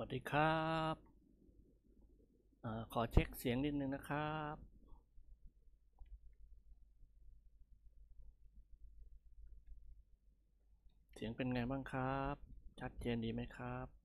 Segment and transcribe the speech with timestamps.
[0.00, 0.96] วัสดีครับ
[2.64, 4.56] อขอเช็คเสียงนิดนึงนะครับ
[11.14, 12.36] เสียงเป็นไงบ้างครับ
[12.80, 13.95] ชัดเจนดีไหมครับ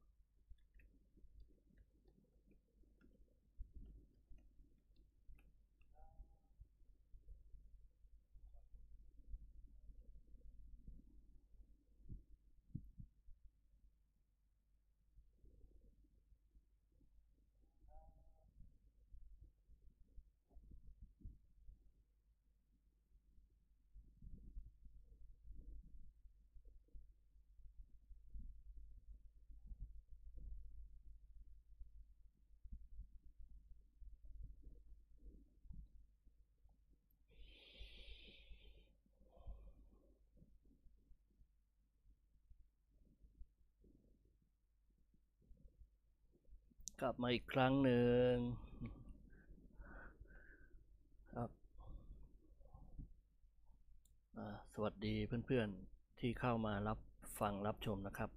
[47.05, 48.33] กลับมาอีกครั้งหนึ่ง
[51.33, 51.49] ครับ
[54.73, 56.99] สวัสดีเพื่อนๆที่เข้ามารับ
[57.39, 58.29] ฟังรับชมนะครับ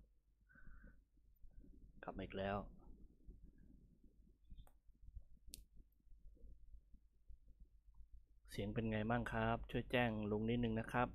[2.03, 2.57] กลับมาอีกแล้ว
[8.51, 11.09] เสียงเป็นไงบ้างครับ ช่วยแจ้งลุงนิดนึงนะครับ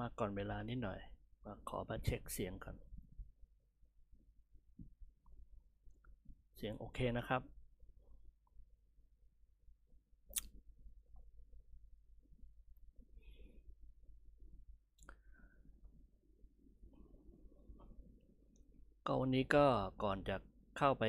[0.00, 0.98] มาก่อนเวลานิดหน่อย
[1.44, 2.76] มาขอมาเช็คเสียงก่อน
[6.56, 7.42] เสียงโอเคนะครับ
[19.06, 19.66] ก็วันนี้ก็
[20.02, 20.36] ก่อนจะ
[20.78, 21.04] เข้าไป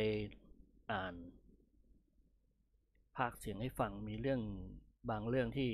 [0.91, 1.13] อ่าน
[3.17, 4.41] ภาคเสียงให้ฟังมีเรื่อง
[5.09, 5.71] บางเรื่องที่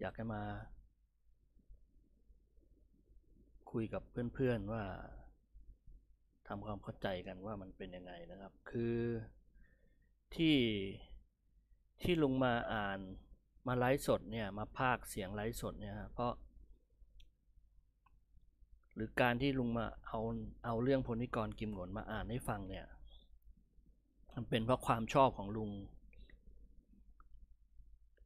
[0.00, 0.42] อยากจะมา
[3.70, 4.02] คุยกับ
[4.34, 4.84] เพื่อนๆว่า
[6.48, 8.96] ทำความเข้าใจกันว่ามันเป็นยังไงนะครับ คือ
[10.34, 10.56] ที่
[12.02, 12.98] ที่ลุงมาอ่าน
[13.66, 16.32] มาไลฟ์สดเนี่ยมาพากเสียงไลฟ์สดเนี่ยฮะเพราะ
[18.94, 20.20] หรือการที่ลุงมาเอา
[20.64, 22.86] เอาเรื่องพลนิกรกิมหงนมาอ่านให้ฟังเนี่ย
[24.34, 25.70] มันเป็นเพราะความชอบของลุง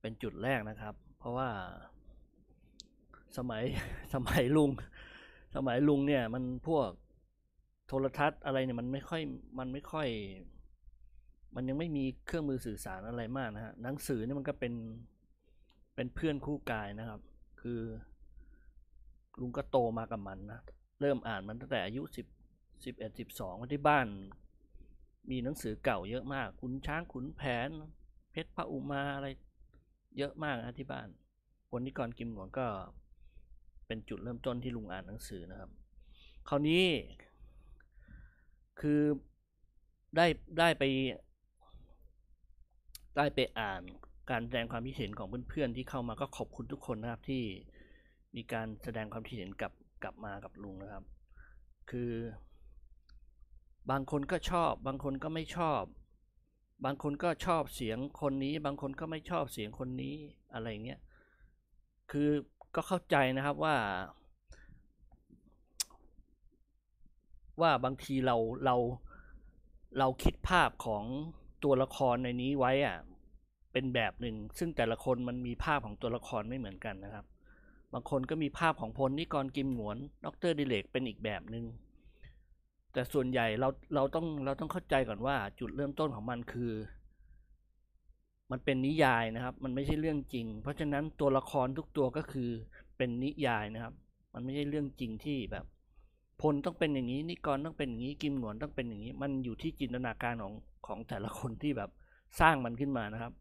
[0.00, 1.48] เป็นจุดแรกนะครับ ราะว่า
[3.36, 3.62] สมัย
[4.14, 4.70] สมัยลุง
[5.56, 6.88] สมัยลุงเนี่ย มันพวก
[7.88, 9.22] โทรทัศน์อะไรเนี่ยมันไม่ค่อย
[9.58, 10.08] มันไม่ค่อย
[11.54, 14.74] มันยังไม่มีเครื่องมือสื่อสารอะไรมากนะฮะหนังสือเนี่ยมันก็เป็น
[15.94, 17.20] เป็นเพื่อนคู่กายนะครับ
[17.60, 17.80] คือ
[19.40, 20.60] ลุงก็โตมากับมันนะ
[21.00, 22.26] เริ่มอ่านมันตั้งแต่อายุสิบ
[22.84, 24.06] สิบเอ็ดสิบสองที่บ้าน
[25.30, 27.68] มีหนังสือเก่าเยอะมากขุนช้างขุนแผน
[28.30, 29.26] เพชรพระอุมาอะไร
[30.18, 31.08] เยอะมากนะที่บ้าน
[31.70, 32.66] คนนิกรกิมหงวนก็
[33.86, 35.70] เป็นจุดเริ่มต้นที่ลุงอ่านหนังสือนะครับ
[36.48, 36.84] คราวนี้
[38.80, 39.00] คือ
[40.16, 40.26] ได้
[40.58, 40.84] ได้ไป
[43.16, 43.82] ได้ไปอ่าน
[44.30, 47.42] การแสดงความคิดเห็นของเพื่อนๆที่เข้ามาก็ขอบคุณทุกคนนะครับที่
[48.36, 49.72] มีการแสดงความคิดเห็นกลับ
[50.02, 51.04] กลับมากับลุงนะครับ
[51.90, 52.12] คือ
[53.90, 55.82] บางคนก็ชอบ บางคนก็ไม่ชอบ
[56.84, 60.14] บางคนก็ชอบเสียงคนนี้ บางคนก็ไม่ชอบเสียงคนนี้
[60.52, 61.00] อะไรเงี้ย
[62.10, 62.28] คือ
[62.74, 63.76] ก็เข้าใจนะครับว่า
[67.60, 68.76] ว่าบางทีเราเรา
[69.98, 71.04] เราคิดภาพของ
[71.64, 72.98] ตัวละครในนี้ไว้อะ
[73.72, 77.24] เป็นแบบหนึ่ง ซึ่งแต่ละคนมันมีภาพของตัวละครไม่เหมือนกันนะครับ
[77.92, 81.64] บางคนก็มีภาพของพลนิกรกิมหงวน ดรดิเลกเป็นอีกแบบหนึง่ง
[82.94, 86.72] แต่ส่วนใหญ่เราเราต้องเราต้องเข้าใจก่อนว่าจุดเริ่มต้นของมันคือ
[88.50, 92.50] มันเป็นนิยายนะครับ มันไม่ใช่เรื่องจริง เพราะฉะนั้นตัวละครทุกตัวก็คือ
[92.96, 93.94] เป็นนิยายนะครับ
[94.34, 95.64] มันไม่ใช่เรื่องจริงที่แบบ
[96.40, 100.54] พลต้องเป็นอย่างนี้นิกรต้องเป็นอย่างนี้กิมหงวนต้องเป็นอย่างนี้ มันอยู่ที่จินตนาการของ
[100.86, 101.90] ของแต่ละคนที่แบบ
[102.40, 103.32] สร้างมันขึ้นมานะครับ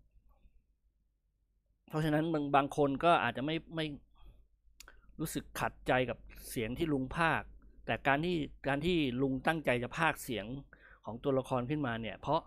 [1.89, 3.85] เพราะฉะนั้นบางบางคนก็อาจจะไม่ไม่
[5.19, 6.17] รู้สึกขัดใจกับ
[6.49, 7.41] เสียงที่ลุงพากย์
[7.85, 8.37] แต่การที่
[8.67, 10.45] การที่ลุงตั้งใจจะพากย์เสียง
[11.05, 12.41] ของตัวละครขึ้นมาเนี่ย เพราะ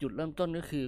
[0.00, 0.84] จุดเริ่มต้นก็คือ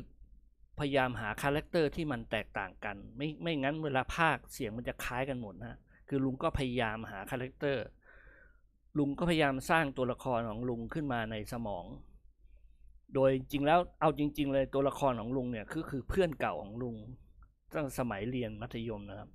[0.78, 5.78] พยายามหา character ที่มันแตกต่างกัน ไม่ไม่งั้นเวลาพากย์เสียงมันจะคล้ายกันหมดนะ
[6.08, 7.84] คือลุงก็พยายามหา character
[8.98, 11.84] ลุงก็พยายามสร้างตัวละครของลุงขึ้นมาในสมอง
[13.14, 16.96] โดยจริงแล้วเอาจริง ๆ เลยตัวละครของลุงเนี่ยคือคือเพื่อนเก่าของลุง
[17.74, 19.30] ตั้งสมัยเรียนมัธยมนะครับ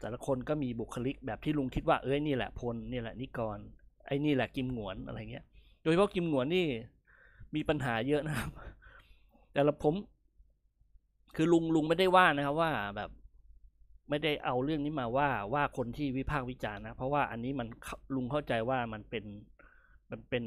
[0.00, 3.58] แต่ละคนก็มีบุคลิกแบบที่ลุงคิดว่าเอ้ยนี่แหละพลนี่แหละนิกร
[4.06, 5.44] ไอ้นี่แหละกิมหงวนอะไรเงี้ย
[5.82, 6.66] โดยเฉพาะกิมหงวนนี่
[7.54, 8.50] มีปัญหาเยอะนะครับ
[9.54, 9.94] แต่ละผม
[11.36, 13.10] คือลุงลุงไม่ได้ว่านะครับว่าแบบ
[14.10, 17.68] ไม่ได้เอาเรื่องนี้มาว่าว่าคนที่วิพากษ์วิจารณ์นะ เพราะว่าอันนี้มัน
[18.14, 19.24] ลุงเข้าใจว่ามันเป็น
[20.10, 20.44] มันเป็น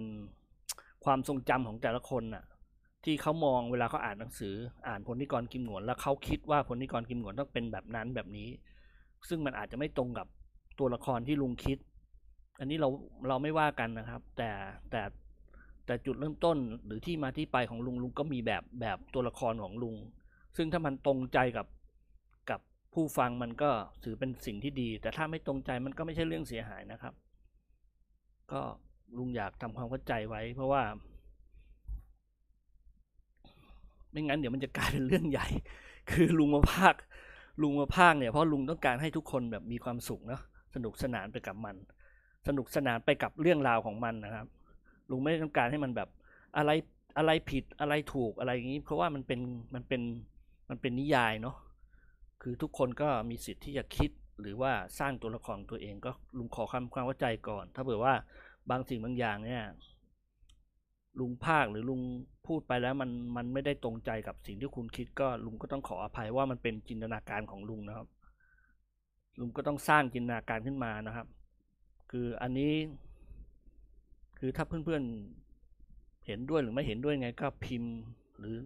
[1.06, 2.44] ความทรงจำของแต่ละคนน่ะ
[3.04, 4.56] ที่เขามองเวลาเขาอ่านหนังสือ
[4.88, 8.50] อ่านพลนิกรกิมหนวน แล้วเขาคิดว่าพลนิกรกิมหนวนต้องเป็นแบบนั้นแบบนี้
[9.30, 10.28] ซึ่งมันอาจจะไม่ตรงกับ
[10.80, 11.78] ตัวละครที่ลุงคิด
[12.60, 12.90] อันนี้เรา
[13.28, 14.50] เราไม่ว่ากันนะครับ แต่
[14.92, 15.02] แต่
[15.86, 19.96] แต่จุดเริ่มต้นหรือที่มาที่ไปของลุงลุงก็มีแบบแบบตัวละครของลุง
[20.58, 21.68] ซึ่งถ้ามันตรงใจกับ
[22.50, 22.60] กับ
[22.94, 23.70] ผู้ฟังมันก็
[24.04, 27.14] ถือเป็นสิ่งที่ดี แต่ถ้าไม่ตรงใจมันก็ไม่ใช่เรื่องเสียหายนะครับ
[28.52, 28.62] ก็
[29.18, 30.84] ลุงอยากทำความเข้าใจไว้ เพราะว่า
[34.12, 35.48] ไม่งั้นเดี๋ยวมันจะกลายเป็นเรื่องใหญ่
[36.12, 36.94] คือลุงมาภาค
[37.62, 40.42] ลุงมาภาคเนี่ยเพราะลุงต้องการให้ทุกคนแบบมีความสุขเนาะ
[40.76, 41.76] สนุกสนานไปกับมัน
[42.48, 44.48] สนุกสนานไปกับเรื่องราวของมันนะครับ
[45.10, 46.10] ลุงไม่ได้ต้องการให้มันแบบ
[46.58, 46.72] อะไร
[47.18, 49.40] อะไรผิดอะไรถูกอะไรอย่างนี้ เพราะว่ามันเป็น
[49.74, 50.02] มันเป็น
[50.70, 51.56] มันเป็นนิยายเนาะ
[52.42, 54.12] คือทุกคนก็มีสิทธิ์ที่จะคิด
[54.42, 58.14] หรือว่าสร้างตัวละครตัวเองก็ลุงขอคำความเข้าใจก่อน ถ้าเผื่อว่า
[58.70, 59.64] บางสิ่งบางอย่างเนี่ย
[61.20, 62.02] ลุงภาคหรือลุง
[62.48, 68.08] พูดไปแล้วมันมันไม่ได้ตรงใจกับสิ่งที่คุณคิดก็ลุงก็ต้องขออภัยว่ามันเป็นจินตนาการของลุงนะครับ
[69.40, 71.28] ลุงก็ต้องสร้างจินตนาการขึ้นมานะครับ
[72.12, 72.74] คืออันนี้
[74.40, 77.94] คือถ้าเพื่อนๆเห็นด้วยหรือไม่เห็นด้วยไงก็พิมพ์
[78.40, 78.58] หรือ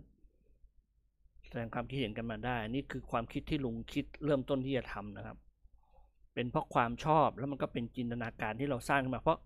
[1.47, 5.37] แสดงความคิดเห็นกันมาได้นี่คือความคิดที่ลุงคิดเริ่มต้นที่จะทำนะครับ
[6.33, 9.39] เป็นเพราะความชอบแล้วมันก็เป็นจินตนาการที่เราสร้างขึ้นมาเพราะ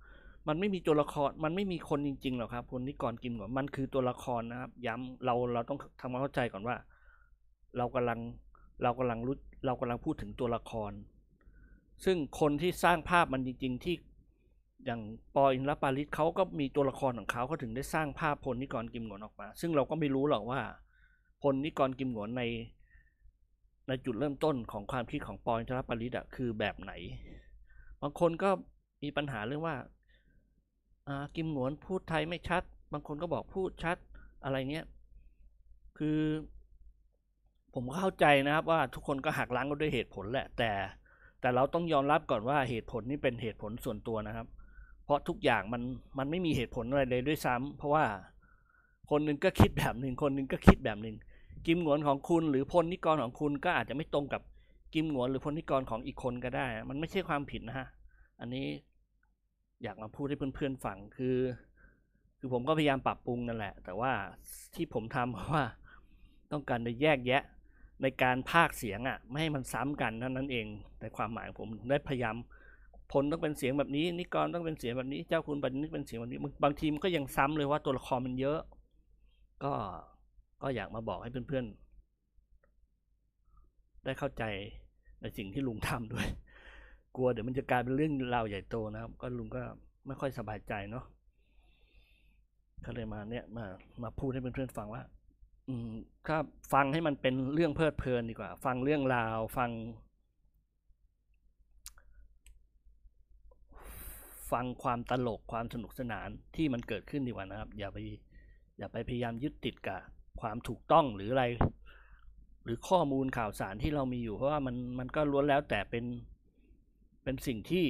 [0.48, 6.76] มันไม่มีตัวละคร มันไม่มีคนจริงๆหรอกครับคนที่ก่อนกินก่อนมันคือตัวละครนะครับ ย้ำเราเราต้องทำความเข้าใจก่อนว่า
[7.78, 8.20] เรากำลัง
[8.84, 10.92] เรากำลังรู้เรากำลังพูดถึงตัวละคร
[12.06, 13.96] ซึ่งคนที่สร้างภาพมันจริง ๆ ที่
[14.86, 15.02] อย่าง
[15.36, 20.62] ปออินทรปาริสเขาก็มีตัวละครของเขาเขาถึงได้สร้างภาพพลนิกรกิมหงวนออกมา ซึ่งเราก็ไม่รู้หรอกว่า
[21.42, 22.44] พลนิกรกิมหงวนใน
[23.88, 26.92] ในจุดเริ่มต้นของความคิดของปออินทรปาริสอะคือแบบไหน
[28.02, 28.50] บางคนก็
[29.04, 29.76] มีปัญหาเรื่องว่า
[31.36, 32.64] กิมหงวนพูดไทยไม่ชัด
[32.94, 33.98] บางคนก็บอกพูดชัด
[34.44, 34.86] อะไรเงี้ย
[35.98, 36.20] คือ
[37.74, 40.72] ผมเข้าใจนะครับว่าทุกคนก็หักล้างกันด้วยเหตุผลแหละ แต่
[41.42, 44.48] แต่เราต้องยอมรับก่อนว่าเหตุผลนี่เป็นเหตุผลส่วนตัวนะครับ
[45.06, 45.82] เพราะทุกอย่างมัน
[46.18, 48.06] มันไม่มีเหตุผลอะไรเลยด้วยซ้ำเพราะว่า
[49.10, 51.16] คนหนึ่งก็คิดแบบหนึ่งคนหนึ่งก็คิดแบบหนึ่ง
[51.66, 54.42] กิมหงวนของคุณ หรือพลนิกรของคุณก็อาจจะไม่ตรงกับ
[54.94, 57.88] กิมหงวนหรือพลนิกรของอีกคนก็ได้ มันไม่ใช่ความผิดนะฮะ
[58.40, 58.68] อันนี้
[59.84, 61.38] อยากมาพูดให้เพื่อนๆฟังคือ
[62.40, 64.12] คือผมก็พยายามปรับปรุงนั่นแหละ แต่ว่า
[64.76, 65.66] ที่ผมทำเพราะว่า
[66.52, 67.44] ต้องการจะแยกแยะ
[68.02, 70.66] ในการพากเสียงอะ่ะ ไม่ให้มันซ้ำกันเท่านั้นเอง
[71.00, 72.36] แต่ความหมายผมได้พยายาม
[73.12, 78.60] พลต้องเป็นเสียงแบบนี้ นิกรต้องเป็นเสียงแบบนี้ เจ้าคุณบัณฑิตเป็นเสียงแบบนี้บางทีมันก็ยังซ้ำเลยว่าตัวละครมันเยอะ
[79.64, 79.74] ก็
[80.62, 84.44] ก็อยากมาบอกให้เพื่อนๆได้เข้าใจ
[85.22, 86.28] ในสิ่งที่ลุงทำด้วย
[87.16, 89.62] กลัวเดี๋ยวมันจะกลายเป็นเรื่องราวใหญ่โตนะครับ ก็ลุงก็
[90.08, 91.06] ไม่ค่อยสบายใจเนาะ
[92.86, 93.66] ก็เลยมาเนี่ยมา
[94.04, 95.04] มาพูดให้เพื่อนๆฟังว่า
[95.70, 95.92] อืม
[96.28, 96.38] ถ้า
[96.74, 99.72] ฟังให้มันเป็นเรื่องเพลิดเพลินดีกว่า ฟังเรื่องราว ฟัง
[104.52, 107.98] ฟังความตลกความสนุกสนานที่มันเกิดขึ้นดีกว่านะครับ อย่าไป
[108.78, 110.00] อย่าไปพยายามยึดติดกับ
[110.42, 111.46] ความถูกต้องหรืออะไร
[112.64, 116.06] หรือข้อมูลข่าวสารที่เรามีอยู่เพราะว่ามันมันก็ล้วนแล้วแต่เป็น
[117.26, 117.86] เป็นสิ่งที่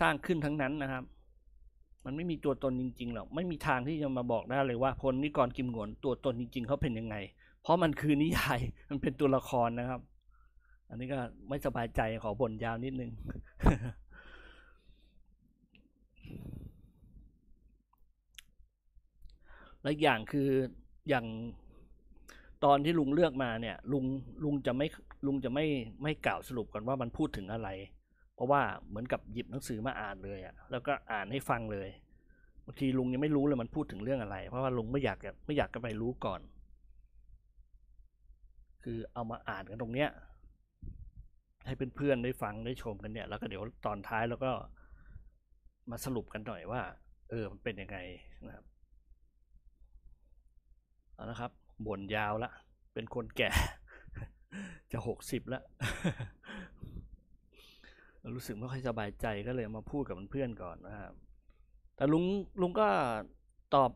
[0.00, 1.04] สร้างขึ้นทั้งนั้นนะครับ
[2.04, 7.16] มันไม่มีตัวตนจริงๆหรอก ไม่มีทางที่จะมาบอกได้เลยว่าพลนิกรกิมหงวนตัวตนจริง ๆเขาเป็นยังไง
[7.62, 8.58] เพราะมันคือนิยาย
[8.90, 10.00] มันเป็นตัวละครนะครับ
[10.88, 11.18] อันนี้ก็
[11.48, 13.10] ไม่สบายใจขอบ่นยาวนิดนึง
[19.82, 20.48] และอย่างคือ
[21.08, 21.26] อย่าง
[22.64, 24.04] ตอนที่ลุงเลือกมาเนี่ย ลุง
[24.44, 24.86] ลุงจะไม่
[25.26, 25.66] ลุงจะไม่
[26.02, 27.68] ไม่กล่าวสรุปก่อนว่ามันพูดถึงอะไร
[28.34, 31.88] เพราะว่าเหมือนกับหยิบหนังสือมาอ่านเลยอะแล้วก็อ่านให้ฟังเลย
[32.64, 36.40] บางทีลุงยังไม่รู้เลยมันพูดถึงเรื่องอะไร เพราะว่าลุงไม่อยากไม่อยากจะไปรู้ก่อน
[38.84, 40.10] คือเอามาอ่านกันตรงเนี้ย
[41.66, 44.50] ให้เพื่อนๆได้ฟังได้ชมกันเนี่ยแล้วก็เดี๋ยวตอนท้ายแล้วก็
[45.90, 46.82] มาสรุปกันหน่อยว่า
[47.30, 47.98] เออมันเป็นยังไง
[48.46, 48.64] นะครับ
[51.14, 51.52] เอาละครับ
[51.86, 52.50] บ่นยาวละ
[52.94, 53.50] เป็นคนแก่
[54.92, 55.62] จะหกสิบแล้ว
[58.34, 61.12] รู้สึกไม่ค่อยสบายใจก็เลยมาพูดกับเพื่อนก่อนนะครับ
[61.96, 62.24] แต่ลุง
[62.60, 62.88] ลุงก็
[63.74, 63.90] ตอบ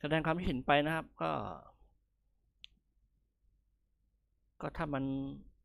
[0.00, 1.30] แสดงความคิดเห็นไปนะครับ ก็
[4.60, 5.04] ก็ถ้ามัน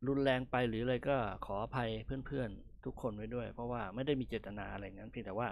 [0.08, 5.48] รุนแรงไปหรืออะไรก็ขออภัยเพื่อนๆทุกคนไว้ด้วย เพราะว่าไม่ได้มีเจตนาอะไรงั้นเพียงแต่ว่า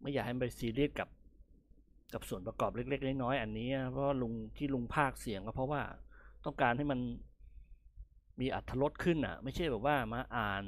[0.00, 1.08] ไม่อยากให้ไปซีเรียสกับ
[2.14, 5.82] กับส่วนประกอบเล็กๆน้อยๆอันนี้ เพราะลุงที่ลุงภาคเสียงก็เพราะว่า
[6.44, 7.00] ต้องการให้มัน
[8.40, 10.64] มีอัธรสขึ้นอะ ไม่ใช่แบบว่ามาอ่าน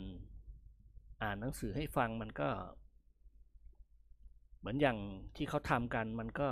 [1.23, 2.49] อ่านหนังสือให้ฟังมันก็
[4.59, 4.99] เหมือนอย่าง
[5.37, 6.49] ที่เขาทำกันมันก็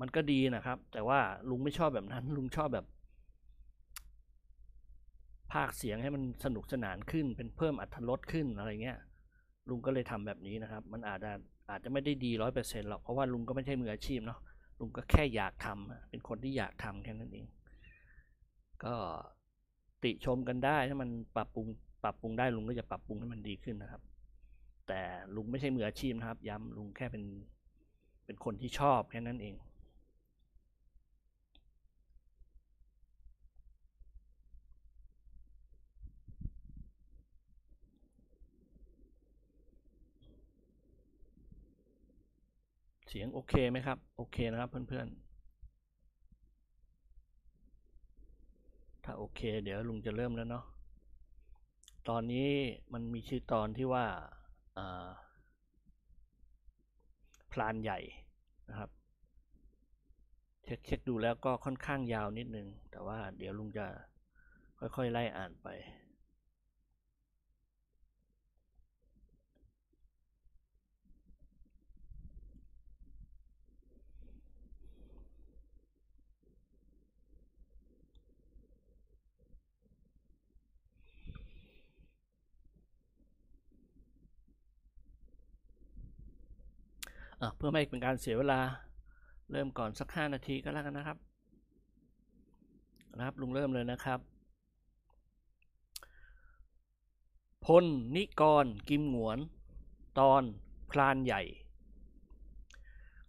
[0.00, 2.86] มันก็ดีนะครับ แต่ว่าลุงไม่ชอบแบบนั้น ลุงชอบแบบ
[5.52, 8.98] ภาคเสียงให้มันสนุกสนานขึ้น เป็นเพิ่มอัตรสขึ้นอะไรเงี้ย
[9.68, 11.32] ลุงก็เลยทำแบบนี้นะครับ มันอาจจะ
[11.70, 14.38] อาจจะไม่ได้ดีร้อยเปอร์เซ็นต์หรอกเพราะว่าลุงก็ไม่ใช่มืออาชีพเนาะ
[14.80, 17.46] ลุงก็แค่อยากทำอะเป็นคนที่อยากทำแค่นั้นเอง
[18.84, 18.94] ก็
[20.04, 21.66] ติชมกันได้ถ้ามันปรับปรุง
[22.04, 24.02] ปรับปรุงได้ลุงก็จะปรับปรุงให้มันดีขึ้นนะครับ
[24.88, 25.00] แต่
[25.36, 27.24] ลุงไม่ใช่มืออาชีพนะครับ ย้ำลุงแค่เป็น
[28.24, 29.54] เป็นคนที่ชอบแค่นั้นเอง
[43.08, 45.25] เสียงโอเคไหมครับ โอเคนะครับเพื่อนๆ
[49.08, 50.64] ถ้าโอเค เดี๋ยวลุงจะเริ่มแล้วเนาะ
[52.08, 52.48] ตอนนี้
[52.92, 54.06] มันมีชื่อตอนที่ว่า
[57.52, 57.98] พลานใหญ่
[58.68, 58.90] นะครับ
[60.64, 63.86] เช็คเช็คดูแล้วก็ค่อนข้างยาวนิดนึง แต่ว่าเดี๋ยวลุงจะ
[64.78, 65.68] ค่อยๆไล่อ่านไป
[87.56, 88.60] เพื่อไม่ให้เป็นการเสียเวลา
[89.52, 91.18] เริ่มก่อนสักห้านาทีก็แล้วกันนะครับ
[93.16, 94.20] นะครับลุงเริ่มเลยนะครับ
[97.64, 97.84] พล
[98.16, 99.38] นิกรกิมหงวน
[100.18, 100.42] ตอน
[100.90, 101.42] พลานใหญ่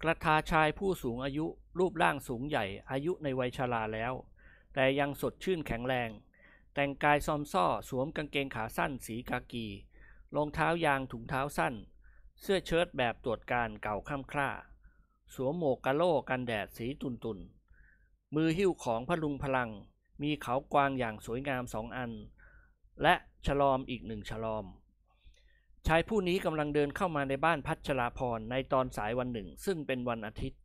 [0.01, 1.45] กระทาชายผู้สูงอายุ
[1.79, 4.13] รูปร่างสูงใหญ่ อายุในวัยชราแล้ว
[4.73, 6.09] แต่ยังสดชื่นแข็งแรง
[6.73, 9.67] แต่งกายซอมซ่อสวมกางเกงขาสั้นสีกากี
[10.35, 11.73] รองเท้ายางถุงเท้าสั้น
[12.41, 14.50] เสื้อเชิ้ตแบบตรวจการเก่าข้ามคร่า
[15.34, 17.39] สวมหมวกกะโล่กันแดดสีตุนตุน
[18.36, 19.70] มือหิ้วของพลุงพลัง
[20.22, 22.12] มีเขากวางอย่างสวยงามสองอัน
[23.01, 23.13] และ
[23.46, 24.65] ฉลอมอีกหนึ่งฉลอม
[25.88, 30.60] ชายผู้นี้กำลังเดินเข้ามาในบ้านพัชราพรในตอนสายวันหนึ่ง ซึ่งเป็นวันอาทิตย์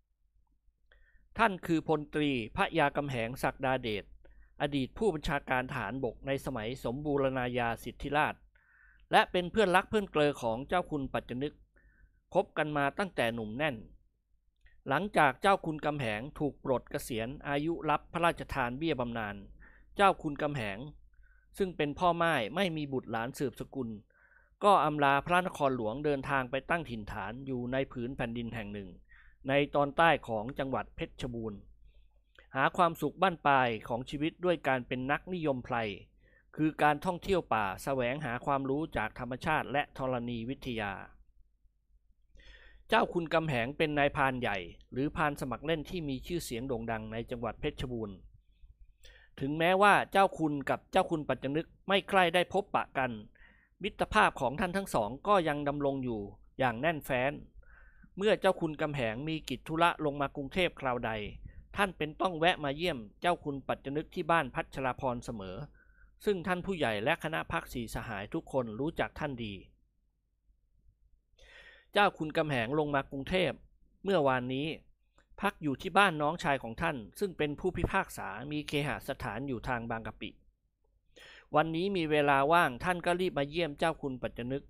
[1.38, 4.04] ท่านคือพลตรีพระยากำแหงศักดาเดช
[4.62, 8.34] อดีตผู้บัญชาการฐานบกในสมัยสมบูรณาญาสิทธิราช
[9.12, 11.54] และเป็นเพื่อนรักเพื่อนเกลอของเจ้าคุณปัจจนึก
[12.32, 13.76] คบกันมาตั้งแต่หนุ่มแน่น
[14.88, 19.36] หลังจากเจ้าคุณกำแหงถูกปลดเกษียณอายุรับพระราชทานเบี้ยบำนาญ
[19.96, 20.78] เจ้าคุณกำแหง
[21.58, 23.88] ซึ่งเป็นพ่อไม้ไม่มีบุตรหลานสืบสกุล
[24.64, 28.88] ก็อำลาพระนครหลวงเดินทางไปตั้งถิ่นฐานอยู่ในผืนแผ่นดินแห่งหนึ่ง
[29.48, 31.60] ในตอนใต้ของจังหวัดเพชรบูรณ์
[32.56, 35.76] หาความสุขบ้านปลายของชีวิตด้วยการเป็นนักนิยมไพร
[36.56, 40.92] คือการท่องเที่ยวป่าแสวงหาความรู้จากธรรมชาติและธรณีวิทยา
[42.94, 44.58] เจ้าคุณกำแหงเป็นนายพานใหญ่
[44.92, 48.16] หรือพานสมัครเล่นที่มีชื่อเสียงโด่งดังในจังหวัดเพชรบูรณ์
[49.40, 53.10] ถึงแม้ว่าเจ้าคุณกับเจ้าคุณปัจจนึกไม่ใกล้ได้พบปะกัน
[53.82, 56.20] มิตรภาพของท่านทั้งสองก็ยังดำรงอยู่
[56.58, 57.32] อย่างแน่นแฟ้น
[58.16, 61.10] เมื่อเจ้าคุณกำแหงมีกิจธุระลงมากรุงเทพคราวใด
[61.76, 65.56] ท่านเป็นต้องแวะมาเยี่ยมเจ้าคุณปัจจนึกที่บ้านพัชราพรเสมอ
[66.24, 69.54] ซึ่งท่านผู้ใหญ่และคณะพักสีสหายทุกคนรู้จักท่านดี
[71.92, 73.52] เจ้าคุณกำแหงลงมากรุงเทพ
[74.04, 74.68] เมื่อวานนี้
[75.40, 80.30] พักอยู่ที่บ้านน้องชายของท่าน ซึ่งเป็นผู้พิพากษามีเคหสถานอยู่ทางบางกะปิ
[81.56, 84.64] วันนี้มีเวลาว่างท่านก็รีบมาเยี่ยมเจ้าคุณปัจจนึก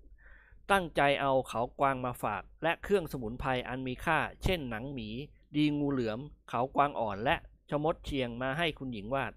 [0.71, 5.09] ตั้งใจเอาเขากวางมาฝาก และเครื่องสมุนไพรอันมีค่า เช่นหนังหมี
[5.55, 7.35] ดีงูเหลือม เขากวางอ่อนและ
[7.69, 9.33] ชมดเชียงมาให้คุณหญิงวาด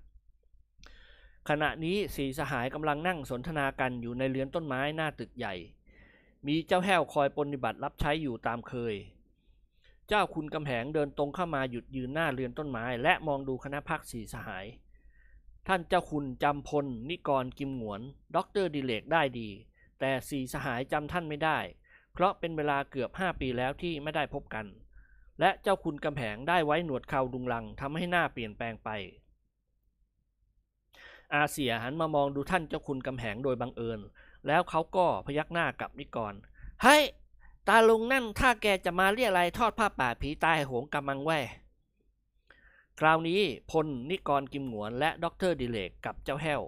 [1.48, 5.54] ขณะนี้สี่สหายกำลังนั่งสนทนากันอยู่ในเรือนต้นไม้หน้าตึกใหญ่
[6.46, 8.94] มีเจ้าแห้วคอยปฏิบัติรับใช้อยู่ตามเคย
[10.08, 14.66] เจ้าคุณกำแหงเดินตรงเข้ามาหยุดยืนหน้าเรือนต้นไม้ และมองดูคณะพรรคสี่สหาย
[15.66, 18.00] ท่านเจ้าคุณจำพล นิกรกิมหงวน
[18.34, 19.48] ด็อกเตอร์ดิเลกได้ดี
[20.00, 21.58] แต่สี่สหายจำท่านไม่ได้
[22.12, 24.66] เพราะเป็นเวลาเกือบห้าปีแล้วที่ไม่ได้พบกัน
[25.40, 28.88] และเจ้าคุณกำแหงได้ไว้หนวดเครารุงรังทำให้หน้าเปลี่ยนแปลงไป
[31.34, 34.00] อาเสี่ยหันมามองดูท่านเจ้าคุณกำแหงโดยบังเอิญ
[34.46, 36.34] แล้วเขาก็พยักหน้ากับนิกร
[36.82, 37.02] เฮ้ย
[37.68, 41.40] ตาลุงนั่นถ้าแกจะมาเรี่ยไรทอดผ้าป่าผีตายโหงกระมังเว้ย
[42.98, 46.62] คราวนี้พลนิกรกิมหงวนและด็อกเตอร์ดิเลกกับเจ้าแห้ว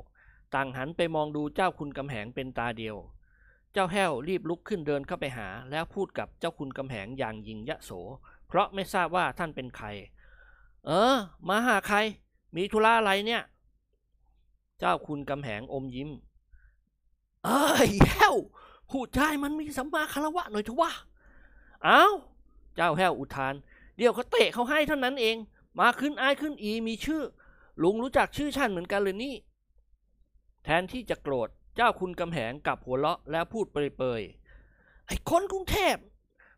[0.54, 2.96] ต่างหันไปมองดูเจ้าคุณกำแหงเป็นตาเดียว
[3.72, 7.90] เจ้าแห้วรีบลุกขึ้นเดินเข้าไปหา แล้วพูดกับเจ้าคุณกำแหงอย่างยิงยะโส
[8.46, 9.86] เพราะไม่ทราบว่าท่านเป็นใคร
[10.86, 11.16] เออ
[11.48, 11.98] มาหาใคร
[12.56, 13.42] มีธุระอะไรเนี่ย
[14.78, 16.10] เจ้าคุณกำแหงอมยิ้ม
[17.44, 18.36] เอ้ยแห้ว
[18.90, 20.92] พูดใจมันมีสัมมาคารวะหน่อยเถอะวะ
[21.86, 22.02] อ้า
[22.74, 23.54] เจ้าแห้วอุทาน
[23.96, 25.36] เดี๋ยวเขาเตะเขาให้เท่านั้นเอง
[25.80, 27.22] มาขึ้นอายขึ้นอีมีชื่อ
[27.82, 29.34] ลุงรู้จักชื่อฉันเหมือนกันเลยนี่
[30.64, 35.96] แทนที่จะโกรธ เจ้าคุณกำแหงกลับหัวเราะแล้วพูดเปรยๆ ไอ้คนกรุงเทพ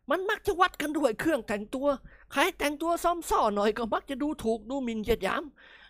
[0.09, 1.87] มันมักจะวัดกันด้วยเครื่องแต่งตัว
[2.31, 5.43] ใครแต่งตัวซ้อมซ่อหน่อยก็มักจะดูถูกดูหมิ่นเหยียดหยาม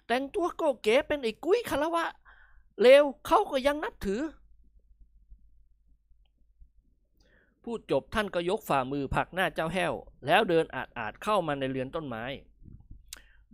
[0.07, 2.05] แต่งตัวโกเก๋เป็นไอ้กุ้ยคารวะ
[2.81, 4.21] เลวเขาก็ยังนับถือ
[7.63, 9.93] พูดจบท่านก็ยกฝ่ามือผลักหน้าเจ้าแห้ว
[10.25, 12.23] แล้วเดินอาดอาดเข้ามาในเรือนต้นไม้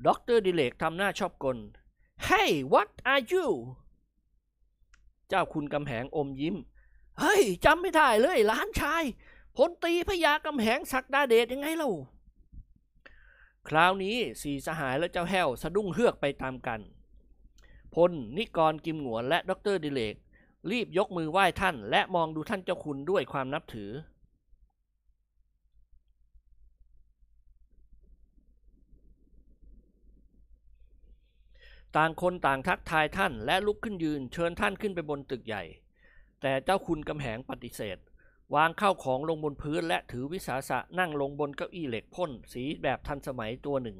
[0.05, 1.57] ด็อกเตอร์ดิเลกทำหน้าชอบกล
[2.27, 3.47] Hey what are you
[5.29, 6.55] เจ้าคุณกำแหงอมยิ้ม
[7.19, 9.03] เฮ้ยจำไม่ได้เลยหลานชาย
[9.57, 11.91] พลตรีพระยากำแหงศักดาเดชยังไงเล่า
[13.67, 16.79] คราวนี้สี่สหายและเจ้าแห้วสะดุ้งเฮือกไปตามกัน
[17.95, 20.15] พลนิกรกิมหงวนและด็อกเตอร์ดิเลก
[20.71, 23.91] รีบยกมือไหว้ท่าน และมองดูท่านเจ้าคุณด้วยความนับถือ
[31.97, 35.63] ต่างคนต่างทักทายท่านและลุกขึ้นยืน เชิญท่านขึ้นไปบนตึกใหญ่
[36.41, 37.97] แต่เจ้าคุณกำแหงปฏิเสธ
[38.55, 43.97] วางข้าวของลงบนพื้น และถือวิสาสะนั่งลงบนเก้าอี้เหล็กพ่นสีแบบทันสมัยตัวหนึ่ง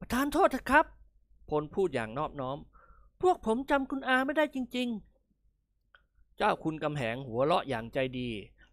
[0.00, 0.86] ประธานโทษเถอะครับ
[1.48, 2.58] พลพูดอย่างนอบน้อม
[3.22, 4.88] พวกผมจำคุณอาไม่ได้จริง
[5.62, 8.28] ๆ เจ้าคุณกำแหงหัวเราะอย่างใจดี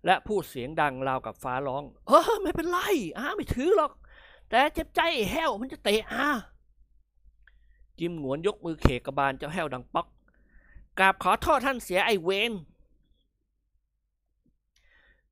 [0.06, 2.78] และพูดเสียงดังราวกับฟ้าร้อง เออไม่เป็นไร
[3.18, 3.92] อาไม่ถือหรอก
[4.50, 6.28] แต่เจ็บใจไอ้แห้วมันจะเตะอา
[8.00, 10.08] กิมหงวนยกมือเขกกระบาลเจ้าแห้วดังป๊อก
[11.00, 12.54] กราบขอโทษท่านเสียไอเวน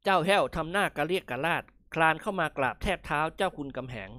[0.04, 4.10] เจ้าแห้วทำหน้ากระเรียกกระลาด คลานเข้ามากราบแทบเท้าเจ้าคุณกำแหง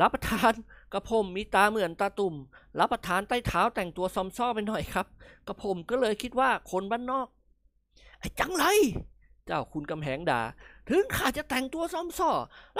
[0.00, 0.54] รับประทาน
[0.92, 2.34] กระผมมีตาเหมือนตาตุ่ม
[2.78, 5.06] รับประทานใต้เท้าแต่งตัวซอมซ้อไปหน่อยครับ
[5.46, 7.28] กระผมก็เลยคิดว่าคนบ้านนอก
[8.18, 8.64] ไอ้จังไร
[9.46, 10.40] เจ้าคุณกำแหงด่า
[10.88, 12.30] ถึงข้าจะแต่งตัวซอมซ้อ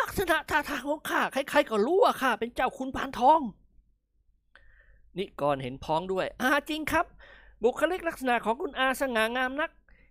[0.00, 3.40] ลักษณะท่าทางของข้าใครๆก็รู้ว่าข้าเป็นเจ้าคุณพานทอง
[5.16, 7.06] นิกรเห็นพ้องด้วยอาจริงครับ
[7.62, 9.70] บุคลิกลักษณะของคุณอาสง่างามนัก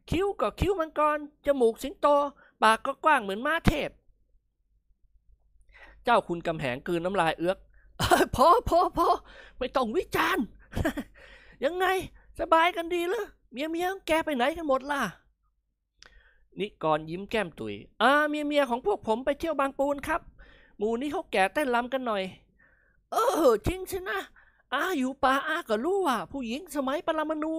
[0.09, 2.07] คิ้วก็คิ้วมังกร จมูกสิงโต
[2.63, 3.89] ปากก็กว้างเหมือนม้าเทพ
[6.03, 7.57] เจ้าคุณกำแหงกลืนน้ำลายเอื้อก
[8.35, 9.07] พอพอพอ
[9.57, 10.45] ไม่ต้องวิจารณ์
[11.63, 11.85] ยังไง
[12.39, 15.01] สบายกันดีเหรอเมียเมียแกไปไหนกันหมดล่ะ
[16.59, 20.21] นิกรยิ้มแก้มตุยอ่าเมียเมียของพวกผมไปเที่ยวบางปูนครับ
[20.77, 22.23] หมู่นี้เขาแก่เต้นรำกันหน่อย
[23.12, 23.15] เอ
[23.47, 24.19] อจริงสินะ
[24.73, 27.53] อาอยู่ป่าอาก็รู้ว่า ผู้หญิงสมัยปรมาณู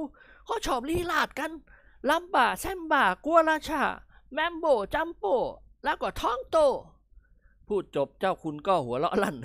[0.44, 1.50] เขาชอบลีลาดกัน
[2.08, 3.82] ลำบ่าแซมบ่ากัวราชา
[4.32, 5.24] แมมโบจัมโป
[5.84, 6.56] แล้วก็ท้องโต
[7.66, 9.36] พูดจบเจ้าคุณก็หัวเราะลั่น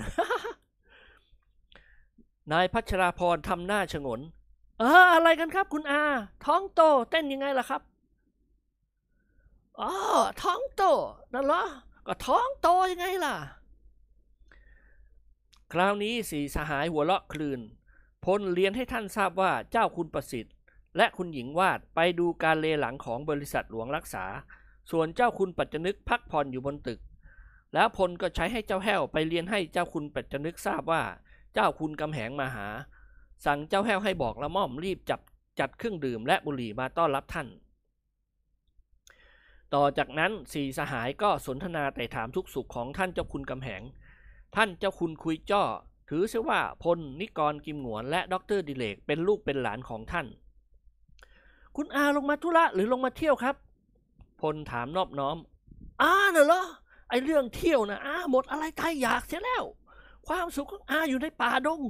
[2.52, 4.20] นายพัชราพรทำหน้าฉงน
[4.78, 6.02] เอออะไรกันครับคุณอา
[6.44, 6.80] ท้องโต
[7.10, 7.82] เต้นยังไงล่ะครับ
[9.80, 9.90] อ๋อ
[10.42, 10.82] ท้องโต
[11.32, 11.62] นั่นเหรอ
[12.06, 13.34] ก็ท้องโตยังไงล่ะ
[15.72, 17.60] คราวนี้สี่สหายหัวเราะคลืน
[18.24, 20.54] พลเรียนให้ท่านทราบว่าเจ้าคุณประสิทธิ์
[20.96, 24.24] และคุณหญิงวาดไปดูการเลหลังของบริษัทหลวงรักษา
[24.90, 27.00] ส่วนเจ้าคุณปัจจนึกพักผ่อนอยู่บนตึก
[27.74, 31.02] แล้วพลก็ใช้ให้เจ้าแห้วไปเรียนให้เจ้าคุณปัจจนึกทราบว่า
[31.58, 32.68] เจ้าคุณกำแหงมาหา
[33.44, 35.20] สั่งเจ้าแห้วให้บอกละม่อมรีบจับ
[35.58, 37.48] จัดเครื่องดื่มและบุหรี่มาต้อนรับท่าน
[39.74, 43.82] ต่อจากนั้นสี่สหายก็สนทนาไต่ถามทุกข์สุขของท่านเจ้าคุณกำแหง
[44.56, 45.62] ท่านเจ้าคุณคุยจ้อ
[46.10, 50.26] ถือเสียว่าพลนิกรกิมหงวนและด็อกเตอร์ดิเลกเป็นลูกเป็นหลานของท่าน
[51.76, 53.56] คุณอาลงมาธุระหรือลงมาเที่ยวครับ
[54.40, 55.36] พลถามนอบน้อม
[56.02, 56.64] อาน่ะเหรอ
[57.08, 59.64] ไอเรื่องเที่ยวนะอาหมดอะไรตายอยากเสียแล้ว
[60.28, 61.82] ความสุขของอาอยู่ในป่าดง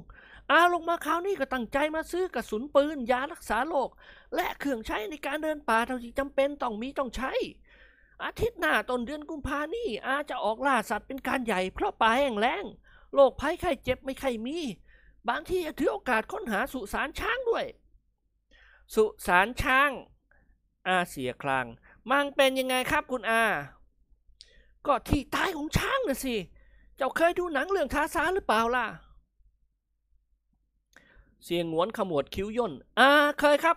[0.51, 3.89] อาลงมาคราวนี้ก็ตั้งใจมาซื้อกระสุนปืน ยารักษาโรค
[4.35, 7.33] และเครื่องใช้ในการเดินป่าเท่าที่จำเป็นต้องมีต้องใช้
[8.25, 12.65] อาทิตย์หน้าต้นเดือนกุมภานี่อาจะออกล่าสัตว์เป็นการใหญ่เพราะป่าแห้งแล้ง
[13.15, 14.59] โรคภัยไข้เจ็บไม่ใค่อยมี
[15.29, 17.65] บางทีจะถือโอกาสค้นหาสุสานช้างด้วย
[18.95, 19.91] สุสานช้าง
[20.87, 21.67] อาเสียคลาง
[22.11, 23.45] มังเป็นยังไงครับคุณอา
[24.87, 26.37] ก็ที่ตายของช้างน่ะสิ
[26.97, 28.87] เจ้าเคยดูหนังเรื่องทาสานหรือเปล่าล่ะ
[31.45, 33.77] เสียงหวนขมวดคิ้วย่น อ่า เคยครับ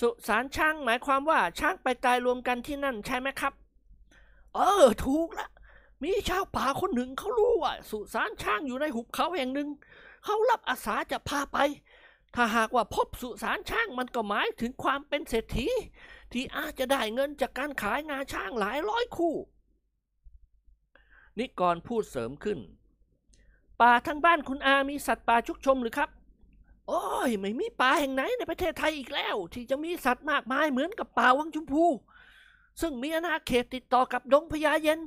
[0.00, 3.52] สุสานช้างหมายความว่าช้างไปตายรวมกันที่นั่นใช่ไหมครับ
[4.54, 5.48] เออ ถูกละ
[6.02, 9.68] มีชาวป่าคนหนึ่งเขารู้ว่า สุสานช้างอยู่ในหุบเขาแห่งหนึ่ง
[10.24, 11.58] เขารับอาสาจะพาไป
[12.34, 15.68] ถ้าหากว่าพบสุสานช้างมันก็หมายถึงความเป็นเศรษฐี
[16.32, 19.34] ที่อาจจะได้เงินจากการขายงาช้างหลายร้อยคู่
[21.38, 22.58] นิกรพูดเสริมขึ้น
[23.80, 26.10] ป่าทั้งบ้านคุณอามีสัตว์ป่าชุกชมหรือครับ
[26.88, 31.86] โอ้ย ไม่มีป่าแห่งไหนในประเทศไทยอีกแล้ว ที่จะมีสัตว์มากมายเหมือนกับป่าวังชมพู
[32.80, 35.00] ซึ่งมีอาณาเขตติดต่อกับดงพญาเย็น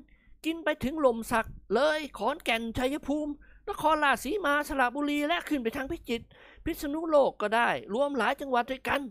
[0.46, 3.32] กินไปถึงลมสักเลยขอนแก่นชัยภูมิ
[3.70, 6.26] นครราชสีมาสระบุรีและขึ้นไปทางพิจิตร
[6.66, 9.02] พิษณุโลกก็ได้ รวมหลายจังหวัดด้วยกัน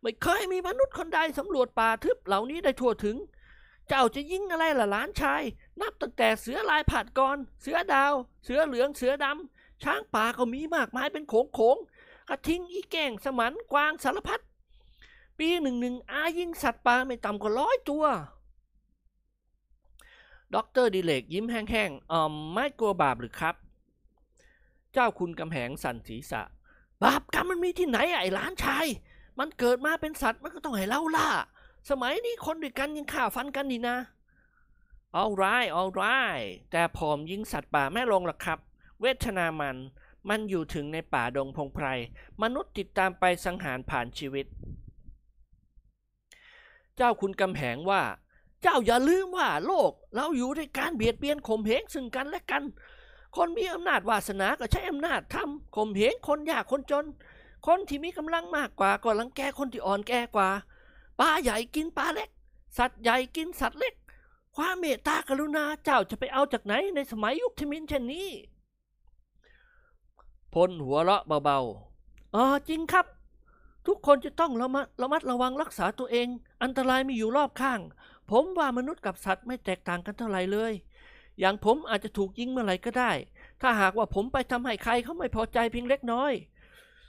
[0.00, 3.16] ไม่เคยมีมนุษย์คนใดสำรวจป่าทึบเหล่านี้ได้ทั่วถึง
[3.88, 5.42] เจ้าจะยิ่งอะไรล่ะหลานชาย
[5.80, 8.12] นับตั้งแต่เสือลายผาดกรเสือดาว
[8.44, 11.76] เสือเหลือง เสือดำ ช้างป่าก็มีมากมายเป็นโขงโขง
[12.28, 14.40] กระทิงอีแก่งสมันกวางสารพัด
[15.38, 18.04] ปีหนึ่งหนึ่งอายิงสัตว์ป่าไม่ต่ำกว่าร้อยตัว
[20.54, 23.54] ด็อกเตอร์ดิเลกยิ้มแห้งๆอ้อไม่กลัวบาปหรือครับ
[24.92, 26.42] เจ้าคุณกำแหงสั่นศีรษะ
[27.02, 28.86] บาปกรรมมันมีที่ไหนไอ้หลานชาย
[29.38, 31.28] มันเกิดมาเป็นสัตว์มันก็ต้องให้เราล่า
[31.90, 33.96] สมัยนี้คนด้วยกันยังฆ่าฟันกันนี่นะ
[35.20, 38.58] all right all right แต่ผมยิงสัตว์ป่าไม่ลงหรอกครับ
[39.00, 39.76] เวทนามัน
[40.28, 41.86] มันอยู่ถึงในป่าดงพงไพร
[42.42, 44.46] มนุษย์ติดตามไปสังหารผลาญชีวิต
[46.96, 48.02] เจ้าคุณกำแหงว่า
[48.62, 52.62] เจ้าอย่าลืมว่าโลก เราอยู่ในการเบียดเบียนข่มเหงซึ่งกันและกัน
[53.36, 57.06] คนมีอำนาจวาสนาก็ใช้อำนาจทำข่มเหงคนยากคนจน
[57.66, 60.50] คนที่มีกำลังมากกว่าก็รังแกคนที่อ่อนแอกว่า
[61.20, 62.30] ปลาใหญ่กินปลาเล็ก
[62.78, 63.94] สัตว์ใหญ่กินสัตว์เล็ก
[64.56, 68.28] ความเมตตากรุณาเจ้าจะไปเอาจากไหนในสมัยยุคทิมินเช่นนี้
[70.52, 73.06] พลหัวเราะเบาๆอ๋อจริงครับ
[73.86, 76.28] ทุกคนจะต้องระมัดระมัดระวังรักษาตัวเอง
[76.62, 77.80] อันตรายมีอยู่รอบข้าง
[78.30, 80.72] ผมว่ามนุษย์กับสัตว์ไม่แตกต่างกันเท่าไหร่เลย
[81.40, 83.12] อย่างผมอาจจะถูกยิงเมื่อไหร่ก็ได้
[83.60, 86.32] ถ้าหากว่าผมไปทำให้ใครเขาไม่พอใจเพียงเล็กน้อย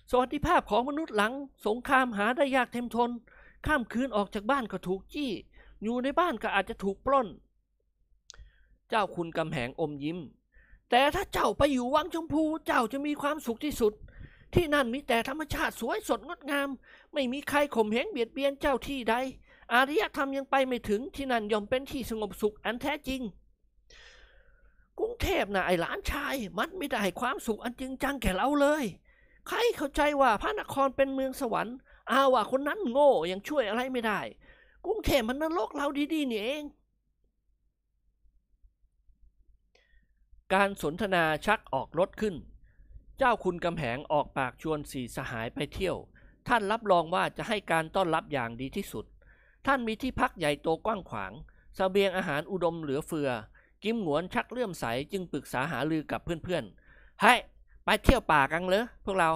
[0.10, 1.34] สวัสดิภาพของมนุษย์หลัง
[1.66, 3.10] สงครามหาได้ยากเต็มทน
[3.66, 5.32] ข้ามคืนออกจากบ้านก็ถูกจี้
[5.84, 7.28] อยู่ในบ้านก็อาจจะถูกปล้น
[8.90, 10.20] เจ้าคุณกำแหงอมยิ้ม
[10.90, 13.94] แต่ถ้าเจ้าไปอยู่วังชมพู เจ้าจะมีความสุขที่สุด
[14.54, 16.70] ที่นั่นมีแต่ธรรมชาติสวยสดงดงาม
[17.14, 19.16] ไม่มีใครข่มเหงเบียดเบียนเจ้าที่ใด
[19.74, 23.22] อารยธรรมยังไปไม่ถึงที่นั่นย่อมเป็นที่สงบสุขอันแท้จริง
[25.00, 28.84] กรุงเทพนะไอ้หลานชาย มันไม่ได้ให้ความสุขอันจริงจังแก่เราเลย
[29.48, 31.76] ใครเข้าใจว่าพระนครเป็นเมืองสวรรค์
[32.12, 34.20] อาว่าคนนั้นโง่ยังช่วยอะไรไม่ได้
[34.86, 36.64] กรุงเทพมันนรกเราดีๆนี่เอง
[40.54, 42.36] การสนทนาชักออกรถขึ้น
[43.18, 45.98] เจ้าคุณกำแหงออกปากชวนสี่สหายไปเที่ยว
[46.48, 49.06] ท่านรับรองว่าจะให้การต้อนรับอย่างดีที่สุด
[49.66, 51.32] ท่านมีที่พักใหญ่โตกว้างขวาง
[51.78, 53.30] สเสบียงอาหารอุดมเหลือเฟือ
[53.84, 57.34] กิมหงวนชักเลื่อมใสจึงปรึกษาหารือกับเพื่อนๆให้
[57.86, 59.30] ไปเที่ยวป่ากันเลยพวกเรา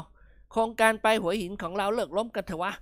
[0.51, 2.73] โครงการไปหัวหินของเราเลิกล้มกันเถอะวะ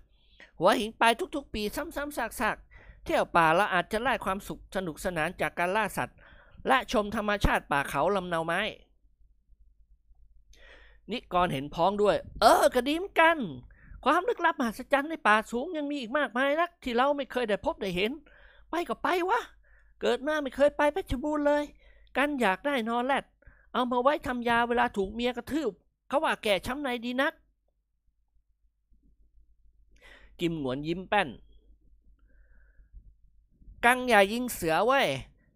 [0.60, 1.04] หัวหินไป
[1.36, 6.18] ทุกๆ ปีซ้ำๆซากๆ เที่ยวป่าแล้วอาจจะไล่ความสุขสนุกสนานจากการล่าสัตว์
[6.68, 8.62] และชมธรรมชาติป่าเขาลำเนาไม้
[11.12, 13.38] นิกรเห็นพ้องด้วย เออ กระดีเหมกัน
[14.06, 18.12] ความลึกลับมหัศจรรย์ในป่าสูงยังมีอีกมากมายนัก ที่เราไม่เคยได้พบได้เห็น
[18.70, 19.42] ไปก็ไปวะ
[20.02, 21.64] เกิดมาไม่เคยไปเพชรบูรณ์เลย
[22.18, 23.26] กันอยากได้นอนแรด
[23.74, 25.72] เอามาไว้ทำยาเวลาถูกเมียกระทืบ
[26.08, 27.34] เขาว่าแก้ช้ำในดีนัก
[30.40, 31.30] กิมหงวนยิ้มแป้น
[33.86, 35.08] กันอยากยิงเสือโว้ย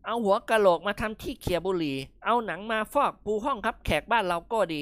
[0.05, 4.81] เอาหัวกะโหลกมาทำที่เขียบุหรี่ เอาหนังมาฟอกปูห้องรับแขกบ้านเราก็ดี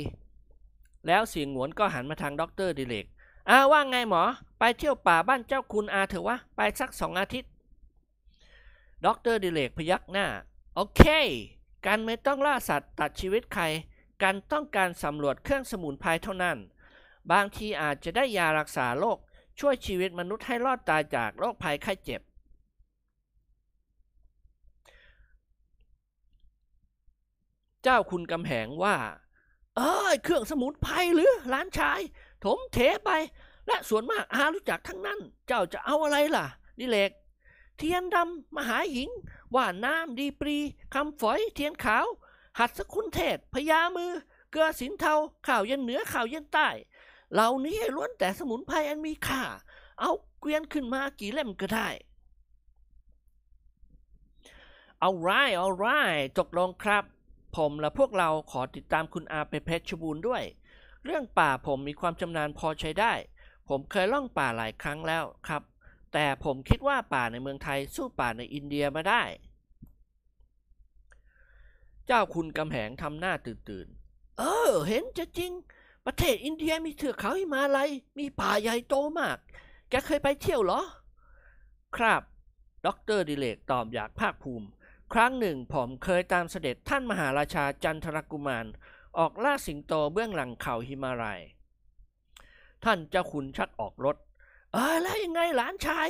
[1.07, 3.05] แล้วเสี่ยหงวนก็หันมาทางด็อกเตอร์ดิเรก
[3.49, 4.23] อ้าว ว่าไงหมอ
[4.59, 7.51] ไปเที่ยวป่าบ้านเจ้าคุณอาเถอะวะ ไปสักสองอาทิตย์
[9.05, 10.25] ด็อกเตอร์ดิเรกพยักหน้า
[10.75, 11.01] โอเค
[11.85, 13.63] การไม่ต้องล่าสัตว์ตัดชีวิตใคร
[14.23, 16.57] การต้องการสำรวจเครื่องสมุนไพรเท่านั้น
[17.31, 19.17] บางทีอาจจะได้ยารักษาโรค
[19.59, 22.21] ช่วยชีวิตมนุษย์ให้รอดตายจากโรคภัยไข้เจ็บ
[27.83, 28.97] เจ้าคุณกำแหงว่า
[29.77, 31.99] เอ้ยเครื่องสมุนไพรหรือหล้านชาย
[32.43, 33.11] ถมเทไป
[33.67, 36.45] และส่วนมากอารู้จักทั้งนั้น เจ้าจะเอาอะไรล่ะ
[36.79, 37.11] ดิเลก
[37.77, 39.09] เทียนดำมหาหิง
[39.55, 40.57] ว่าน้ำดีปรี
[40.93, 42.05] คำฝอยเทียนขาว
[42.59, 44.11] หัดสกุลเทศพญามือ
[44.51, 45.13] เกลือสินเทา
[45.47, 46.69] ข่าวเย็นเหนือข่าวเย็นใต้
[47.33, 49.43] เหล่านี้ล้วนแต่สมุนไพรอันมีค่า
[49.99, 51.89] เอาเกวียนขึ้นมากี่เล่มก็ได้
[54.99, 55.85] เอาไรเอาไร
[56.39, 57.03] ตกลงครับ
[57.55, 60.43] ผมและพวกเราขอติดตามคุณอาไปเพชรบูรณ์ด้วย
[61.05, 63.13] เรื่องป่าผมมีความชำนาญพอใช้ได้
[63.69, 65.63] ผมเคยท่องป่าหลายครั้งแล้วครับ
[66.13, 69.23] แต่ผมคิดว่าป่าในเมืองไทยสู้ป่าในอินเดียไม่ได้
[72.05, 75.51] เจ้าคุณกำแหงทำหน้าตื่นตื่นๆเออ เห็นจะจริง
[76.09, 77.89] ประเทศอินเดียมีเทือกเขาหิมาลัย
[78.19, 79.37] มีป่าใหญ่โตมาก
[79.89, 80.81] แกเคยไปเที่ยวเหรอ
[81.95, 82.21] ครับ
[82.85, 84.67] ด็อกเตอร์ดิเรกตอบอย่างภาคภูมิ
[85.13, 88.65] ครั้งหนึ่งผมเคยตามเสด็จท่านมหาราชาจันทรกุมาร
[89.17, 91.39] ออกล่าสิงโตเบื้องหลังเขาหิมาลัย
[92.83, 94.17] ท่านเจ้าคุณชักออกรถ
[94.73, 96.09] เออแล้วยังไงหลานชาย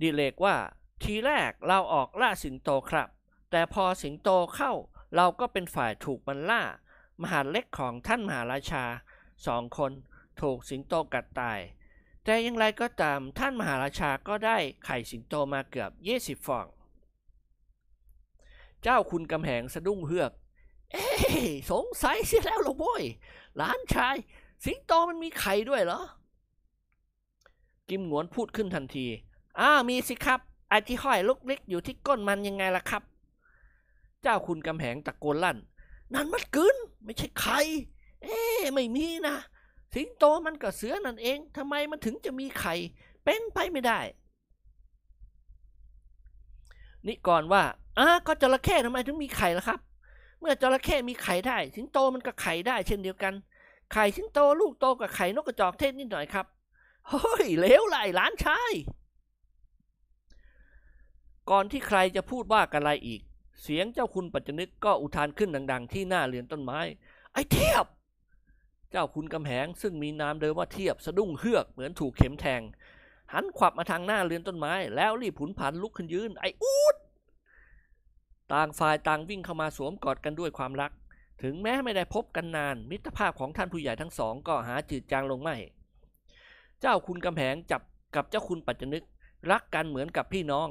[0.00, 0.56] ดิเลกว่า
[1.02, 3.08] ทีแรกเราออกล่าสิงโตครับ
[3.50, 4.72] แต่พอสิงโตเข้า
[5.16, 6.62] เราก็เป็นฝ่ายถูกมันล่า
[7.22, 8.84] มหาเล็กของท่านมหาราชา
[9.46, 9.92] สองคน
[10.40, 11.60] ถูกสิงโตกัดตาย
[12.24, 16.66] แต่อย่างไรก็ตามท่านมหาราชาก็ได้ไข่สิงโตมาเกือบยี่สิบฟอง
[18.82, 20.32] เจ้าคุณกำแหงสะดุ้งเฮือก
[20.92, 21.06] เอ๊
[21.70, 23.04] สงสัยเสียแล้วหรอโว้ย
[23.56, 24.16] หลานชาย
[24.64, 26.00] สิงโตมันมีไข่ด้วยเหรอ
[27.88, 29.06] กิมหงวนพูดขึ้นทันที
[29.60, 33.02] อ้ามีสิครับไอที่ห้อยลุกเล็กอยู่ที่ก้นมันยังไงล่ะครับ
[34.22, 35.58] เจ้าคุณกำแหงตะโกนลั่น
[36.12, 37.60] นั่นมันกึนไม่ใช่ไข่
[38.22, 38.40] เอ๊
[38.74, 39.36] ไม่มีนะ
[39.94, 42.74] สิงโตมันกับเสือนั่นเองทำไมมันถึงจะมีไข่
[43.24, 44.00] เป็นไปไม่ได้
[47.06, 47.62] นี่ก่อนว่า
[47.98, 49.80] อ้าก็จระเข้ทำไมถึงมีไข่ล่ะครับ
[50.40, 53.34] เมื่อจระเข้มีไข่ได้ สิงโตมันก็ไข่ได้ เช่นเดียวกัน
[53.92, 56.46] ไข่สิงโตลูกโตกับไข่นกกระจอกเทศนิดหน่อยครับ
[57.08, 58.72] เฮ้ยเลวไหลหลานชาย
[61.50, 63.20] ก่อนที่ใครจะพูดว่ากันอะไรอีก
[63.62, 66.80] เสียงเจ้าคุณปัจจนึกก็อุทานขึ้นดัง ๆ ที่หน้าเรือนต้นไม้
[67.32, 67.86] ไอ้เทียบ
[68.90, 72.62] เจ้าคุณกำแหงซึ่งมีนามเดิมว่าเทียบสะดุ้งเฮือกเหมือนถูกเข็มแทง
[73.32, 76.96] หันขวับมาทางหน้าเรือนต้นไม้ แล้วรีบผุนผันลุกขึ้นยืน ไอ้อูด
[78.52, 80.92] ต่างฝ่ายต่างวิ่งเข้ามาสวมกอดกันด้วยความรัก
[81.42, 85.56] ถึงแม้ไม่ได้พบกันนาน มิตรภาพของท่านผู้ใหญ่ทั้งสองก็หาจืดจางลงไม่
[86.80, 87.82] เจ้าคุณกำแหงจับ
[88.14, 89.04] กับเจ้าคุณปัจจนึก
[89.50, 90.68] รักกันเหมือนกับพี่น้อง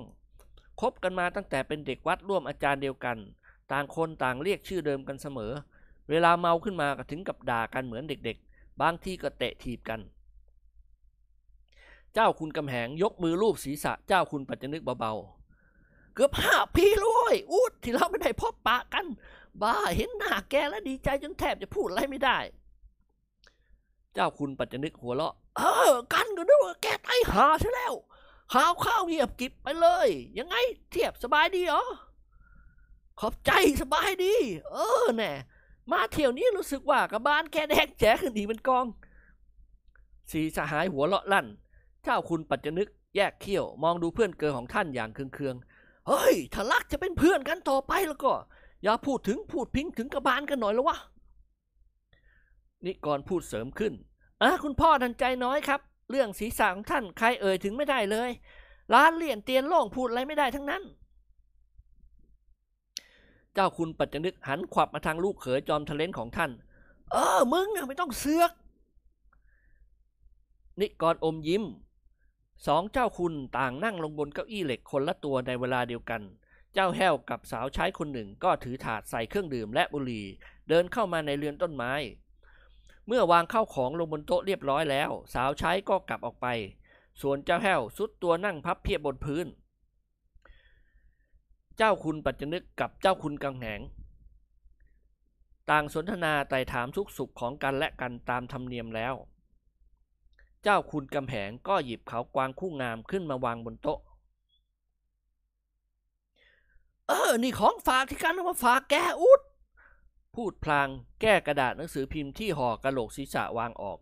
[0.81, 3.17] คบกันมาตั้งแต่เป็นเด็กวัดร่วมอาจารย์เดียวกัน
[3.71, 5.53] ต่างคนต่างเรียกชื่อเดิมกันเสมอ
[6.09, 9.99] เวลาเมาขึ้นมาก็ถึงกับด่ากันเหมือนเด็กๆ บางที่ก็เตะถีบกัน
[12.13, 19.05] เจ้าคุณกำแหงยกมือลูบศีรษะเจ้าคุณปัจจนึกเบาๆ เกือบห้าปีแลวเว้ยอูดที่เราไม่ได้พบปะกัน
[19.61, 22.37] บ้าเห็นหน้าแกแล้วดีใจจนแทบจะพูดอะไรไม่ได้
[24.13, 27.93] เจ้าคุณปัจจนึกหัวเราะ เออ กันก็นึกว่าแกไตหาใช่แล้ว
[28.51, 30.55] ข่าวข้าวเงียบกิบไปเลย ยังไง
[30.91, 31.83] เทียบสบายดีเหรอ
[33.19, 33.51] ขอบใจ
[33.81, 34.33] สบายดี
[34.71, 35.31] เออแน่
[35.91, 38.85] มาเที่ยวนี้รู้สึกว่ากับบานแกแดงแจ๋ขึ้นอีกเป็นกอง
[40.31, 41.47] สีสหายหัวเลาะลั่น
[42.03, 48.33] เจ้าคุณปัจจนึกแยกเขี้ยวมองดูเพื่อนเกินของท่านอย่างเคืองๆ เฮ้ยถ้ารักจะเป็นเพื่อนกันต่อไปแล้วก็
[48.83, 50.97] อย่าพูดถึงพูดพิงถึงกระบาลกันหน่อยแล้ววะ
[52.85, 53.93] นิกรพูดเสริมขึ้น
[54.41, 55.81] อะคุณพ่อทันใจน้อยครับ
[56.13, 58.29] เรื่องศีรษะของท่านใครเอ่ยถึงไม่ได้เลย
[58.93, 60.83] ร้านเลี่ยนเตียนโล่งพูดอะไรไม่ได้ทั้งนั้น
[63.53, 66.51] เจ้าคุณปัจจนึกหันขวับมาทางลูกเขยจอมทะเลนของท่าน
[67.11, 68.51] เออ มึงไม่ต้องเสือก
[70.79, 71.63] นิกรอมยิ้ม
[72.67, 76.21] สองเจ้าคุณต่างนั่งลงบนเก้าอี้เหล็กคนละตัวในเวลาเดียวกัน
[76.73, 80.25] เจ้าแห้วกับสาวใช้คนหนึ่งก็ถือถาดใส่เครื่องดื่มและบุหรี่
[80.69, 81.93] เดินเข้ามาในเรือนต้นไม้
[83.07, 86.47] เมื่อวางเข้าของลงบนโต๊ะเรียบร้อยแล้ว สาวใช้ก็กลับออกไป
[87.21, 89.47] ส่วนเจ้าแห้วสุดตัวนั่งพับเพียบบนพื้น
[91.77, 93.81] เจ้าคุณปัจจนึกกับเจ้าคุณกังแหง
[95.69, 99.13] ต่างสนทนาไต่ถามทุกสุขของกันและกันตามธรรมเนียมแล้ว
[100.63, 103.99] เจ้าคุณกำแหงก็หยิบเขากวางคู่งามขึ้นมาวางบนโต๊ะ
[107.07, 109.41] เออ นี่ของฝากที่กันเอามาฝากแกอุด
[110.35, 110.87] พูดพลาง
[111.21, 113.99] แก้กระดาษหนังสือพิมพ์ที่ห่อกระโหลกศีรษะวางออก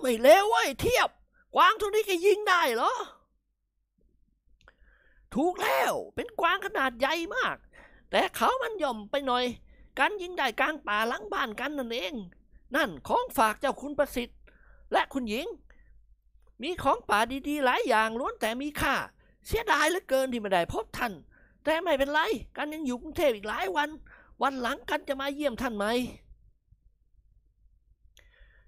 [0.00, 1.08] ไม่เลวเว้ยเทียบ
[1.54, 2.92] กวางตัวนี้ก็ยิงได้เหรอ
[5.34, 7.56] ถูกแล้ว เป็นกวางขนาดใหญ่มาก
[8.10, 9.44] แต่เขามันย่อมไปหน่อย
[9.98, 12.14] กันยิงได้กลางป่าหลังบ้านกันนั่นเอง
[12.74, 14.38] นั่นของฝากเจ้าคุณประสิทธิ์
[14.92, 15.46] และคุณหญิง
[16.62, 17.18] มีของป่า
[17.48, 18.94] ดีๆ หลายอย่างล้วนแต่มีค่า
[19.46, 21.12] เสียดายเหลือเกินที่ไม่ได้พบท่าน
[21.64, 22.20] แต่ไม่เป็นไร
[22.56, 23.88] กันยังอยู่กรุงเทพอีกหลายวัน
[24.42, 25.86] วันหลังกันจะมาเยี่ยมท่านไหม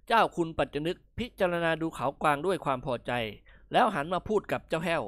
[0.07, 3.13] เจ้าคุณปัจจนึกพิจารณาดูเขากวางด้วยความพอใจ
[3.73, 5.03] แล้วหันมาพูดกับเจ้าแห้ว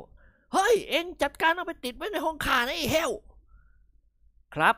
[0.53, 3.11] เฮ้ย เอ็งจัดการเอาไปติดไว้ในห้องข่านะไอ้แห้ว
[4.55, 4.77] ครับ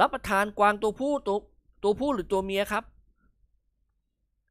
[0.00, 1.36] รับประทานกวางตัวผู้ตัว
[1.82, 2.84] ตัวผู้หรือตัวเมียครับ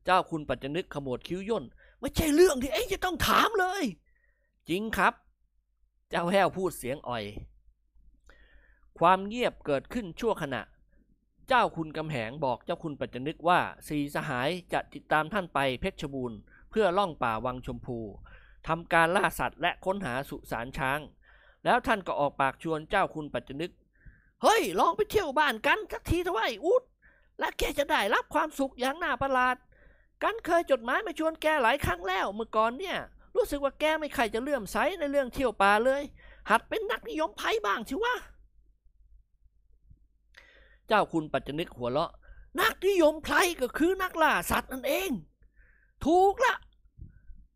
[0.05, 1.63] เจ้าคุณปัจจนึกขมวดคิ้วย่น
[1.99, 3.83] ไม่ใช่เรื่องที่เอ็งจะต้องถามเลย
[4.69, 5.13] จริงครับ
[6.09, 7.23] เจ้าแห้วพูดเสียงอ่อย
[8.99, 10.61] ความเงียบเกิดขึ้นชั่วขณะ
[11.49, 17.99] เจ้าคุณกำแหงบอกเจ้าคุณปัจจนึกว่าสีสหายจะติดตามท่านไปเพชรบูรณ์ เพื่อล่องป่าวังชมพู
[18.67, 20.99] ทำการล่าสัตว์และค้นหาสุสานช้าง
[21.65, 23.71] แล้วท่านก็ออกปากชวนเจ้าคุณปัจจนึก
[24.43, 26.83] เฮ้ย ลองไปเที่ยวบ้านกันสักทีเถอะไอ้อุด
[27.39, 29.55] และแกจะได้รับความสุขอย่างน่าประหลาด
[30.23, 32.97] กันเคยจดหมายมาชวนแกหลายครั้งแล้วเมื่อก่อนเนี่ย
[33.35, 36.01] รู้สึกว่าแกไม่ใครจะเลื่อมใสในเรื่องเที่ยวป่าเลย
[36.49, 38.15] หัดเป็นนักนิยมไพ่บ้างชิวะ
[40.89, 42.11] เจ้าคุณปัจจนึกหัวเราะ
[42.59, 45.11] นักนิยมไพรก็คือนักล่าสัตว์นั่นเอง
[46.05, 46.55] ถูกละ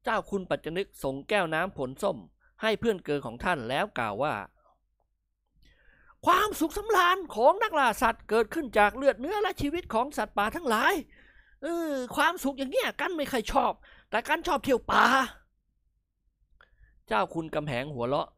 [0.04, 2.18] เจ้าคุณปัจจนึกส่งแก้วน้ำผลส้ม
[2.62, 4.34] ให้เพื่อนเกินของท่านแล้วกล่าวว่า
[6.26, 10.94] ความสุขสำราญของนักล่าสัตว์เกิดขึ้นจากเลือดเนื้อและชีวิตของสัตว์ป่าทั้งหลาย
[11.64, 13.74] เออความสุขอย่างเงี้ยกันไม่เคยชอบ
[14.10, 15.04] แต่กันชอบเที่ยวป่า
[17.08, 18.30] เจ้าคุณกำแหงหัวเราะ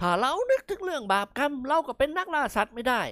[0.00, 3.02] ถ้าเรานึกถึงเรื่องบาปกรรมเราก็เป็นนักล่าสัตว์ไม่ได้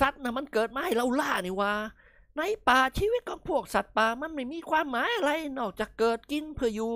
[0.00, 1.72] สัตว์นะมันเกิดมาให้เราล่านี่ว่า
[2.36, 6.92] ในป่าชีวิตของพวกสัตว์ป่ามันไม่มีความหมายอะไรนอกจากเกิดกินเพื่ออยู่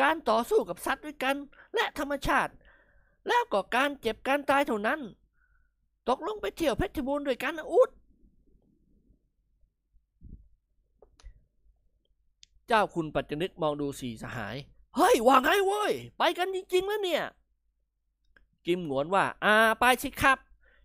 [0.00, 1.36] การต่อสู้กับสัตว์ด้วยกัน
[1.74, 2.52] และธรรมชาติ
[3.28, 5.00] แล้วก็การเจ็บการตายเท่านั้น
[6.08, 7.90] ตกลงไปเที่ยวเพชรบูรณ์ด้วยกันอุด
[12.66, 14.56] เจ้าคุณปัจจนึกมองดูสี่สหาย
[14.96, 17.22] เฮ้ยว่าไงเว้ย ไปกันจริงๆแล้วเนี่ย
[18.66, 20.38] กิมหงวนว่า อ่าไปสิครับ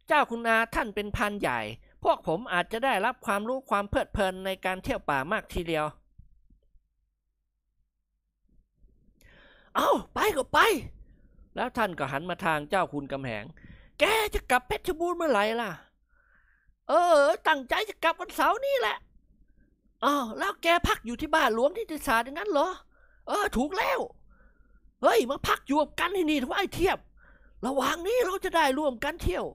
[0.07, 1.59] เจ้าคุณอาท่านเป็นพันใหญ่
[2.03, 5.85] พวกผมอาจจะได้รับความรู้ความเพลิดเพลินในการเที่ยวป่ามากทีเดียว
[9.75, 10.59] เอาไปก็ไป
[11.55, 13.43] แล้วท่านก็หันมาทางเจ้าคุณกำแหง
[13.99, 15.71] แกจะกลับเพชรบูรณ์เมื่อไหร่ล่ะ
[16.89, 18.97] เออ ตั้งใจจะกลับวันเสาร์นี้แหละ
[20.05, 22.69] อ้าวแล้วแกพักอยู่ที่บ้านหลวงที่ติสาอย่างนั้นเหรอ
[23.27, 23.99] เออ ถูกแล้ว
[25.01, 26.97] เฮ้ย มาพักอยู่กับกันที่นี่ทว่าไอ้เทียบ
[27.65, 29.45] ระหว่างนี้เราจะได้ร่วมกันเที่ยว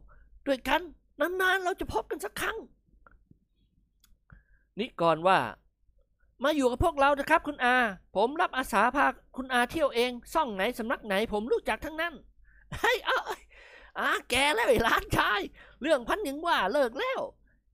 [0.46, 0.82] ด้วยกัน
[1.20, 2.56] นานๆ เราจะพบกันสักครั้ง
[4.78, 5.38] นิกรว่า
[6.44, 7.76] มาอยู่กับพวกเรานะครับคุณอา
[8.16, 12.14] ผมรับอาสาพาคุณอาเที่ยวเองซ่องไหนสำนักไหน ผมรู้จักทั้งนั้น
[12.76, 13.40] เฮ้ยเอ้ย
[14.00, 15.40] อาแกแล้วไอ้หลานชาย
[15.82, 17.20] เรื่องพันยังว่าเลิกแล้ว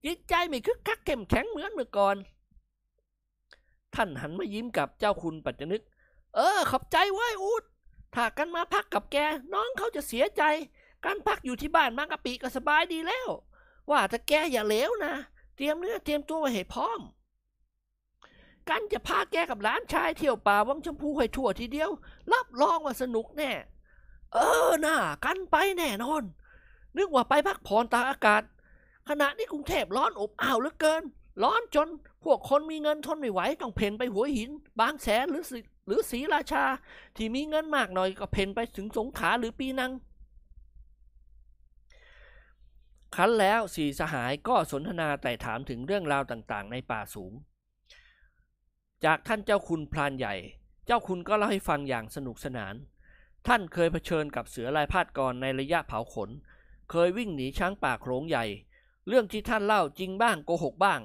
[0.05, 2.17] จิตใจไม่คึกคักเข้มแข็งเหมือนเมื่อก่อน
[3.95, 5.83] ท่านหันมายิ้มกับเจ้าคุณปัจจนึก
[6.35, 7.65] เออ ขอบใจไว้อูด
[8.15, 9.17] ถ้ากันมาพักกับแก
[9.53, 10.43] น้องเขาจะเสียใจ
[11.07, 13.29] การพักอยู่ที่บ้านมากะปีก็สบายดีแล้ว
[13.91, 15.15] ว่าแต่แกอย่าเลวนะ
[15.57, 17.01] เตรียมเนื้อเตรียมตัวไว้ให้พร้อม
[18.69, 21.91] กันจะพาแกกับหลานชายเที่ยวป่าวังชมพูให้ทั่วทีเดียว
[22.33, 23.53] รับรองว่าสนุกแน่
[24.33, 24.39] เอ
[24.69, 26.23] อน่ากันไปแน่นอน
[26.97, 28.43] นึกว่าไปพักผ่อนตากอากาศ
[29.09, 31.03] ขณะนี้กรุงเทพร้อนอบอ้าวเหลือเกิน
[31.43, 31.89] ร้อนจน
[32.25, 35.45] พวกคนมีเงินทนไม่ไหวต้องเพ่นไปหัวหิน บางแสนหรือ
[35.87, 36.65] หรือศรีราชา
[37.17, 39.93] ที่มีเงินมากหน่อยก็เพ่นไปถึงสงขลาหรือปีนัง
[43.15, 47.33] ครั้นแล้วสี่สหายก็สนทนาแต่ถามถึงเรื่องราวต่างๆ ในป่าสูง
[49.05, 50.35] จากท่านเจ้าคุณพรานใหญ่
[50.87, 52.75] เจ้าคุณก็เล่าให้ฟังอย่างสนุกสนาน
[53.47, 56.31] ท่านเคยเผชิญกับเสือลายพาดกรในระยะเผาขน
[56.91, 58.45] เคยวิ่งหนีช้างป่าโขลงใหญ่
[59.09, 61.01] เรื่องที่ท่านเล่าจริงบ้างโกหกบ้าง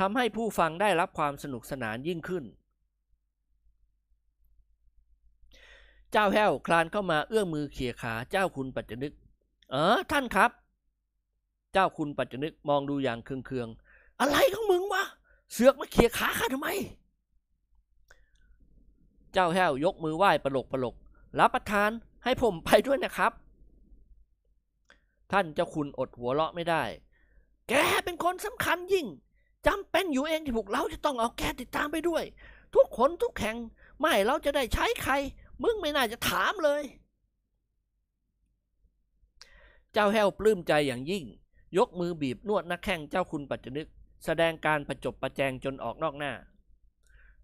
[0.00, 2.44] ทำให้ผู้ฟังได้รับความสนุกสนานยิ่งขึ้น
[6.12, 9.12] เจ้าแห้วคลานเข้ามาเอื้อมมือเขี่ยขาเจ้าคุณปัจจนึก
[9.70, 10.50] เออท่านครับ
[11.74, 15.04] เจ้าคุณปัจจนึกมองดูอย่างเคืองๆ อะไรของมึงวะ
[15.52, 16.68] เสือกมาเขี่ยขาข้าทำไม
[19.32, 20.94] เจ้าแห้วยกมือไหว้ปลกปลก
[21.38, 21.90] รับประทาน
[22.24, 23.32] ให้ผมไปด้วยนะครับ
[25.32, 26.82] ท่านเจ้าคุณอดหัวเราะไม่ได้
[27.68, 27.72] แก
[28.04, 29.06] เป็นคนสำคัญยิ่ง
[29.66, 32.24] จำเป็นอยู่เองที่พวกเราจะต้องเอาแกติดตามไปด้วย
[32.74, 33.56] ทุกคนทุกแห่ง
[34.00, 35.12] ไม่เราจะได้ใช้ใคร
[35.62, 36.82] มึงไม่น่าจะถามเลย
[39.92, 41.24] เจ้าแห้วปลื้มใจอย่างยิ่ง
[41.76, 43.88] ยกมือบีบนวดนักแข่งเจ้าคุณปัจจนึก
[44.24, 46.32] แสดงการประจบประแจงจนออกนอกหน้า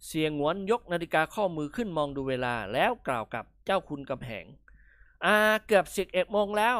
[0.06, 4.44] เสียงหวนยกนาฬิกาข้อมือขึ้นมองดูเวลาแล้วกล่าวกับเจ้าคุณกำแหง
[5.24, 6.78] อาเกือบสิบเอ็ดโมงแล้ว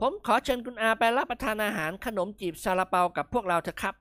[0.00, 3.94] ผมขอเชิญคุณอาไปรับประทานอาหารขนมจีบซาลาเปากับพวกเราเถอะครับ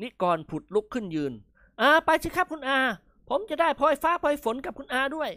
[0.00, 1.32] นิกรผุดลุกขึ้นยืน
[1.80, 2.78] อาไปสิครับคุณอา
[3.28, 5.30] ผมจะได้พลอยฟ้าพลอยฝนกับคุณอาด้วย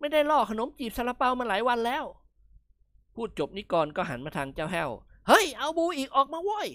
[0.00, 2.04] ไม่ได้ล่อขนมจีบซาลาเปามาหลายวันแล้ว
[3.14, 4.90] พูดจบนิกรก็หันมาทางเจ้าแห้ว
[5.28, 6.68] เฮ้ย เอาบูอีกออกมาโว้ย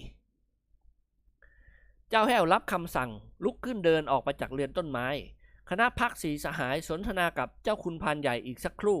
[2.08, 3.10] เจ้าแห้วรับคำสั่ง
[3.44, 5.08] ลุกขึ้นเดินออกไปจากเรือนต้นไม้
[5.70, 9.00] คณะพักสีสหายสนทนากับเจ้าคุณพานใหญ่อีกสักครู่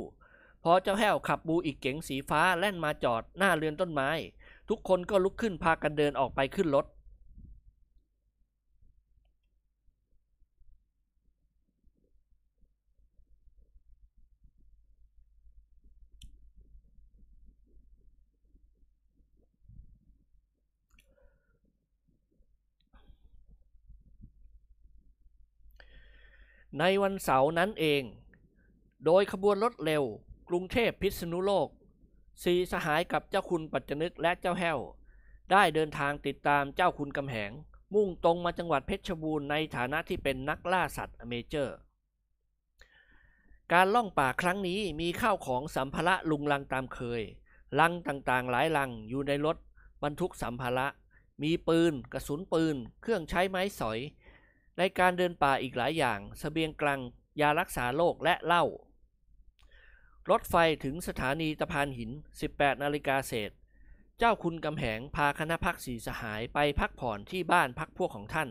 [0.64, 4.10] พอเจ้าแห้วขับบูอีกเก๋งสีฟ้าแล่นมาจอดหน้าเรือนต้นไม้
[4.68, 6.86] ทุกคนก็ลุกขึ้นพากันเดินออกไปขึ้นรถ
[26.78, 28.02] ในวันเสาร์นั้นเอง
[29.04, 30.04] โดยขบวนรถเร็ว
[30.48, 31.68] กรุงเทพพิษณุโลก
[32.42, 34.78] สีสหายกับเจ้าคุณปัจจนึกและเจ้าแห้ว
[35.50, 37.50] ได้เดินทางติดตามเจ้าคุณกำแหง
[37.94, 41.76] มุ่งตรงมาจังหวัดเพชรบูรณ์ในฐานะที่เป็นนักล่าสัตว์เมเจอร์
[43.72, 47.22] การล่องป่าครั้งนี้มีข้าวของสัมภาระลุงลังตามเคย
[47.80, 49.56] ลังต่างๆหลายลังอยู่ในรถ
[50.02, 50.86] บรรทุกสัมภาระ
[51.42, 53.98] มีปืน กระสุนปืน เครื่องใช้ไม้สอย
[54.78, 57.00] ในการเดินป่าอีกหลายอย่างสเสบียงกลาง
[57.40, 58.64] ยารักษาโรคและเหล้า
[60.30, 60.54] รถไฟ
[60.84, 62.10] ถึงสถานีตะพานหิน
[62.46, 63.50] 18 นาฬิกาเศษ
[64.18, 68.48] เจ้าคุณกำแหงพาคณะพักสีสหายไปพักผ่อนที่บ้านพักพวกของท่าน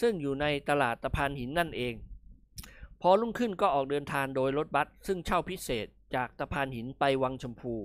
[0.00, 1.94] ซึ่งอยู่ในตลาดตะพานหินนั่นเอง
[3.00, 7.76] พอรุ่งขึ้นก็ออกเดินทางโดยรถบัสซึ่งเช่าพิเศษจากตะพานหินไปวังชมพู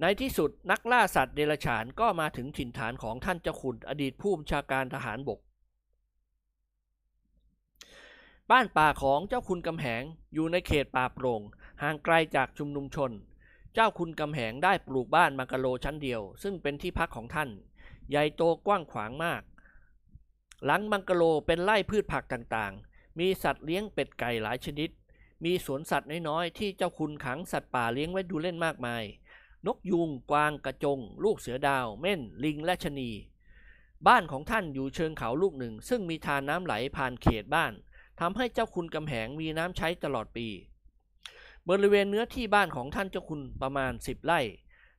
[0.00, 5.40] ในที่สุดนักล่าสัตว์เดรัจฉานก็มาถึงถิ่นฐานของท่านเจ้าคุณอดีตผู้บัญชาการทหารบก
[8.52, 10.02] บ้านป่าของเจ้าคุณกำแหง
[10.34, 11.42] อยู่ในเขตป่าโปร่ง
[11.82, 13.10] ห่างไกลจากชุมนุมชน
[13.74, 17.50] เจ้าคุณกำแหงได้ปลูกบ้านมังกะโลชั้นเดียว ซึ่งเป็นที่พักของท่าน
[18.10, 19.42] ใหญ่โตกว้างขวางมาก
[20.64, 24.90] หลังมังกะโลเป็นไร่พืชผักต่างๆ มีสัตว์เลี้ยงเป็ดไก่หลายชนิด
[25.44, 29.04] มีสวนสัตว์น้อยๆ ที่เจ้าคุณขังสัตว์ป่าเลี้ยงไว้ดูเล่นมากมาย
[29.66, 33.10] นกยูงกวางกระจง ลูกเสือดาว เม่น ลิงและชะนี
[34.06, 37.72] บ้านของท่านอยู่เชิงเขาลูกหนึ่ง ซึ่งมีทานน้ำไหลผ่านเขตบ้าน
[38.20, 40.46] ทำให้เจ้าคุณกำแหงมีน้ำใช้ตลอดปี
[41.68, 44.40] บริเวณเนื้อที่บ้านของท่านเจ้าคุณประมาณ 10 ไร่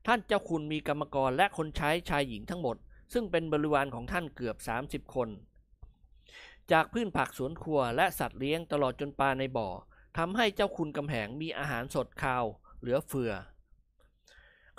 [0.08, 2.78] ท่านเจ้าคุณมีกรรมกรและคนใช้ชายหญิงทั้งหมด
[3.14, 4.58] ซึ่งเป็นบริวารของท่านเกือบ
[4.88, 5.30] 30 คน
[6.72, 9.70] จากพืชผักสวนครัวและสัตว์เลี้ยงตลอดจนปลาในบ่อ
[10.18, 12.46] ทำให้เจ้าคุณกำแหงมีอาหารสดคาว
[12.80, 13.32] เหลือเฟือ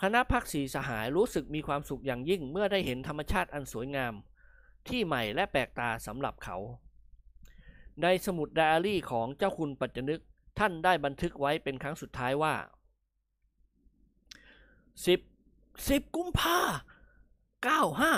[0.01, 4.15] คณะพักสีสหายรู้สึกมีความสุขอย่างยิ่งเมื่อได้เห็นธรรมชาติอันสวยงาม
[4.89, 6.57] ที่ใหม่และแปลกตาสำหรับเขา
[8.03, 10.21] ในสมุดไดอารี่ของเจ้าคุณปัจจนึก
[10.59, 12.55] ท่านได้บันทึกไว้เป็นครั้งสุดท้ายว่า
[15.07, 15.21] สิบ
[15.89, 16.59] สิบกุมภา
[17.65, 18.13] เก้าห้า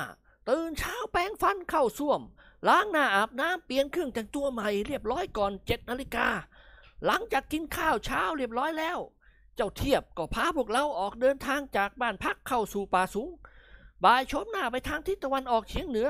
[0.48, 2.20] ตื่นเช้าแปรงฟันเข้าส้วม
[2.68, 6.28] ล้างหน้าอาบน้ำเปลี่ยนเครื่องแต่งตัวใหม่เรียบร้อยก่อนเจ็ดนาฬิกา
[7.06, 8.98] หลังจากกินข้าวเช้าเรียบร้อยแล้ว
[9.56, 13.30] เจ้าเทียบก็พาพวกเราออกเดินทางจากบ้านพักเข้าสู่ป่าสูง
[14.04, 16.08] บ่ายชมหน้าไปทางทิศตะวันออกเฉียงเหนือ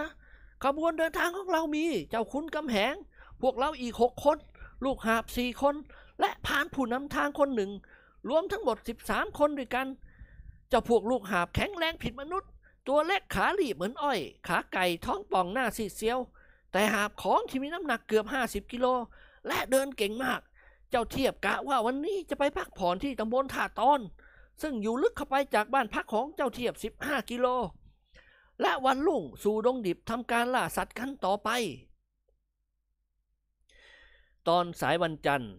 [0.64, 2.94] ขบวนเดินทางของเรามีเจ้าคุณกำแหง
[3.42, 4.38] พวกเราอีกหกคน
[4.84, 5.74] ลูกหาบสี่คน
[6.20, 7.70] และพานผู้นำทางคนหนึ่ง
[8.28, 8.76] รวมทั้งหมด
[9.06, 9.86] 13 คนด้วยกัน
[10.68, 12.50] เจ้าพวกลูกหาบแข็งแรงผิดมนุษย์
[12.88, 16.18] ตัวเล็กขาหลีบเหมือนอ้อย ขาไก่ท้องป่องหน้าซีดเซียว
[16.72, 18.86] แต่หาบของที่มีน้ำหนักเกือบ 50 กิโล
[19.46, 20.40] และเดินเก่งมาก
[20.90, 24.00] เจ้าเทียบกะว่าวันนี้จะไปพักผ่อนที่ตำบลท่าตอน
[24.62, 27.46] ซึ่งอยู่ลึกเข้าไปจากบ้านพักของเจ้าเทียบ 15 กิโล
[28.60, 31.50] และวันลุ่งสู่ดงดิบทำการล่าสัตว์กันต่อไป
[34.48, 35.52] ตอนสายวันจันทร์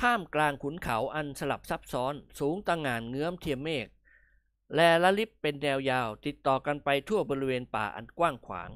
[0.00, 3.86] ท่ามกลางขุนเขาอันสลับซับซ้อนสูงตั้งงานเงื้อมเทียมเมฆ
[4.74, 8.70] แลละลิบเป็นแนวยาวติดต่อกันไปทั่วบริเวณป่าอันกว้างขวาง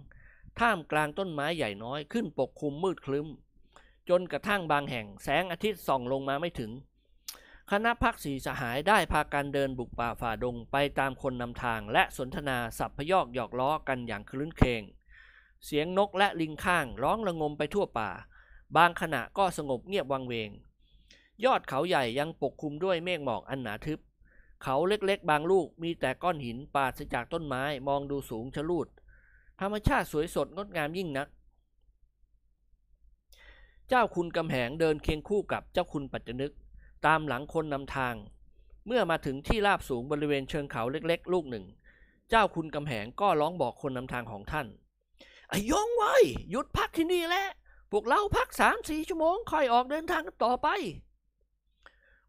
[0.60, 3.28] ท่ามกลางต้นไม้ใหญ่น้อยขึ้นปกคลุมมืดคลึ้ม
[4.08, 6.70] จนกระทั่งบางแห่งแสงอาทิตย์ส่องลงมาไม่ถึง
[7.70, 14.82] คณะพักสีสหายได้พากันเดินบุกป่าฝ่าดงไปตามคนนำทางและสนทนาสับพยอกหยอกล้อกันอย่างคลื้นเคง
[15.64, 18.10] เสียงนกและลิงข้างร้องระงมไปทั่วป่า
[18.76, 20.50] บางขณะก็สงบเงียบวังเวง
[21.44, 23.98] ยอดเขาใหญ่ยังปกคลุมด้วยเมฆหมอกอันหนาทึบ
[24.62, 28.88] เขาเล็กๆ บางลูกมีแต่ก้อนหินปาศจากต้นไม้มองดูสูงชะลูด
[29.60, 31.28] ธรรมชาติสวยสดงดงามยิ่งนัก
[33.88, 36.52] เจ้าคุณกำแหงเดินเคียงคู่กับเจ้าคุณปัจจนึก
[37.06, 38.14] ตามหลังคนนำทาง
[38.86, 41.64] เมื่อมาถึงที่ราบสูงบริเวณเชิงเขาเล็กๆ ลูกหนึ่ง
[42.30, 44.66] เจ้าคุณกำแหงก็ร้องบอกคนนำทางของท่าน
[45.48, 46.14] ไอ้ยงไว้
[46.50, 47.46] หยุดพักที่นี่แหละ
[47.92, 50.68] พวกเราพักสามสี่ชั่วโมงค่อยออกเดินทางต่อไป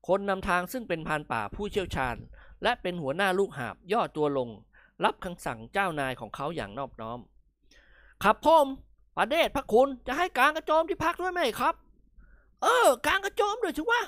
[0.07, 2.16] คนนำทางซึ่งเป็นพานป่าผู้เชี่ยวชาญ
[2.64, 4.49] และเป็นหัวหน้าลูกหาบย่อตัวลง
[5.03, 7.20] รับคำสั่งเจ้านายของเขาอย่างนอบน้อม
[8.24, 8.68] ครับผม
[9.18, 11.76] ประเดชพระคุณจะให้กางกระโจมที่พักด้วยไหมครับ
[12.64, 14.01] เออกางกระโจมด้วยสิวะ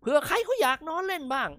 [0.00, 1.50] เผื่อใครเขาอยากนอนเล่นบ้าง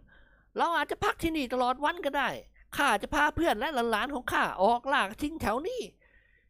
[0.58, 2.30] เราอาจจะพักที่นี่ตลอดวันก็ได้
[2.78, 5.82] ข้าจะพาเพื่อนและหลานๆของข้าออกล่ากทิ้งแถวนี้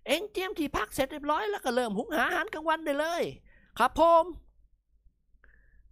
[0.07, 3.23] เอ็งเตรียมที่พักเสร็จเรียบร้อยแล้วก็เริ่มหุงหาอาหารกลางวันได้เลย
[3.79, 4.25] ครับผม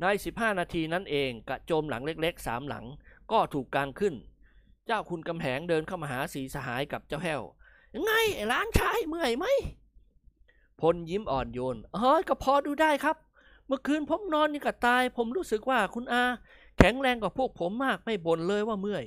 [0.01, 2.86] ใน 15 นาทีนั้นเองกระโจมหลังเล็กๆสามหลัง
[3.32, 4.16] ก็ถูกกางขึ้น
[4.88, 7.41] เจ้าคุณกำแหงเดินเข้ามาหาสีสหายกับเจ้าแห้ว
[7.93, 9.45] ยังไงไอ้หล้านชายเมื่อยไหม
[10.82, 13.18] พลยิ้มอ่อนโยนเฮ้ยก็พอดูได้ครับ
[13.68, 16.24] เมื่อคืนผมนอนนี่ก็ตาย ผมรู้สึกว่าคุณอา
[16.78, 19.05] แข็งแรงกว่าพวกผมมากไม่บ่นเลยว่าเมื่อย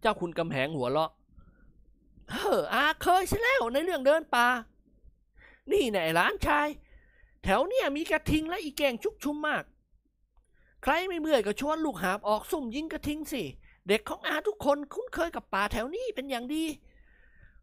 [0.00, 1.10] เจ้าคุณกำแหงหัวเราะ
[2.32, 4.46] เฮ้ออาเคยใช่แล้วในเรื่องเดินป่า
[5.72, 6.68] นี่แน่หลานชาย
[7.44, 9.64] แถวเนี่ยมีกระทิงและอีแกงชุกชุมมาก
[10.82, 13.42] ใครไม่เมื่อยก็ชวนลูกหาบออกซุ่มยิงกระทิงสิ
[13.88, 16.64] เด็กของอาทุกคนคุ้นเคยกับป่าแถวนี้เป็นอย่างดี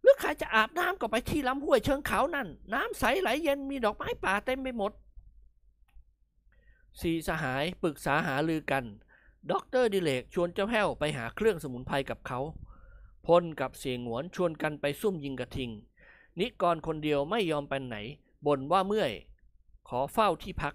[0.02, 4.92] หรือใครจะอาบน้ำก็ไปที่ลำห้วยเชิงเขานั่น น้ำใสไหลเย็นมีดอกไม้ป่าเต็มไปหมด
[7.02, 8.84] สี่สหายปรึกษาหารือกัน
[9.52, 12.40] ด็อกเตอร์ดิเรกชวนเจ้าแห้วไปหาเครื่องสมุนไพรกับเขา
[13.26, 15.72] พลกับเสี่ยหงวนชวนกันไปซุ่มยิงกระทิง
[16.40, 17.98] นิกรคนเดียวไม่ยอมไปไหน
[18.46, 19.12] บ่นว่าเมื่อย
[19.88, 20.74] ขอเฝ้าที่พัก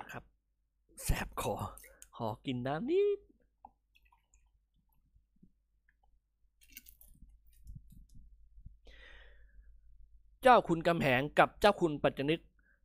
[0.00, 0.24] นะครับ
[1.02, 1.54] แสบคอ
[2.16, 3.20] ขอกินน้ำนิด
[10.42, 12.40] เจ้าคุณกำแหงกับเจ้าคุณปัจจนึก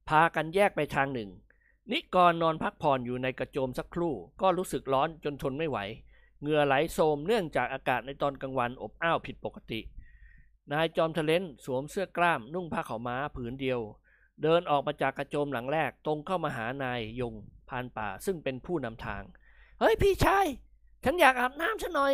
[0.09, 1.29] พากันแยกไปทางหนึ่ง
[1.91, 5.77] นิกรนอนพักผ่อนอยู่ในกระโจมสักครู่ ก็รู้สึกร้อนจนทนไม่ไหว
[6.41, 9.79] เหงื่อไหลโสมเนื่องจากอากาศในตอนกลางวันอบอ้าวผิดปกติ
[10.71, 13.79] นายจอมทะเลนสวมเสื้อกล้ามนุ่งผ้าขาวม้าผืนเดียว
[14.41, 17.33] เดินออกมาจากกระโจมหลังแรกตรงเข้ามาหานายยง
[17.69, 19.23] พานป่าซึ่งเป็นผู้นำทาง
[19.79, 20.45] เฮ้ยพี่ชาย
[21.03, 22.13] ฉันอยากอาบน้ำฉันหน่อย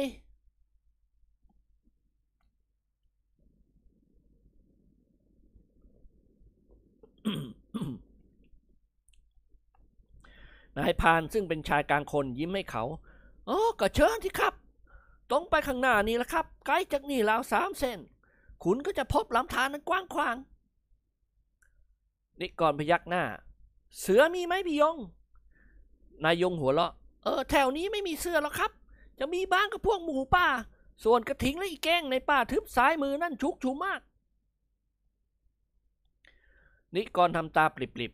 [10.77, 12.83] นายพานซึ่งเป็นชายกลางคนยิ้มให้เขา
[13.49, 14.53] อ๋อก็เชิญที่ครับ
[15.29, 17.99] ตรงไปข้างหน้านี่แหละครับไกลจากนี่ราวสามเซน
[18.63, 20.35] คุณก็จะพบลำธารนั้นกว้างขวาง
[22.39, 23.23] นิกรพยักหน้า
[23.99, 24.97] เสือมีไหมพี่ยง
[26.23, 26.91] นายยงหัวเราะ
[27.23, 28.71] เออ แถวนี้ไม่มีเสือหรอกครับ
[29.19, 30.47] จะมีบ้างกับพวกหมูป่า
[31.03, 34.01] ส่วนกระทิงและอีแก้งในป่าทึบซ้ายมือนั่นชุกชุมมาก
[36.95, 38.13] นิกรทำตาปลิบ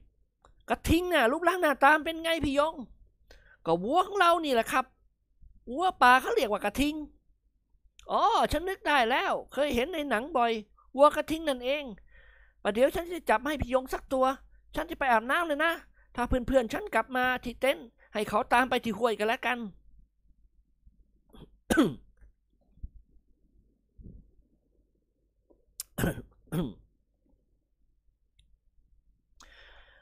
[0.69, 2.73] กระทิงน่ะรูปร่างหน้าตามเป็นไงพี่ยง
[3.65, 4.85] ก็วัวของเรานี่แหละครับ
[5.71, 6.95] วัวป่าเขาเรียกว่ากระทิง
[8.11, 10.51] อ๋อฉันนึกได้แล้ว เคยเห็นในหนังบ่อย
[10.97, 11.83] วัวกระทิงนั่นเอง
[12.63, 14.25] ประเดี๋ยวฉันจะจับให้พี่ยงสักตัว
[14.75, 15.73] ฉันจะไปอาบน้ำเลยนะ
[16.15, 19.57] ถ้าเพื่อนๆฉันกลับมาที่เต็นท์ให้เขาตามไปที่ห้วยกันแล้วกัน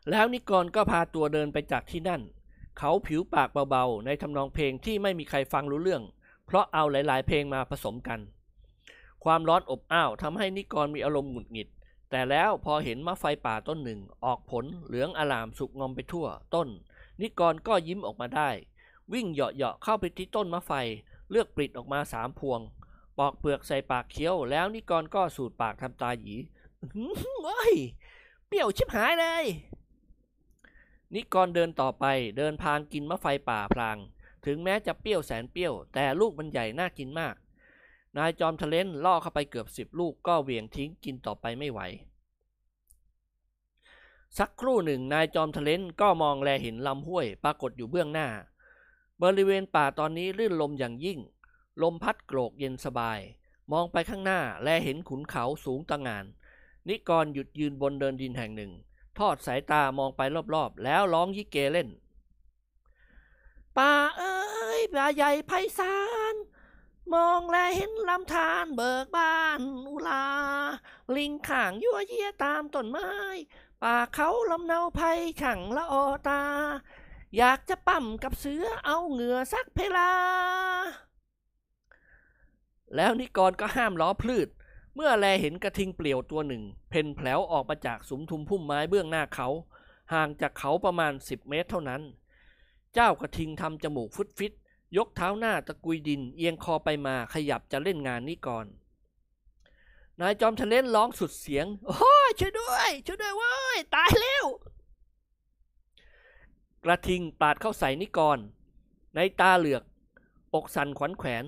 [0.10, 2.22] แล้วนิกรก็พาตัวเดินไปจากที่นั่น
[2.78, 6.04] เขาผิวปากเบาๆ ในทำนองเพลงที่ไม่มีใครฟังรู้เรื่อง
[6.46, 8.20] เพราะเอาหลายๆ เพลงมาผสมกัน
[9.24, 11.68] ความร้อนอบอ้าวทำให้นิกรมีอารมณ์หงุดหงิด
[12.10, 16.68] แต่แล้วพอเห็นมะไฟป่าต้นหนึ่ง ออกผลเหลืองอลามสุกงอมไปทั่ว ต้น
[17.22, 18.50] นิกรก็ยิ้มออกมาได้
[19.14, 20.72] วิ่งเหาะๆเข้าไปที่ต้นมะไฟ
[21.32, 22.60] เลือกปลิดออกมาสามพวง
[23.18, 26.36] ปอกเปลือกใส่ปากเคี้ยว แล้วนิกรก็สูดปากทำตาหยี
[26.82, 27.76] อื้อหือเว้ย
[28.48, 29.46] เปรี้ยวชิบหายเลย
[31.14, 32.06] นิกรเดินต่อไป
[32.38, 33.98] เดินพางกินมะไฟป่าพลาง
[34.46, 37.36] ถึงแม้จะเปรี้ยวแสนเปรี้ยว แต่ลูกมันใหญ่น่ากินมาก
[38.18, 41.80] นายจอมทะเลนล่อเข้าไปเกือบสิบลูกก็เหวี่ยงทิ้งกินต่อไปไม่ไหว
[44.38, 48.28] สักครู่หนึ่งนายจอมทะเลนก็มองแลเห็นลำห้วย ปรากฏอยู่เบื้องหน้า
[49.22, 51.20] บริเวณป่าตอนนี้ลื่นลมอย่างยิ่ง
[51.84, 53.20] ลมพัดโกรกเย็นสบาย
[53.72, 56.26] มองไปข้างหน้าแลเห็นขุนเขาสูงตะงาน
[56.88, 58.72] นิกรหยุดยืนบนเดินดินแห่งหนึ่ง
[59.20, 60.22] ทอดสายตามองไป
[60.54, 61.90] รอบๆ แล้วร้องยิเกเล่น
[63.78, 64.38] ป่าเอ้
[64.80, 65.96] ยป่าใหญ่ไพศา
[66.34, 66.36] ล
[67.14, 70.26] มองแลเห็นลำธารเบิกบานอุลา
[71.16, 73.10] ลิงข่างยั่วเยี่ยตามต้นไม้
[73.84, 75.02] ป่าเขาลำเนาไพ
[75.42, 76.42] ช่างละออตา
[77.38, 80.12] อยากจะปั่มกับเสือเอาเหงื่อซักเพลา
[82.96, 84.50] แล้วนิกรก็ห้ามล้อพลืด
[85.00, 89.48] เมื่อแลเห็นกระทิงเปลี่ยวตัวหนึ่ง เพ่นแผลวออกมาจากสุมทุมพุ่มไม้เบื้องหน้าเขา
[90.14, 92.02] ห่างจากเขาประมาณสิบเมตรเท่านั้น
[92.94, 94.54] เจ้ากระทิงทำจมูกฟุดฟิต
[94.98, 98.66] ยกเท้าหน้าตะกุยดิน เอียงคอไปมาขยับจะเล่นงานนี้ก่อน
[100.20, 104.46] นายจอมทะเลนร้องสุดเสียง โอ้ยช่วยด้วย ช่วยด้วยเว้ย ตายแล้ว
[106.84, 108.40] กระทิงปาดเข้าใส่นิกร
[109.16, 109.84] ในตาเหลือก
[110.54, 111.46] อกสั่นขวัญแขวน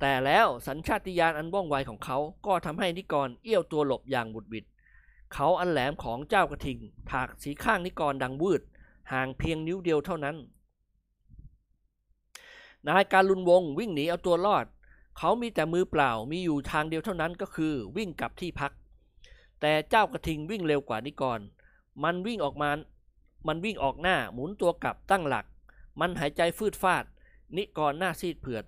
[0.00, 4.64] แต่แล้วสัญชาติญาณอันว่องไวของเขาก็ทำให้นิกรเอี้ยวตัวหลบอย่างบุดบิด
[5.32, 6.78] เขาอันแหลมของเจ้ากระทิง
[7.10, 8.62] ถากสีข้างนิกรดังวืด
[9.12, 10.36] ห่างเพียงนิ้วเดียวเท่านั้น
[12.86, 14.66] นายการลุนวงวิ่งหนีเอาตัวรอด
[15.18, 18.72] เขามีแต่มือเปล่ามีอยู่ทางเดียวเท่านั้นก็คือวิ่งกลับที่พัก
[19.60, 21.40] แต่เจ้ากระทิงวิ่งเร็วกว่านิกร
[22.04, 22.70] มันวิ่งออกมา
[23.46, 25.46] มันวิ่งออกหน้าหมุนตัวกลับตั้งหลัก
[26.00, 27.04] มันหายใจฟืดฟาด
[27.56, 28.64] นิกรหน้าซีดเผือด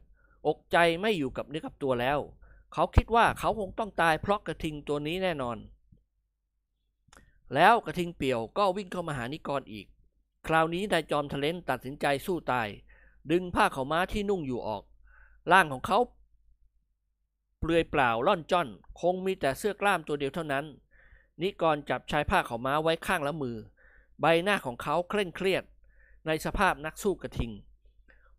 [0.47, 2.19] อกใจไม่อยู่กับเนื้อกับตัวแล้ว
[2.73, 5.59] เขาคิดว่าเขาคงต้องตายเพราะกระทิงตัวนี้แน่นอน
[7.55, 9.87] แล้วกระทิงเปี่ยวก็วิ่งเข้ามาหานิกรอีก
[10.47, 12.69] คราวนี้นายจอมทะเลนตัดสินใจสู้ตาย
[13.31, 14.83] ดึงผ้าเขาวม้าที่นุ่งอยู่ออก
[15.53, 15.99] ร่างของเขา
[17.59, 18.69] เปลือยเปล่าล่อนจ้อน
[19.01, 20.65] คงมีแต่เสื้อกล้ามตัวเดียวเท่านั้น
[21.41, 23.57] นิกรจับชายผ้าขาวม้าไว้ข้างละมือ
[24.21, 25.65] ใบหน้าของเขาเคร่งเครียด
[26.27, 27.53] ในสภาพนักสู้กระทิง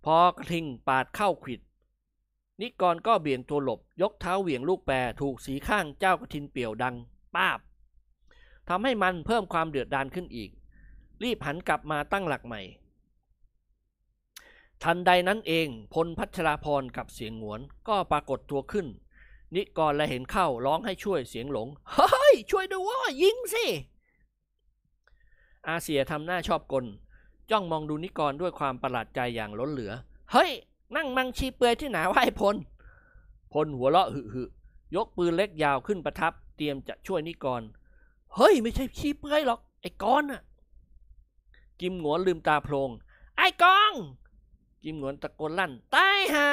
[0.06, 1.62] พอกระทิงปาดเข้าขิด
[2.62, 6.96] นิกรก็เบี่ยงตัวหลบ ยกเท้าเหวี่ยงลูกแปรถูกสีข้างเจ้ากระทิงเปี่ยวดัง
[7.36, 7.60] ป้าบ
[8.70, 10.52] ทำให้มันเพิ่มความเดือดดานขึ้นอีก
[11.24, 12.62] รีบหันกลับมาตั้งหลักใหม่
[14.84, 18.88] ทันใดนั้นเองพลพัชราพรกับเสียงหวนก็ปรากฏตัวขึ้น
[19.56, 23.66] นิกรและเห็นเข้าร้องให้ช่วยเสียงหลง เฮ้ย ช่วยด้วยว่ายิงสิ
[25.68, 26.86] อาเซียทำหน้าชอบกล
[27.52, 29.92] จ้องมองดูนิกรด้วยความประหลาดใจอย่างล้นเหลือ
[30.32, 30.52] เฮ้ย
[30.96, 32.56] นั่งมังชีเปือยที่หนาไหวพล
[33.52, 34.44] พลหัวเราะหึหึ
[34.96, 37.62] ยกปืนเล็กยาวขึ้นประทับ เตรียมจะช่วยนิกร
[38.36, 40.42] เฮ้ย ไม่ใช่ชีเปือยหรอก ไอ้กอนน่ะ
[41.82, 42.90] กิมหงวนลืมตาโพลง
[43.38, 43.94] ไอ้กอง
[44.84, 46.50] กิมหงวนตะโกนลั่นตายฮะ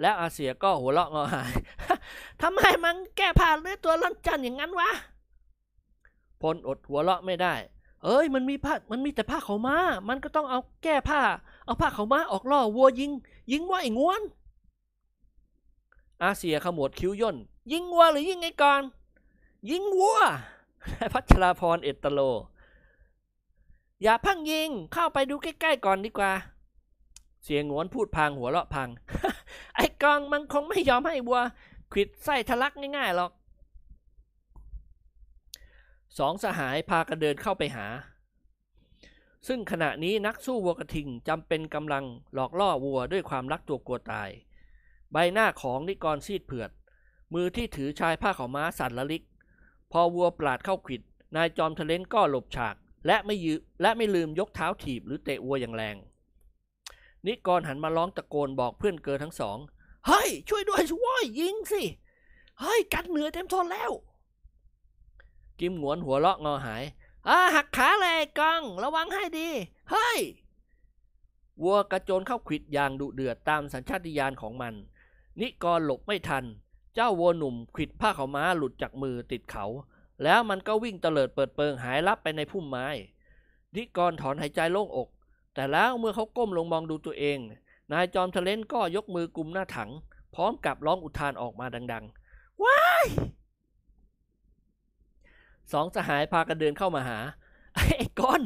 [0.00, 1.52] แล้วอาเซียก็หัวเราะงอหาย
[2.42, 4.90] ทำไมมันแก้ผ้าเนื้อตัวล่อนจันอย่างนั้นวะ
[6.40, 7.54] พลอดหัวเราะไม่ได้
[8.04, 9.76] เอ้ย มันมีผ้า มันมีแต่ผ้าเขาวมา
[10.08, 11.20] มันก็ต้องเอาแก้ผ้า
[11.68, 13.12] เอาผ้าเขามาออกล่อวัวยิง
[13.52, 14.22] ยิงว่าไอ้งวน
[16.22, 17.36] อาเซียขมวดคิ้วย่น
[17.72, 18.82] ยิงวัวหรือยิงไอ้กอน
[19.70, 20.18] ยิงวัว
[21.12, 22.20] พัชราพรเอตโล
[24.02, 26.32] อย่าพังยิงเข้าไปดูใกล้ๆก่อนดีกว่า
[27.44, 28.88] เสียงงวนพูดพังหัวเราะพัง
[29.76, 31.40] ไอ้กองมันคงไม่ยอมให้วัว
[31.92, 33.32] ขิดไส้ทะลักง่ายๆหรอก
[36.18, 37.86] สองสหายพากันเดินเข้าไปหา
[39.48, 44.28] ซึ่งขณะนี้นักสู้วัวกระทิงจำเป็นกำลังหลอกล่อวัวด้วยความรักตัวกลัวตาย
[45.12, 46.70] ใบหน้าของนิกรซีดเผือด
[47.34, 49.24] มือที่ถือชายผ้าขาวม้าสั่นละลิก
[49.92, 51.02] พอวัวปลาดเข้าขิด
[51.36, 52.74] นายจอมทะเลนก็หลบฉาก
[53.06, 55.96] และไม่ยืและไม่ลืมยกเท้าถีบหรือเตะวัวอย่างแรง
[57.26, 59.58] นิกรหันมาร้องตะโกนบอกเพื่อนเกินทั้งสอง
[60.06, 61.82] เฮ้ยช่วยด้วยช่วยยิงสิ
[62.60, 63.90] เฮ้ยกัดเหนือเต็มทนแล้ว
[65.60, 66.82] กิมหงวนหัวเราะงอหาย
[67.28, 69.48] อ่าหักขาเลยกองระวังให้ดี
[69.90, 70.18] เฮ้ย
[71.62, 74.74] วัวกระโจนเข้าขวิดอย่างดุเดือดตามสัญชาตญาณของมัน
[75.40, 76.44] นิกรหลบไม่ทัน
[76.94, 79.66] เจ้าวัวหนุ่มขวิดผ้าขาวม้าหลุดจากมือติดเขา
[80.22, 82.86] แล้วมันก็วิ่งเตลิดเปิดเปิงหายลับไปในพุ่มไม้
[83.74, 85.08] นิกรถอนหายใจโล่งอก
[85.54, 87.38] แต่แล้วเมื่อเขาก้มลงมองดูตัวเอง
[87.92, 89.90] นายจอมทะเลนก็ยกมือกุมหน้าถัง
[90.34, 92.04] พร้อมกับร้องอุทานออกมาดัง
[92.34, 93.06] ๆ ว้าย
[95.72, 97.18] สองสหายพากันเดินเข้ามาหา
[97.74, 98.42] ไอ้กอน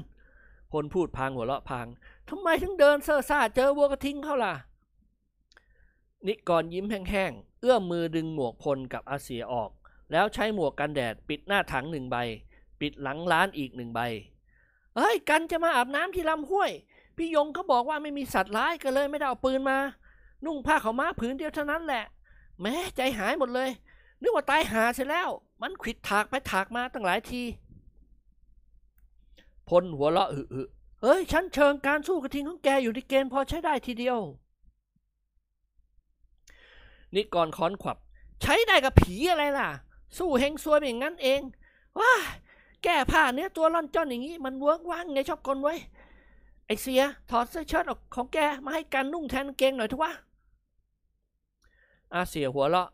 [0.73, 1.87] พลพูดพางหัวเราะพาง
[2.29, 4.55] ทำไมถึงเดินเซ่อซ่าเจอวัวกระทิงเข้าล่ะ
[6.27, 9.71] นิกรยิ้มแห้งๆ เอื้อมมือดึงหมวกพลกับอาเสียออก
[10.13, 12.17] แล้วใช้หมวกกันแดดปิดหน้าถังหนึ่งใบ
[12.81, 14.01] ปิดหลังร้านอีกหนึ่งใบ
[14.97, 16.71] เฮ้ย กันจะมาอาบน้ำที่ลำห้วย
[17.17, 19.79] พี่ยงเขาบอกว่าไม่มีสัตว์ร้ายก็เลยไม่ได้เอาปืนมา
[20.45, 22.05] นุ่งผ้าขาวม้าผืนเดียวเท่านั้นแหละ
[22.61, 23.71] แม้ใจหายหมดเลย
[24.21, 25.29] นึกว่าตายหาเสียแล้ว
[25.63, 27.43] มันขิดถากไปถากมาตั้งหลายที
[29.69, 30.63] พลหัวเราะอึอึ
[31.03, 34.19] เฮ้ยฉันเชิงการสู้กระทิงของแกอยู่ในเกณฑ์พอใช้ได้ทีเดียว
[37.15, 37.97] นิกรค้อนขวับ
[38.43, 39.69] ใช้ได้กับผีอะไรล่ะ
[40.19, 41.41] สู้เฮงซวยอย่างนั้นเอง
[41.99, 42.13] ว้า
[42.85, 45.75] แก้ผ้าเนื้อตัวร่อนจ้อนอย่างนี้ มันเวิร์กว่างไงชอบกลไว้
[46.67, 50.13] ไอเสีย ถอดเสื้อเชิ้ตออกของแกมาให้กันนุ่งแทนเกงหน่อยทุกวะ
[52.13, 52.89] อาเสียหัวเราะ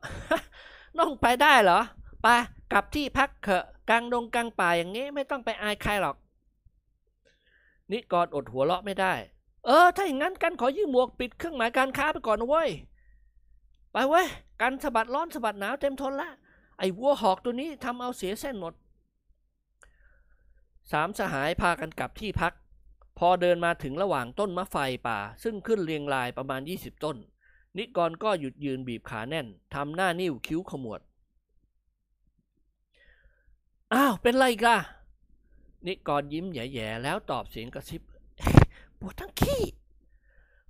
[0.98, 1.78] น้องไปได้เหรอ
[2.22, 2.28] ไป
[2.72, 6.16] กลับที่พักเถอะกลางดงกลางป่าอย่างนี้ไม่ต้องไปอายใครหรอก
[7.90, 9.14] นิกรอดหัวเราะไม่ได้
[9.66, 12.70] เออ ถ้าอย่างนั้นกันขอยืมหมวกปิดเครื่องหมายการค้าไปก่อนเว้ย
[13.92, 14.26] ไปเว้ย
[14.60, 16.30] กันสะบัดร้อนสะบัดหนาวเต็มทนละ
[16.78, 18.74] ไอ้วัวหอกตัวนี้ทำเอาเสียเส้นหมด
[20.92, 22.52] สามสหายพากันกลับที่พัก
[23.18, 27.16] พอเดินมาถึงระหว่างต้นมะไฟป่า ซึ่งขึ้นเรียงรายประมาณ 20 ต้น
[27.76, 31.00] นิกรก็หยุดยืนบีบขาแน่นทำหน้านิ้วคิ้วขมวด
[33.94, 34.76] อ้าวเป็นไรกะ
[35.86, 38.02] นิกรยิ้มแย่ๆแล้วตอบเสียงกระซิบ
[38.98, 39.62] ปวดทั้งขี้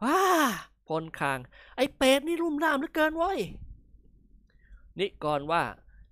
[0.03, 0.21] ว้า
[0.89, 1.39] พลคาง
[1.77, 3.39] ไอ้เป็ดนี่รุ่มร่ามเหลือเกินว้ย
[4.99, 5.63] นิกรว่า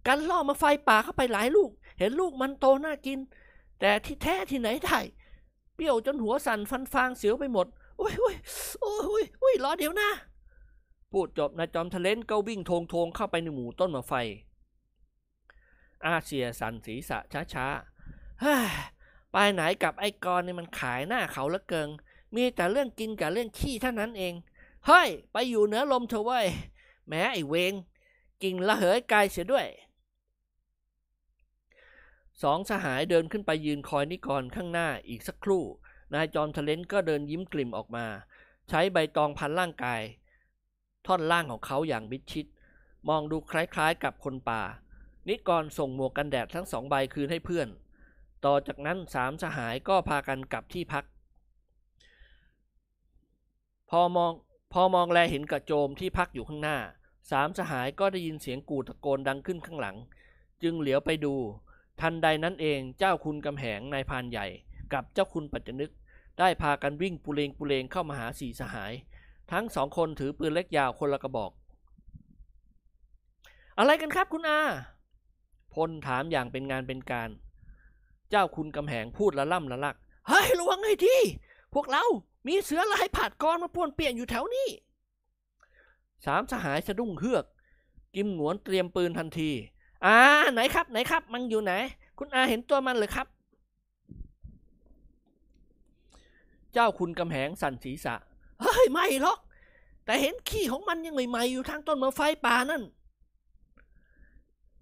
[0.06, 3.18] กันล่อมาไฟป่าเข้าไปหลายลูก เห็นลูกมันโตน่ากิน
[3.80, 4.98] แต่ที่แท้ที่ไหนได้
[5.74, 7.66] เปรี้ยวจนหัวสั่นฟันฟางเสียวไปหมด
[7.98, 8.36] โอ้ยโอ้ย
[8.80, 10.10] โอ้ยโอ้ยโอ้ยรอเดี๋ยวนะ
[11.12, 14.12] พูดจบนายจอมทะเลนก็วิ่งทงทงเข้าไปในหมู่ต้นมะไฟ
[16.06, 17.18] อาเซียสันศีรษะ
[17.54, 18.68] ช้าๆเฮ้ย
[19.32, 21.88] ไปไหนกับไอ้กรนี่มันขายหน้าเขาเหลือเกิน
[22.34, 24.34] มีแต่เรื่องกินกับเรื่องขี้เท่านั้นเอง
[24.86, 26.46] เฮ้ย ไปอยู่เหนือลมเถอะเว้ย
[27.08, 27.72] แม้ไอ้เวง
[28.42, 29.66] กิ่งละเหยกายเสียด้วย
[32.42, 35.64] สองสหายเดินขึ้นไปยืนคอยนิกรข้างหน้าอีกสักครู่
[36.14, 38.06] นายจอมทะเลนก็เดินยิ้มกลิ่มออกมา
[38.68, 40.00] ใช้ใบตองพันร่างกาย
[41.06, 42.46] ท่อนล่างของเขาอย่างมิดชิด
[43.08, 44.62] มองดูคล้ายๆกับคนป่า
[45.28, 47.68] นิกรส่งหมวกกันแดดทั้งสองใบคืนให้เพื่อน
[48.44, 51.04] ต่อจากนั้นสามสหายก็พากันกลับที่พัก
[53.90, 54.32] พอมอง
[54.72, 56.78] พอมองแลเห็นกระโจมที่พักอยู่ข้างหน้า
[57.30, 59.96] สามสหายก็ได้ยินเสียงกูตะโกนดังขึ้นข้างหลัง
[60.62, 61.34] จึงเหลียวไปดู
[62.00, 64.46] ทันใดนั้นเองเจ้าคุณกำแหงนายพานใหญ่
[64.92, 65.90] กับเจ้าคุณปัจจนึก
[66.38, 68.92] ได้พากันวิ่งปุเรงปุเรงเข้ามาหาสี่สหาย
[69.52, 71.50] ทั้งสองคนถือปืนเล็กยาวคนละกระบอก
[73.78, 74.60] อะไรกันครับคุณอา
[75.76, 77.28] พลถามอย่างเป็นงานเป็นการ
[78.30, 79.96] เจ้าคุณกำแหงพูดละล่ำละลัก
[80.28, 81.16] เฮ้ยระวังให้ดี
[81.74, 82.04] พวกเรา
[82.46, 84.68] มีเสือลายผาดกรมาป้วนเปลี่ยนอยู่แถวนี้
[86.26, 87.44] สามสหายสะดุ้งเฮือก
[88.14, 89.50] กิมหงวนเตรียมปืนทันที
[90.04, 90.16] อ่า
[90.52, 91.72] ไหนครับ ไหนครับ มันอยู่ไหน
[92.18, 93.26] คุณอาเห็นตัวมันเลยครับ
[96.72, 98.14] เจ้าคุณกำแหงสั่นศีรษะ
[98.62, 99.38] เฮ้ย ไม่หรอก
[100.04, 102.82] แต่เห็นขี้ของมันยังใหม่ๆอยู่ทางต้นมะไฟป่านั่น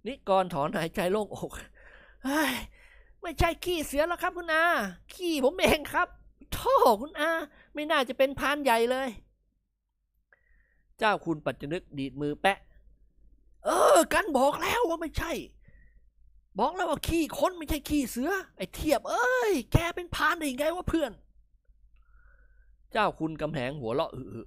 [0.06, 1.52] นิกรถอนหายใจโล่งอก
[3.22, 4.64] ไม่ใช่ขี้เสือแล้วครับคุณอา
[5.14, 6.08] ขี้ผมเองครับ
[6.52, 7.30] โท่คุณอา
[7.74, 9.08] ไม่น่าจะเป็นพานใหญ่เลย
[10.98, 12.58] เจ้าคุณปัจจนึกดีดมือแปะ
[13.64, 15.32] เออ กันบอกแล้วว่าไม่ใช่
[16.58, 21.12] บอกแล้วว่าขี้คนไม่ใช่ขี้เสือ ไอ้เทียบ เอ้ย แกเป็นพานได้ยังไงวะเพื่อน
[22.92, 24.46] เจ้าคุณกำแหงหัวเราะอือ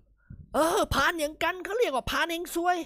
[0.54, 2.78] เออพานอย่างกันเขาเรียกว่าพานเองซวย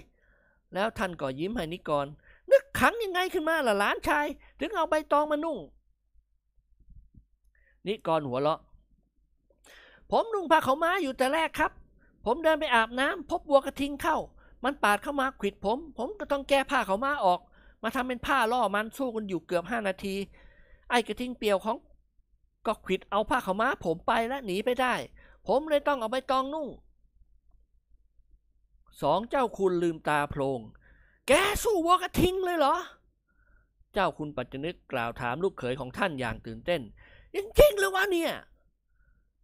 [0.73, 2.07] แล้วท่านก็ยิ้มให้นิกร
[2.51, 4.25] นึกขังยังไงขึ้นมาล่ะหลานชาย
[4.59, 5.57] ถึงเอาใบตองมานุ่ง
[7.85, 8.59] นิกรหัวเราะ
[10.11, 11.71] ผมนุ่งผ้าเขาวม้าอยู่แต่แรกครับ
[12.25, 14.17] ผมเดินไปอาบน้ำพบวัวกระทิงเข้า
[14.63, 17.39] มันปาดเข้ามาขิดผม ผมก็ต้องแก้ผ้าเขาวม้าออก
[17.83, 20.15] มาทำเป็นผ้าล่อมันสู้กันอยู่เกือบห้านาที
[20.89, 21.77] ไอ้กระทิงเปียวของ
[22.65, 24.93] ก็ขิดเอาผ้าเขาวม้า ผมไปและหนีไปได้
[25.47, 26.67] ผมเลยต้องเอาใบตองนุ่ง
[29.01, 30.59] สองเจ้าคุณลืมตาโพลง
[31.27, 31.31] แก
[31.63, 32.75] สู้วัวกระทิงเลยเหรอ
[33.93, 36.81] เจ้าคุณปัจจนึกกล่าวถามลูกเขยของท่านอย่างตื่นเต้น
[37.35, 38.31] ยังจริงหรือวะเนี่ย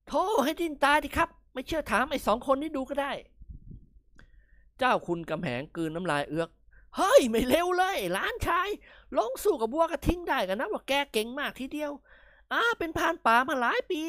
[0.08, 3.12] โทรให้ดิ้นตายดิครับ ไม่เชื่อถามไอ้สองคนนี้ดูก็ได้
[4.80, 6.50] เจ้าคุณกำแหงกืนน้ำลายเอือก
[6.96, 8.70] เฮ้ย ไม่เร็วเลยหล้านชาย
[9.18, 11.92] ลงสู้กับวัวกระทิงได้กันนะว่าแกเก่งมากทีเดียว
[12.54, 14.02] อ้าเป็นพานป่ามาหลายปี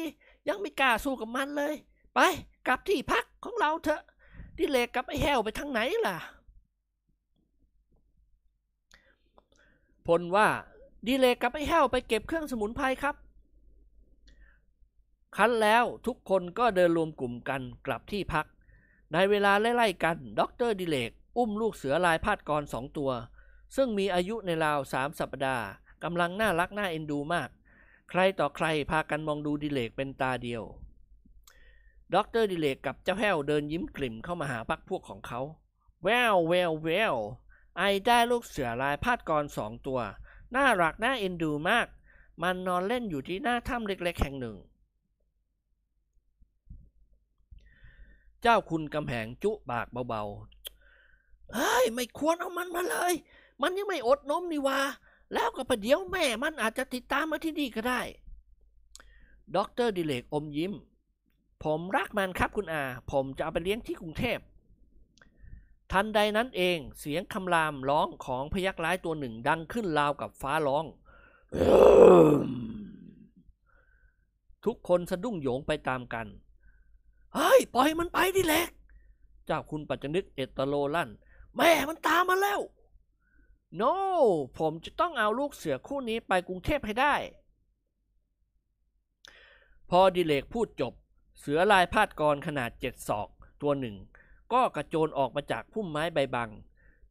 [0.47, 1.73] ยังไม่กล้าสู้กับมันเลย
[2.15, 2.19] ไป
[2.67, 4.01] กลับที่พักของเราเถอะ
[4.57, 6.17] ดิเลกกับไอ้แหวไปทางไหนล่ะ
[10.09, 10.49] พลว่า
[11.05, 13.15] ดิเรกกับไอ้แห้วไปเก็บเครื่องสมุนไพรครับ
[15.37, 18.45] ครั้นแล้วทุกคนก็เดินรวมกลุ่มกันกลับที่พัก
[19.13, 23.11] ในเวลาไล่ๆกันด็อกเตอร์ดิเรกอุ้มลูกเสือลายพาดกลอนสองตัว
[23.75, 25.65] ซึ่งมีอายุในราวสามสัปดาห์
[26.03, 27.49] กำลังน่ารักน่าเอ็นดูมาก
[28.09, 30.63] ใครต่อใครพากันมองดูดิเรกเป็นตาเดียว
[32.15, 35.41] ด็อกเตอร์ดิเรกกับเจ้าแห้วเดินยิ้มกริ่มเข้ามาหาพรรคพวกของเขา
[36.03, 37.15] แววแววแวว
[37.79, 39.99] I ได้ลูกเสือลายพาดกลอนสองตัว
[40.55, 41.87] น่ารักน่าเอ็นดูมาก
[42.41, 44.57] มันนอนเล่นอยู่ที่หน้าถ้ำเล็กๆแห่งหนึ่ง
[48.41, 53.13] เจ้าคุณกำแหงจุปากเบาๆ เฮ้ย ไม่ควรเอามันมาเลย
[53.61, 54.79] มันยังไม่อดนมนี่หว่า
[55.33, 58.01] แล้วก็ประเดี๋ยวแม่มันอาจจะติดตามมาที่นี่ก็ได้
[59.55, 60.73] ด็อกเตอร์ดิเรกอมยิ้ม
[61.63, 64.39] ผมรักมันครับคุณอา ผมจะเอาไปเลี้ยงที่กรุงเทพ
[65.91, 70.85] ทันใดนั้นเองเสียงคำรามร้องของพยักร้ายตัวหนึ่งดังขึ้นราวกับฟ้าร้อง
[74.65, 76.27] ทุกคนสะดุ้งโยงไปตามกัน
[77.35, 78.69] เฮ้ย ปล่อยมันไปดิเล็ก
[79.45, 81.09] เจ้าคุณปัจจนึกเอตโลลั่น
[81.55, 82.59] แม่มันตามมาแล้ว
[83.77, 83.93] โน no,
[84.57, 87.15] ผมจะต้องเอาลูกเสือคู่นี้ไปกรุงเทพให้ได้
[89.89, 90.93] พอดิเลกพูดจบ
[91.39, 93.29] เสือลายพาดกรขนาดเจ็ดศอก
[93.61, 93.95] ตัวหนึ่ง
[94.53, 96.49] ก็กระโจนออกมาจากพุ่มไม้ใบบัง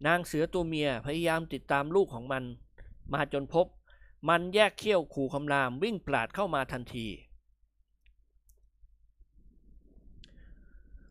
[0.07, 2.45] นางเสือตัวเมียพยายามติดตามลูกของมัน
[3.13, 3.67] มาจนพบ
[4.29, 7.07] มันแยกเขี้ยวขู่คำรามวิ่งปลาดเข้ามาทันที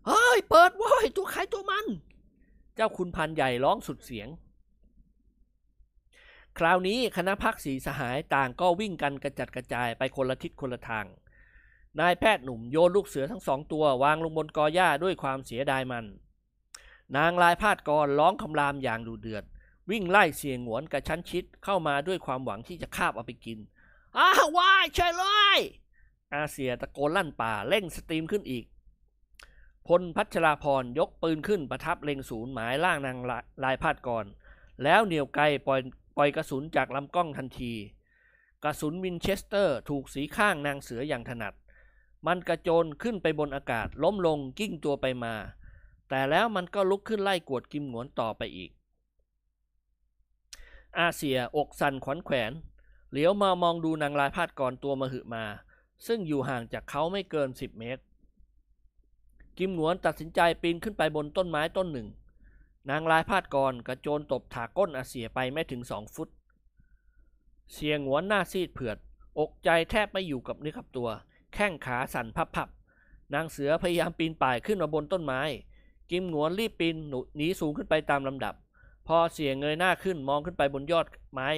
[0.07, 1.85] เฮ้ยเปิดว้ยตัวใครตัวมัน
[2.75, 4.27] เจ้าคุณพันใหญ่ร้องสุดเสียง
[6.57, 11.05] คราวนี้คณะพักสีสหายต่างก็วิ่งกันกระจัดกระจายไปคนละทิศคนละทาง
[11.99, 16.05] นายแพทย์หนุ่มโยนลูกเสือทั้งสองตัววางลงบนกอหญ้าด้วยความเสียดายมัน
[17.17, 19.43] นางลายพาดกรร้องคำรามอย่างดุเดือด
[19.89, 23.59] วิ่งไล่เสียงหวนกระชั้นชิดเข้ามาด้วยความหวังที่จะคาบเอาไปกิน
[24.17, 25.23] อ้าววายใช่เล
[25.57, 25.59] ย
[26.33, 28.65] อาเซียตะโกนลั่นป่าเร่งสตรีมขึ้นอีก
[29.87, 33.17] พลพัชราพรยกปืนขึ้นประทับเล็งศูนย์หมายล่างนาง
[33.63, 34.25] ลายพาดกร
[34.83, 35.79] แล้วเหนียวไกปล่อย
[36.17, 37.73] ปล่อยกระสุนจากลำกล้องทันที
[38.63, 41.53] กระสุนวินเชสเตอร์ถูกสีข้างนางเสืออย่างถนัด
[42.25, 45.33] มันกระโจนขึ้นไปบนอากาศ ล้มลงกลิ้งตัวไปมา
[46.09, 48.71] แต่แล้วมันก็ลุกขึ้นไล่กวดกิมหงวนต่อไปอีก
[50.99, 52.51] อาเสี่ยอกสั่นขวัญแขวน
[53.11, 55.45] เหลียวมามองดูนางลายพาดกลอนตัวมหึมา
[56.07, 58.03] ซึ่งอยู่ห่างจากเขาไม่เกินสิบเมตร
[59.57, 62.07] กิมหงวนตัดสินใจปีนขึ้นไปบนต้นไม้ต้นหนึ่ง
[62.89, 66.29] นางลายพาดกลอนกระโจนตบถากก้นอาเสี่ยไปไม่ถึงสองฟุต
[67.73, 68.97] เสียงหวนหน้าซีดเผือด
[69.39, 71.09] อกใจแทบไม่อยู่กับเนื้อกับตัว
[71.53, 75.41] แข้งขาสั่นพับๆนางเสือพยายามปีนป่ายขึ้นมาบนต้นไม้
[76.11, 76.95] กิมหนวนรีบปีน
[77.37, 78.53] หนีสูงขึ้นไปตามลำดับ
[79.07, 81.49] พอเสียเงยหน้าขึ้นมองขึ้นไปบนยอดไม้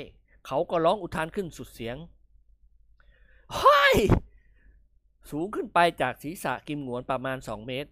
[0.45, 1.97] เขาก็ร้องอุทานขึ้นสุดเสียง
[3.57, 3.95] ฮ้ย
[5.31, 7.89] สูงขึ้นไปจากศีรษะกิมหนวนประมาณสองเมตร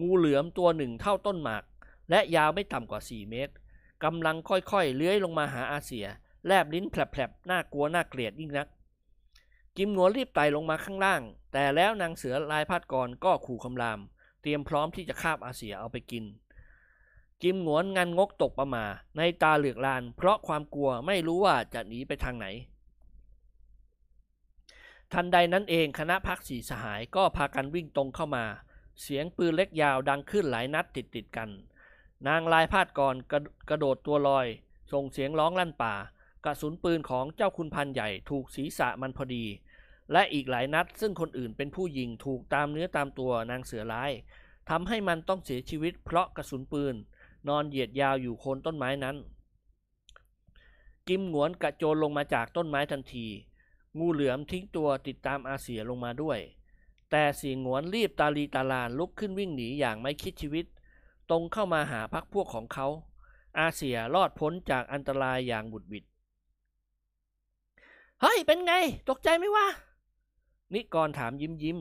[0.00, 1.62] งูเหลือมตัวหนึ่งเท่าต้นหมาก
[2.10, 3.54] และยาวไม่ต่ำกว่าสี่เมตร
[4.04, 6.06] กำลังค่อยๆ เลื้อยลงมาหาอาเซีย
[6.46, 8.68] แลบลิ้นแผลบๆ น่ากลัวน่าเกลียดยิ่งนัก
[9.76, 11.22] กิมหนวรีบไต่ลงมาข้างล่าง
[11.52, 14.00] แต่แล้วนางเสือลายพาดกรก็ขู่คำราม
[14.42, 16.24] เตรียมพร้อมที่จะคาบอาเซียเอาไปกิน
[17.42, 18.84] กิมหนวนงันงกตกประมา
[19.16, 22.46] ในตาเหลือกลาน เพราะความกลัวไม่รู้ว่าจะหนีไปทางไหน
[25.12, 28.44] ทันใดนั้นเองคณะพักสีสหายก็พากันวิ่งตรงเข้ามา
[29.02, 31.50] เสียงปืนเล็กยาวดังขึ้นหลายนัดติดติดกัน
[32.28, 34.46] นางลายพาดกรกระกระโดดตัวลอย
[34.92, 35.94] ส่งเสียงร้องลั่นป่า
[36.44, 39.44] กระสุนปืนของเจ้าคุณพันใหญ่ถูกศีรษะมันพอดี
[40.12, 44.12] และอีกหลายนัดซึ่งคนอื่นเป็นผู้ยิงถูกตามเนื้อตามตัวนางเสือร้าย
[44.70, 46.94] ทำให้มันต้องเสียชีวิตเพราะกระสุนปืน
[47.48, 49.16] นอนเหยียดยาวอยู่โคนต้นไม้นั้น
[51.08, 53.26] กิมหงวนกระโจนลงมาจากต้นไม้ทันที
[53.98, 56.38] งูเหลือมทิ้งตัวติดตามอาเสียลงมาด้วย
[57.10, 60.66] แต่สีหงวนรีบตาลีตาลานลุกขึ้นวิ่งหนีอย่างไม่คิดชีวิต
[61.30, 62.86] ตรงเข้ามาหาพักพวกของเขา
[63.58, 66.04] อาเสียรอดพ้นจากอันตรายอย่างบุดบิด
[68.20, 68.74] เฮ้ยเป็นไง
[69.08, 69.66] ตกใจไหมวะ
[70.74, 71.78] นิกรถามยิ้มยิ้ม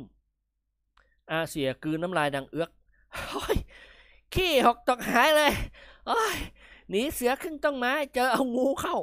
[1.31, 2.69] อาเสียกืนน้ำลายดังเอือก
[3.13, 3.57] เฮ้ย
[4.33, 5.53] ขี้หกตกหายเลย
[6.07, 6.37] โอ้ย
[6.89, 8.97] หนีเสือขึ้นต้นไม้เจอเอางูเข้า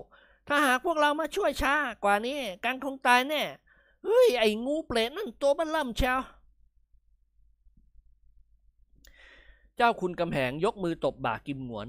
[0.49, 1.75] ถ้าหากพวกเรามาช่วยช้า
[2.05, 3.43] กว่านี้กันคงตายแน่
[4.05, 6.21] เฮ้ยไอ้งูเปรตนั่นตัวมันล่ำเชียว
[9.77, 11.89] เจ้าคุณกำแหงยกมือตบบ่ากิมหงวน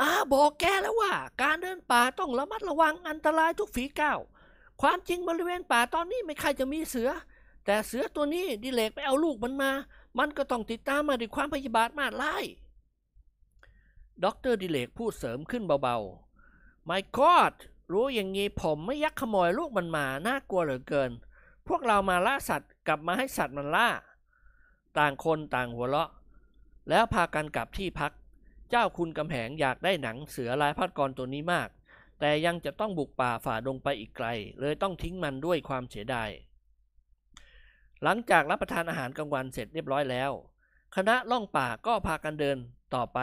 [0.00, 4.18] อาบอกแกแล้วว่า การเดินป่าต้องระมัดระวังอันตรายทุกฝีก้าว
[4.82, 7.10] ความจริงบริเวณป่าตอนนี้ไม่ใคร่จะมีเสือ
[7.64, 9.70] แต่เสือตัวนี้ดิเรกไปเอาลูกมันมา
[10.18, 12.36] มันก็ต้องติดตามมาด้วยความพยาบาทมาดร้าย
[14.24, 17.54] ด็อกเตอร์ดิเรกพูดเสริมขึ้นเบาๆ My God
[17.92, 21.10] รู้อย่างงี้ผมไม่อยากขโมยลูกมันมา น่ากลัวเหลือเกิน
[21.68, 23.88] พวกเรามาล่าสัตว์กลับมาให้สัตว์มันล่า
[24.98, 26.10] ต่างคนต่างหัวเราะ
[26.88, 28.12] แล้วพากันกลับที่พัก
[28.70, 31.68] เจ้าคุณกำแหงอยากได้หนังเสือลายพัดกรตัวนี้มาก
[32.20, 34.28] แต่ยังจะต้องบุกป่าฝ่าดงไปอีกไกล
[34.60, 36.30] เลยต้องทิ้งมันด้วยความเสียดาย
[38.02, 40.30] หลังจากรับประทานอาหารกลางวันเสร็จเรียบร้อยแล้ว
[40.96, 42.58] คณะล่องป่าก็พากันเดิน
[42.94, 43.18] ต่อไป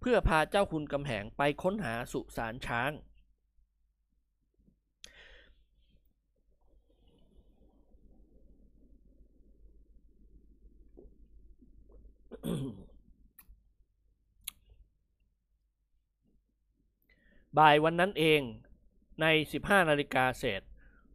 [0.00, 2.92] เพื่อพาเจ้าคุณกำแหงไปค้นหาสุสานช้าง
[17.58, 18.42] บ่ายวันนั้นเอง
[19.20, 20.62] ใน 15 นาฬิกาเศษ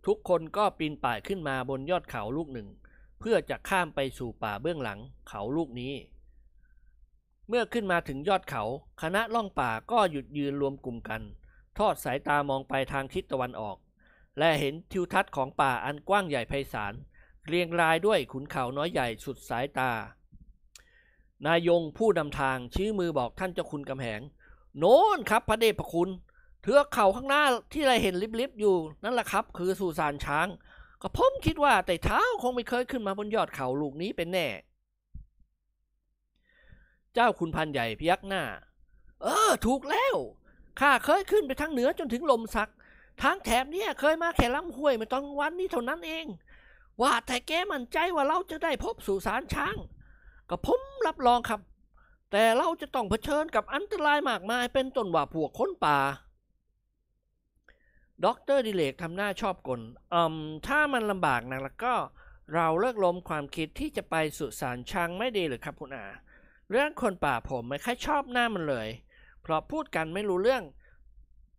[0.05, 2.67] ทุกคนก็ปีนป่ายขึ้นมาบนยอดเขาลูกหนึ่ง
[3.19, 5.93] เพื่อจะข้ามไปสู่ป่าเบื้องหลังเขาลูกนี้
[7.47, 8.63] เมื่อขึ้นมาถึงยอดเขา
[9.01, 11.21] คณะล่องป่าก็หยุดยืนรวมกลุ่มกัน
[11.77, 13.77] ทอดสายตามองไปทางทิศตะวันออก
[14.39, 16.93] และเห็นทิวทัศน์ของป่าอันกว้างใหญ่ไพศาล
[17.47, 19.91] เรียงรายด้วยขุนเขาน้อยใหญ่สุดสายตา
[21.45, 24.21] นายงผู้นำทางชี้มือบอกท่านเจ้าคุณกำแหง
[24.77, 26.09] โน้นครับพระเดชพระคุณ
[26.61, 27.43] เทือกเขาข้างหน้า
[27.73, 30.47] ที่เราเห็นลิบๆอยู่นั่นแหละครับ คือสุสานช้าง
[31.01, 34.47] ก็ผมคิดว่าแต่เท้าคงไม่เคยขึ้นมาบนยอดเขาลูกนี้เป็นแน่
[37.13, 38.43] เจ้าคุณพันใหญ่พยักหน้า
[39.23, 40.15] เออ ถูกแล้ว
[40.79, 42.71] ข้าเคยขึ้นไปทางเหนือจนถึงลมสัก
[43.21, 46.25] ทางแถบนี้เคยมาแค่ลำห้วยมื่อตอนกลางวันนี้เท่านั้นเอง
[47.01, 49.75] ว่าแต่แกมั่นใจว่าเราจะได้พบสุสานช้าง
[50.49, 51.61] ก็ผมรับรองครับ
[52.31, 55.97] แต่เราจะต้องเผชิญกับอันตรายมากมายเป็นต้นว่าพวกคนป่า
[58.25, 59.81] ด็อกเตอร์ดิเรกทำหน้าชอบกล
[60.13, 60.35] อืม
[60.67, 61.93] ถ้ามันลำบากนะแล้วก็
[62.53, 66.05] เราเลิกล้มความคิดที่จะไปสุสานช้างไม่ดีหรือครับคุณอา
[66.71, 68.87] เรื่องคนป่าผมไม่ค่อยชอบหน้ามันเลย
[69.41, 70.63] เพราะพูดกันไม่รู้เรื่อง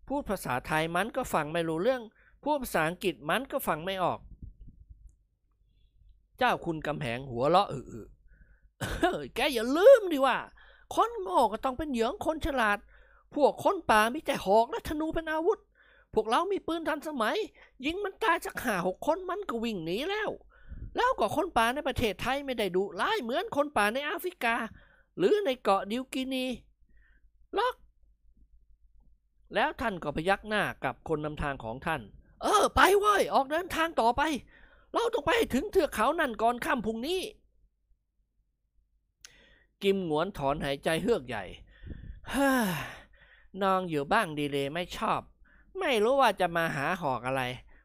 [0.08, 2.02] พูดภาษาไทยมันก็ฟังไม่รู้เรื่อง
[2.42, 4.20] พูดภาษาอังกฤษมันก็ฟังไม่ออก
[6.38, 8.06] เจ้าคุณกำแหงหัวเราะอือ
[9.34, 10.36] แกอย่าลืมดิว่า
[10.94, 12.78] คนโง่ก็ต้องเป็นเหยื่อของคนฉลาด
[13.34, 15.58] พวกคนป่ามีแต่หอกและธนูเป็นอาวุธ
[16.14, 17.36] พวกเรามีปืนทันสมัย
[17.84, 20.30] ยิงมันตายสักห้าหกคนมันก็วิ่งหนีแล้ว
[20.96, 24.56] แล้วก็คนป่าในประเทศไทยไม่ได้ดุร้ายเหมือนคนป่าในแอฟริกา
[25.16, 26.46] หรือในเกาะดิวกินี
[27.58, 27.74] ล็อก
[29.54, 32.02] แล้วท่านก็พยักหน้ากับคนนำทางของท่าน
[32.42, 34.22] เออ ไปเว้ย ออกเดินทางต่อไป
[34.92, 37.20] เราต้องไปถึงเทือกเขานั่นก่อนค่ำพรุ่งนี้
[39.82, 41.44] กิมหงวนถอนหายใจเฮือกใหญ่
[42.30, 42.66] เฮ้อ
[43.62, 45.20] นองอยู่บ้างดีเลยไม่ชอบ
[45.78, 47.42] ไม่รู้ว่าจะมาหาหอกอะไร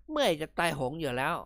[0.10, 1.38] เมื่อยจะตายหงอยู่แล้ว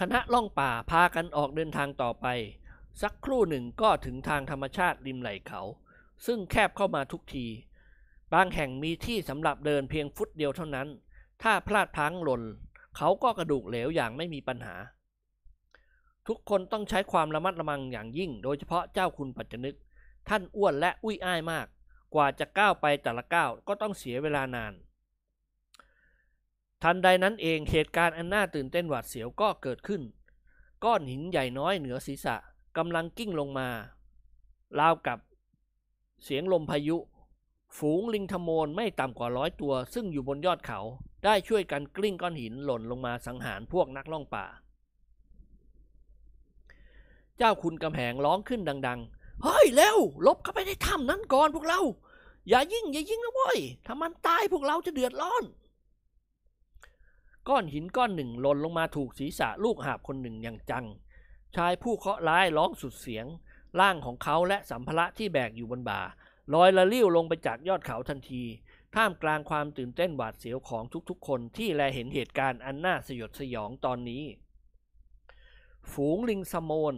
[0.00, 2.26] คณะล่องป่าพากันออกเดินทางต่อไป
[3.02, 5.62] สักครู่หนึ่งก็ถึงทางธรรมชาติริมไหล่เขา
[6.26, 7.46] ซึ่งแคบเข้ามาทุกที
[8.34, 10.88] บางแห่งมีที่สำหรับเดินเพียงฟุตเดียวเท่านั้น
[11.42, 12.42] ถ้าพลาดพังหล่น
[12.96, 14.74] เขาก็กระดูกเหลวอย่างไม่มีปัญหา
[16.28, 19.76] ทุกคนต้องใช้ความระมัดระวังอย่างยิ่ง โดยเฉพาะเจ้าคุณปัจจนึก
[20.28, 21.66] ท่านอ้วนและอุ้ยอ้ายมาก
[22.14, 24.72] กว่าจะก้าวไปแต่ละก้าวก็ต้องเสียเวลานาน
[26.82, 30.02] ทันใดนั้นเองเหตุการณ์อันน่าตื่นเต้นหวาดเสียวก็เกิดขึ้น
[30.84, 32.36] ก้อนหินใหญ่น้อยเหนือศีรษะ
[32.76, 33.68] กำลังกิ้งลงมา
[34.78, 35.18] ราวกับ
[36.24, 36.96] เสียงลมพายุ
[37.78, 40.80] ฝูงลิงทโมนไม่ต่ำกว่าร้อยตัว ซึ่งอยู่บนยอดเขา
[41.24, 44.46] ได้ช่วยกันกลิ้งก้อนหินหล่นลงมาสังหารพวกนักล่องป่า
[47.38, 51.80] เจ้าคุณกำแหงร้องขึ้นดัง ๆ เฮ้ยเร็วลบเข้าไปในถ้ำนั้นก่อนพวกเรา
[52.48, 55.44] อย่ายิ่งอย่ายิ่งนะเว้ยถ้ามันตายพวกเราจะเดือดร้อน
[57.48, 60.86] ก้อนหินก้อนหนึ่งหล่นลงมาถูกศีรษะลูกหาบคนหนึ่งอย่างจัง
[61.56, 63.26] ชายผู้เคราะห์ร้ายร้องสุดเสียง
[63.80, 66.00] ร่างของเขาและสัมภาระที่แบกอยู่บนบ่า
[66.54, 68.42] ลอยละลิ้วลงไปจากยอดเขาทันที
[68.94, 74.24] ท่ามกลางความตื่นเต้นหวาดเสียวของทุกๆ คนที่แลเห็นเหตุการณ์อันน่าสยดสยองตอนนี้
[75.92, 76.94] ฝูงลิงสมโน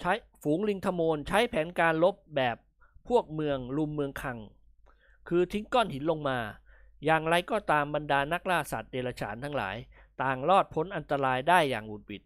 [0.00, 2.56] ใช้ฝูงลิงทโมนใช้แผนการลบแบบ
[3.08, 4.38] พวกเมืองลุมเมืองคัง
[5.28, 6.38] คือทิ้งก้อนหินลงมา
[7.04, 9.76] อย่างไรก็ตามบรรดานักล่าสัตว์เดรัจฉานทั้งหลาย
[10.22, 12.22] ต่างรอดพ้นอันตรายได้อย่างอุดบิด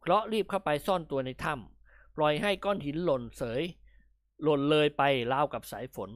[0.00, 3.62] เพราะรีบเข้าไปซ่อนตัวในถ้ำปล่อยให้ก้อนหินหล่นเสย
[4.42, 5.02] หล่นเลยไป
[5.32, 6.10] ราวกับสายฝน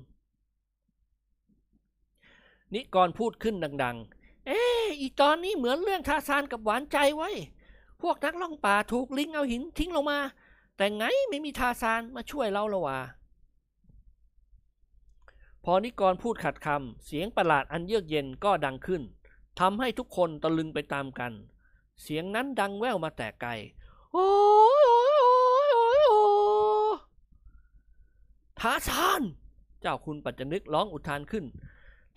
[2.74, 4.61] นิกรพูดขึ้นดัง ๆ เอ๊
[5.00, 7.30] อีตอนนี้เหมือนเรื่องทาซานกับหวานใจไว้
[8.03, 10.18] พวกนักล่องป่าถูกลิงเอาหินทิ้งลงมา
[10.76, 12.98] แต่ไงไม่มีทาซานมาช่วยเราละวะ
[15.64, 19.02] พอนิกรพูดขัดคำเสียงประหลาดอันเยือกเย็นก็ดังขึ้น
[19.60, 21.32] ทำให้ทุกคนตะลึงไปตามกัน
[22.02, 23.50] เสียงนั้นดังแว่วมาแต่ไกล
[24.12, 24.26] โอ้
[24.82, 26.22] ยโอ้ยโอ้ยโอ้ยโอ้
[26.94, 26.98] ย
[28.60, 29.22] ทาซาน
[29.80, 31.44] เจ้าคุณปัจจนึกร้องอุทานขึ้น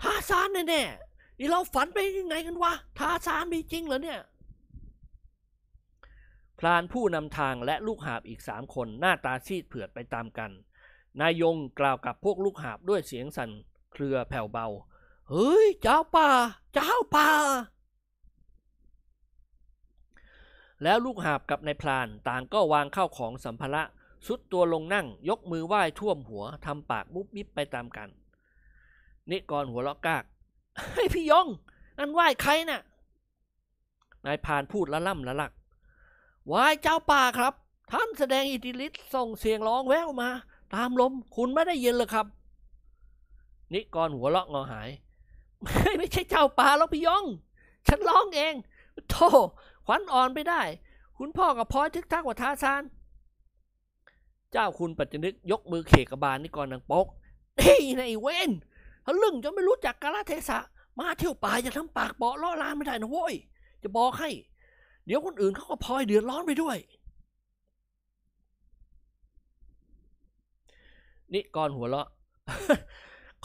[0.02, 4.20] ทาซานแน่ๆนี่เราฝันไปยังไงกันวะ ทาซานมีจริงเหรอเนี่ย
[6.60, 10.52] พรานผู้นำทางและลูกหาบอีกสามคนหน้าตาซีดเผือดไปตามกัน
[11.22, 13.50] นายยงกล่าวกับพวกลูกหาบด้วยเสียงสั่น
[13.94, 14.68] เครือแผ่วเบา
[15.30, 16.30] เฮ้ย เจ้าป่า
[16.74, 17.30] เจ้าป่า
[20.84, 23.84] แล้วลูกหาบกับนายพรานต่างก็วางเข้าของสัมภาระ
[24.28, 28.10] สุดตัวลงนั่งยกมือไหว้ท่วมหัวทำปากมุบมิบไปตามกัน
[29.30, 30.24] นิกรหัวเราะกาก
[30.94, 31.48] ให้พี่ยง
[32.00, 32.82] นั่นไหว้ใครน่ะ
[34.26, 35.52] นายพานพูดละล่ำละลัก
[36.48, 37.54] ไหว้เจ้าป่าครับ
[37.92, 40.30] ท่านแสดงอิทธิฤทธิ์ส่งเสียงร้องแววมา
[40.76, 42.26] ตามลมคุณไม่ได้ยินเลยครับ
[43.74, 44.90] นิกรหัวเราะงอหาย
[45.98, 47.24] ไม่ใช่เจ้าป่าหรอกพี่ยง
[47.88, 48.54] ฉันร้องเอง
[49.10, 49.30] โธ่
[49.86, 50.62] ขวัญอ่อนไปได้
[51.18, 52.84] คุณพ่อกับพ่อทึกทักว่าท้าซาน
[54.52, 57.08] เจ้าคุณปัจจนึกยกมือเขกบาลนิกรดังปก
[57.60, 58.52] เฮ้ยนายเวน
[59.06, 60.60] ทะลึ่งจนไม่รู้จักกาลเทศะ
[61.00, 63.36] มาเที่ยวป่าอย่าทำปากเบาะล่อลานไม่ได้นะโว้ย
[63.84, 64.30] จะบอกให้
[65.06, 66.78] เดี๋ยวคนอื่นเขาก็พลอยเดือดร้อนไปด้วย
[71.34, 72.08] นี่ก่อนหัวเราะ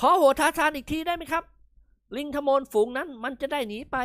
[0.01, 1.45] ขอหัวท้าทานอีกทีได้ไหมครับ
[2.17, 3.97] ลิงทมนฝูงนั้นมันจะได้หนีไป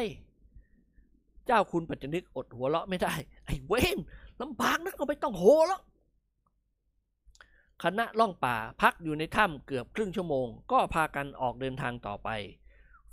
[1.46, 3.14] เจ้าคุณปัจจนึกอดหัวเราะไม่ได้
[3.46, 3.98] ไอ้เวน
[4.42, 5.82] ลำบากนักก็ไม่ต้องโหแล้ว
[7.84, 12.30] คณะล่องป่าพักอยู่ในถ้ำเกือบครึ่งชั่วโมง ก็พากันออกเดินทางต่อไป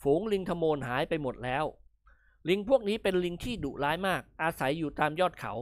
[0.03, 1.65] ฝูงลิงทมนหายไปหมดแล้ว
[2.49, 5.53] ลิงพวกนี้เป็นลิงที่ดุร้ายมาก อาศัยอยู่ตามยอดเขา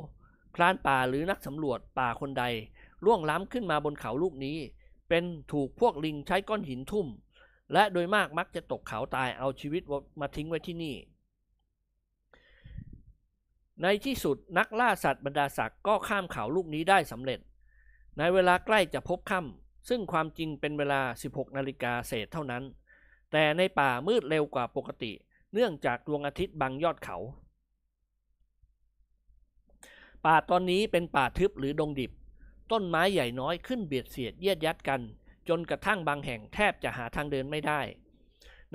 [0.54, 2.44] พรานป่าหรือนักสำรวจป่าคนใด
[3.04, 4.58] ล่วงล้ำขึ้นมาบนเขาลูกนี้
[5.08, 7.06] เป็นถูกพวกลิงใช้ก้อนหินทุ่ม
[7.72, 9.82] และโดยมากมักจะตกเขาตายเอาชีวิต
[10.20, 10.96] มาทิ้งไว้ที่นี่
[13.82, 17.40] ในที่สุดนักล่าสัตว์บรรดาศักดิ์ก็ข้ามเขาลูกนี้ได้สำเร็จ
[18.18, 22.62] ในเวลาใกล้จะพบค่ำซึ่งความจริงเป็นเวลา 16นาฬิกาเศษเท่านั้น
[23.32, 25.12] แต่ในป่ามืดเร็วกว่าปกติ
[25.52, 27.16] เนื่องจากดวงอาทิตย์บังยอดเขา
[30.24, 32.12] ป่าตอนนี้เป็นป่าทึบหรือดงดิบ
[32.72, 35.00] ต้นไม้ใหญ่น้อยขึ้นเบียดเสียดเยียดยัดกัน
[35.48, 37.80] จนกระทั่งบางแห่งแทบจะหาทางเดินไม่ได้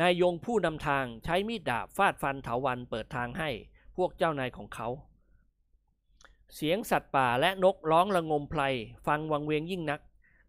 [0.02, 3.50] นายยงผู้นำทางใช้มีดดาบฟาดฟันเถาวันเปิดทางให้
[3.96, 4.88] พวกเจ้านายของเขา
[6.56, 8.62] เสียงสัตว์ป่าและนกร้องระงมไพร
[9.08, 10.02] ฟังวังเวงยิ่งนัก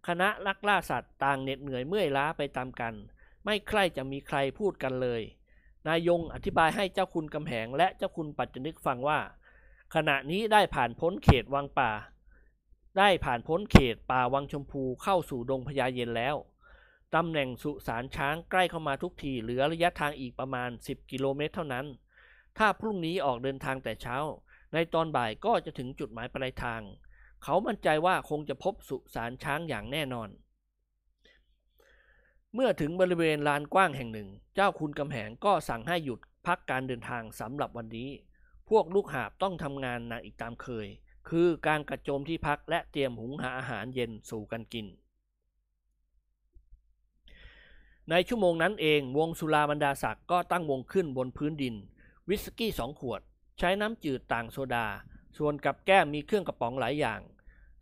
[0.06, 2.94] คณะลักล่าสัตว์ต่างเหน็ดเหนื่อยเมื่อยล้าไปตามกัน
[3.44, 5.22] ไม่ใคร่จะมีใครพูดกันเลย
[5.88, 9.20] นายยงอธิบายให้เจ้าคุณกำแหงและเจ้าคุณปัจจนึกฟังว่า
[9.94, 11.90] ขณะนี้ได้ผ่านพ้นเขตวังป่า
[12.98, 16.36] ได้ผ่านพ้นเขตป่าวังชมพูเข้าสู่ดงพญาเย็นแล้ว
[17.14, 21.86] ตำแหน่งสุสานช้างใกล้เข้ามาทุกทีเหลือระยะทางอีกประมาณ 10 กิโลเมตรเท่านั้น
[22.58, 24.16] ถ้าพรุ่งนี้ออกเดินทางแต่เช้า
[24.72, 26.82] ในตอนบ่ายก็จะถึงจุดหมายปลายทาง
[27.44, 30.28] เขามั่นใจว่าคงจะพบสุสานช้างอย่างแน่นอน
[32.58, 38.10] เมื่อถึงบริเวณลานกว้างแห่งหนึ่ง เจ้าคุณกำแหงก็สั่งให้หยุดพักการเดินทางสำหรับวันนี้
[38.68, 40.86] พวกลูกหาบต้องทำงานหนักอีกตามเคย
[41.28, 44.86] คือการกระโจมที่พักและเตรียมหุงหาอาหารเย็นสู่กันกิน
[48.10, 51.74] ในชั่วโมงนั้นเองวงสุราบรรดาศักดิ์ก็ตั้งวงขึ้นบนพื้นดิน
[52.28, 53.20] วิสกี้สองขวด
[53.58, 54.86] ใช้น้ำจืดต่างโซดา
[55.36, 57.20] ส่วนกับแก้มมีเครื่องกระป๋องหลายอย่าง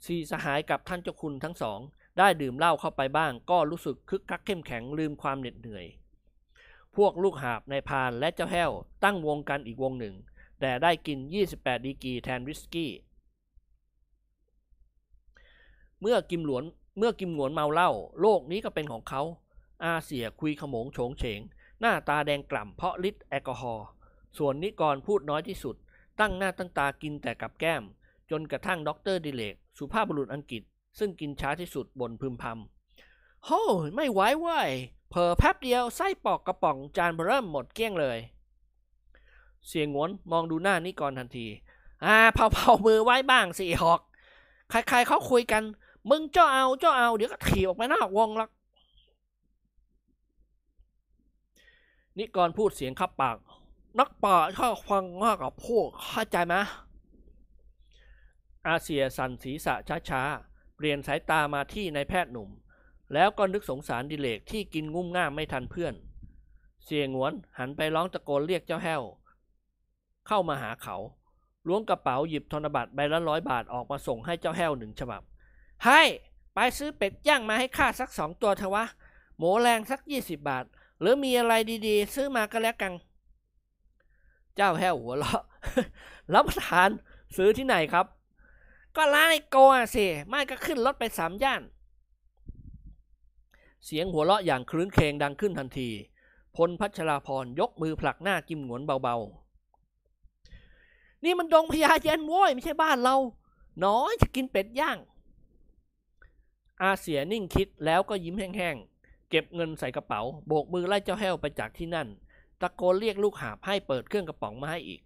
[0.07, 1.81] สี่สหายกับท่านเจ้าคุณทั้งสอง
[2.19, 5.87] ได้ดื่มเหล้าเข้าไปบ้าง ก็รู้สึกคึกคักเข้มแข็งลืมความเหน็ดเหนื่อย
[6.97, 8.71] พวกลูกหาบนายพรานและเจ้าแห้ว
[9.05, 10.15] ตั้งวงกันอีกวงหนึ่ง
[10.61, 11.19] แต่ได้กิน
[11.53, 12.93] 28 ดีกีแทนวิสกี้
[16.01, 16.65] เมื่อกิมหงวน
[16.99, 17.91] เมื่อกิมหงวนเมาเหล้า
[18.21, 19.23] โลกนี้ก็เป็นของเขา
[19.83, 21.41] อาเสี่ยคุยโขมงโฉงเฉง
[21.81, 23.87] หน้าตาแดงก่ำเพราะฤทธิ์แอลกอฮอล์
[24.39, 25.77] ส่วนนิกรพูดน้อยที่สุด
[26.21, 27.83] ตั้งหน้าตั้งตากินแต่กับแกล้ม
[28.31, 30.63] จนกระทั่งด็อกเตอร์ดิเรกสุภาพบุรุษอังกฤษ
[30.99, 33.63] ซึ่งกินช้าที่สุดบ่นพึมพำำโฮ้
[33.95, 34.71] ไม่ไหวเว้ย
[35.09, 38.19] เผลอแป๊บเดียวไส้ปอกกระป๋องจานเริ่มหมดเกลี้ยงเลย
[39.67, 41.47] เสียงงวนมองดูหน้านิกรทันที
[42.05, 44.01] อ่าเผาเผามือไว้บ้างสิหอก
[44.71, 45.63] ใครๆเขาคุยกัน
[46.11, 48.51] มึงเจ้าเอาเจ้าเอาเดี๋ยวก็ถีบออกไปนอกวงหรอก
[52.19, 53.37] นิกรพูดเสียงคับปาก
[53.99, 56.55] นักป่าชอบฟังมากกับพวกเข้าใจไหม
[58.67, 59.75] อาเซียสันศีรษะ
[60.11, 62.51] ช้าๆ เปลี่ยนสายตามาที่นายแพทย์หนุ่ม
[63.15, 65.95] แล้วก็นึกสงสารดิเลกที่กินงุ้มง่ามไม่ทันเพื่อน
[66.85, 69.03] เสียงหวนหันไปร้องตะโกนเรียกเจ้าแห้ว
[70.27, 70.97] เข้ามาหาเขา
[71.67, 75.23] ล้วงกระเป๋าหยิบธนบัตรใบละร้อยบาทออกมาส่งให้เจ้าแห้วหนึ่งฉบับ
[75.87, 76.03] ให้
[76.55, 78.85] ไปซื้อเป็ดย่างมาให้ข้าสักสองตัวเถอะวะ
[79.39, 80.65] หมูแรงสักยี่สิบบาท
[81.01, 81.55] หรือมีอะไร
[81.87, 82.93] ดีๆ ซื้อมาก็แล้วกัน
[84.57, 85.43] เจ้าแห้วหัวเราะ
[86.35, 86.89] รับประทาน
[87.37, 88.07] ซื้อที่ไหนครับ
[88.97, 91.63] ก็ร้าไอโกะสิไม่ก็ขึ้นรถไปสามย่าน
[93.85, 95.89] เสียงหัวเราะอย่างคลื้นเคงดังขึ้นทันที
[96.57, 99.45] พลพัชราพรยกมือผลักหน้ากิมหงวนเบาๆ
[101.25, 103.17] นี่มันดงพญาเย็นโว้ยไม่ใช่บ้านเรา
[103.85, 104.99] น้อยจะกินเป็ดย่าง
[106.83, 112.09] อาเสียนิ่งคิดแล้วก็ยิ้มแห้งๆ เก็บเงินใส่กระเป๋า โบกมือไล่เจ้าแห้วไปจากที่นั่น
[112.61, 115.01] ตะโกนเรียกลูกหาบให้เปิดเครื่องกระป๋องมาให้อีก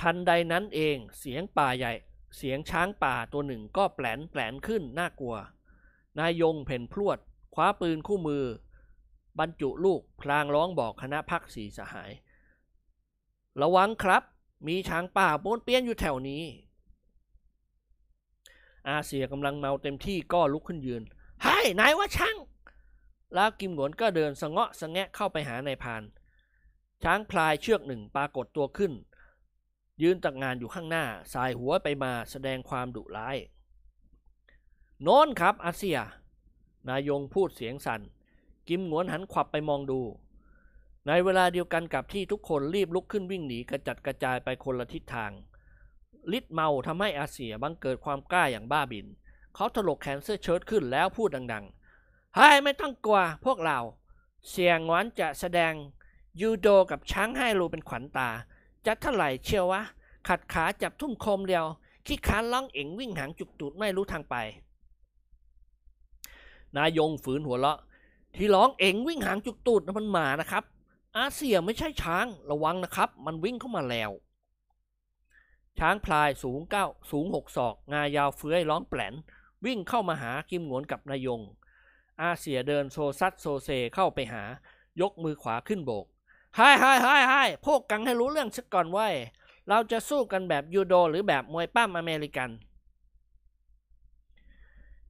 [0.00, 1.92] ทันใดนั้นเองเสียงป่าใหญ่
[2.36, 5.36] เสียงช้างป่าตัวหนึ่งก็แปลนแปลนขึ้นน่ากลัว
[6.18, 7.18] นายยงเพ่นพรวด
[7.54, 8.44] คว้าปืนคู่มือ
[9.38, 12.10] บรรจุลูกพลางร้องบอกคณะพักสีสหาย
[13.62, 14.22] ระวังครับ
[14.66, 16.44] มีช้างป่าป้นเปี้ยนอยู่แถวนี้
[18.88, 21.02] อาเซียกำลังเมาเต็มที่ก็ลุกขึ้นยืน
[21.44, 22.36] ให้นายว่าช่าง
[23.34, 26.02] แล้วกิมหงวนก็เดินสะเงาะสะแงะเข้าไปหานายพาน
[27.02, 28.92] ช้างพลายเชือกหนึ่งปรากฏตัวขึ้น
[30.02, 33.36] ยืนตักงานอยู่ข้างหน้า สายหัวไปมาแสดงความดุร้าย
[35.02, 35.98] โน้นครับอาเซีย
[36.88, 38.00] นายงพูดเสียงสัน่น
[38.68, 40.00] กิมหงวนหันขวับไปมองดู
[41.06, 45.32] ในเวลาเดียวกันกับที่ทุกคนรีบลุกขึ้นวิ่งหนีกระจัดกระจายไปคนละทิศทาง
[46.36, 49.06] ฤทธิ์เมาทำให้อาเซียบังเกิดความกล้าอย่างบ้าบิน
[49.54, 53.78] เขาถลกแขนเสื้อเชิ้ตขึ้นแล้วพูดดังๆเฮ้ยไม่ต้องกลัวพวกเรา
[54.50, 55.72] เสียงหวานจะแสดง
[56.40, 58.30] ยูโดกับช้างให้รูเป็นขวัญตา
[58.86, 59.82] จะเท่าไหร่เชียววะ
[60.28, 61.66] ขัดขาจับทุ่มโคมเดียว
[62.06, 64.36] ขี้ขานล่องเอ็งวิ่งหางจุกตูดไม่รู้ทางไป
[66.76, 67.78] นายงฝืนหัวเราะ
[68.36, 70.64] ที่ร้องเอ็งวิ่งหางจุกตูดนะมันหมานะครับ
[71.16, 74.10] อาเซียไม่ใช่ช้างระวังนะครับ มันวิ่งเข้ามาแล้ว
[75.78, 79.14] ช้างพลายสูงเก้าสูงหกศอก งายาวเฟื้อยร้องแปร๋น
[79.64, 81.40] วิ่งเข้ามาหากิมหงวนกับนายยง
[82.22, 84.42] อาเสี่ยเดินโซซัดโซเซเข้าไปหา
[85.00, 86.06] ยกมือขวาขึ้นโบก
[86.56, 87.34] ไฮไฮไฮไฮ
[87.66, 89.08] พูดกันให้รู้เรื่องซะก่อนโว้ย
[89.68, 92.50] เราจะสู้กันแบบยูโดหรือแบบมวยปล้ำอเมริกัน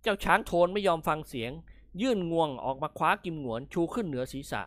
[0.02, 1.52] เจ้าช้างโทนไม่ยอมฟังเสียง
[2.00, 4.62] ยื่นงวงออกมาคว้ากิมหงวนชูขึ้นเหนือศีรษะ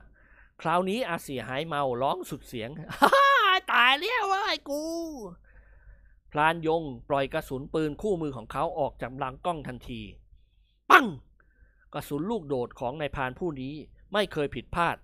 [0.62, 2.70] คราวนี้อาเสี่ยหายเมาร้องสุดเสียง
[3.72, 4.82] ตายแล้วโว้ยกู
[6.32, 10.02] พรานยงปล่อยกระสุนปืนคู่มือของเขาออกจากลำกล้องทันที
[10.90, 11.06] ปัง
[11.94, 13.74] กระสุนลูกโดดของนายพรานผู้นี้
[14.14, 14.98] ไม่เคยผิดพลาด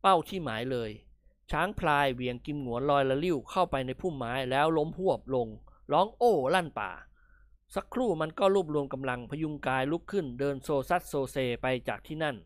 [0.00, 0.90] เป้าที่หมายเลย
[1.50, 5.48] ช้างพลายเหวี่ยงกิมหงวนลอยละลิ่วเข้าไปในพุ่มไม้แล้วล้มฮวบลง
[5.92, 6.90] ร้องโอ้ลั่นป่า
[7.74, 12.36] สักครู่มันก็รวบรวมกำลังพยุงกายลุกขึ้นเดินโซซัดโซเซไปจากที่นั่น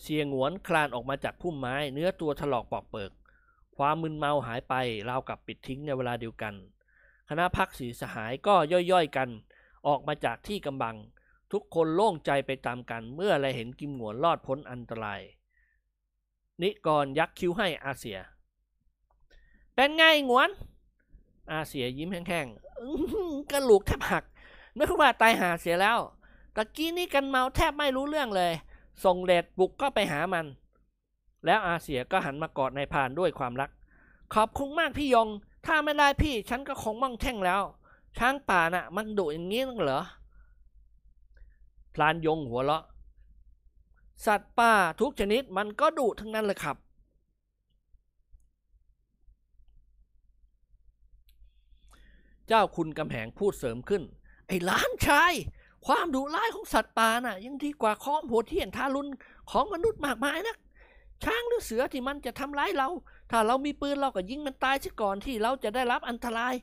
[0.00, 3.12] เสียงหวนคลานออกมาจากพุ่มไม้เนื้อตัวถลอกปอกเปิก
[3.76, 4.74] ความมึนเมาหายไป
[5.08, 6.54] ราวกับปิดทิ้งในเวลาเดียวกัน
[7.28, 9.28] คณะพักสีสหายก็ย่อยๆกัน
[9.86, 10.96] ออกมาจากที่กำบัง
[11.52, 15.20] ทุกคนโล่งใจไปตามกันเมื่อไรเห็นกิมหงวนรอดพ้นอันตราย
[16.62, 18.18] นิกรยักคิ้วให้อาเสีย
[19.74, 20.50] เป็นไงงวน
[21.50, 24.24] อาเสียยิ้มแห้งๆอื้อหือกระลูกแทบหัก
[24.78, 25.98] นึกว่าตายหาเสียแล้ว
[26.56, 28.52] ตะกี้นี่กันเมาแทบไม่รู้เรื่องเลย
[29.04, 30.46] ส่งเลดบุกก็ไปหามัน
[31.44, 33.70] แล้วอาเสียก็หันมากอดนายพานด้วยความรัก
[34.34, 35.28] ขอบคุณมากพี่ยง
[35.66, 37.62] ถ้าไม่ได้พี่ฉันก็คงมั่งแท่งแล้ว
[38.18, 40.00] ช้างป่าน่ะ มันดุอย่างนี้นักเหรอ
[41.94, 42.84] พลานยงหัวเราะ
[44.26, 46.76] สัตว์ป่าทุกชนิดมันก็ดุทั้งนั้นเลยครับ
[52.48, 54.02] เจ้าคุณกำแหงพูดเสริมขึ้น
[54.48, 55.32] ไอ้ล้านชาย
[55.86, 59.10] ความดุร้ายของสัตว์ป่าน่ะ ยังดีกว่าข้อมโหดเหี้ยนทารุณ
[59.50, 60.58] ของมนุษย์มากมายนัก
[61.24, 62.88] ช้างหรือเสือที่มันจะทำร้ายเรา
[63.30, 66.54] ถ้าเรามีปืนเราก็ยิงมันตายซะก่อนที่เราจะได้รับอันตราย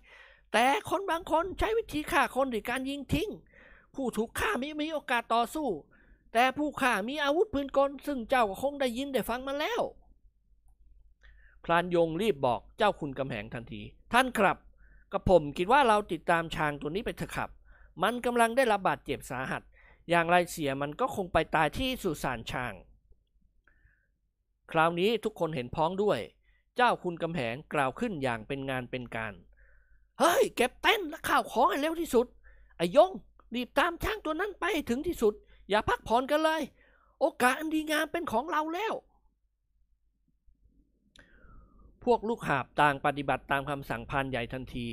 [0.53, 3.29] แต่คนบางคนใช้วิธีฆ่าคนด้วยการยิงทิ้ง
[3.95, 5.67] ผู้ถูกฆ่าไม่มีโอกาสต่อสู้
[6.37, 9.81] แต่ผู้ฆ่ามีอาวุธปืนกลซึ่งเจ้าก็คงได้ยินได้ฟังมาแล้ว
[11.63, 13.81] พลานยงรีบบอกเจ้าคุณกำแหงทันที
[14.13, 14.57] ท่านครับ
[15.13, 17.49] กับผมคิดว่าเราติดตามช้างตัวนี้ไปเถอะครับ
[18.03, 19.61] มันกำลังได้รับบาดเจ็บสาหัส
[20.09, 22.73] อย่างไรเสียมันก็คงไปตายที่สุสานช้าง
[24.71, 26.19] คราวนี้ทุกคนเห็นพ้องด้วย
[26.75, 29.33] เจ้าคุณกำแหงกล่าวขึ้นอย่างเป็นงานเป็นการ
[30.19, 32.27] เฮ้ย เก็บเต้นและข้าวของให้เร็วที่สุด
[32.77, 33.11] ไอยง
[33.55, 35.35] รีบตามช้างตัวนั้นไปให้ถึงที่สุด
[35.69, 36.61] อย่าพักผ่อนกันเลย
[37.19, 38.93] โอกาสอันดีงามเป็นของเราแล้ว
[42.03, 44.87] พวกลูกหาบต่างปฏิบัติตามคำสั่งพานใหญ่ทันที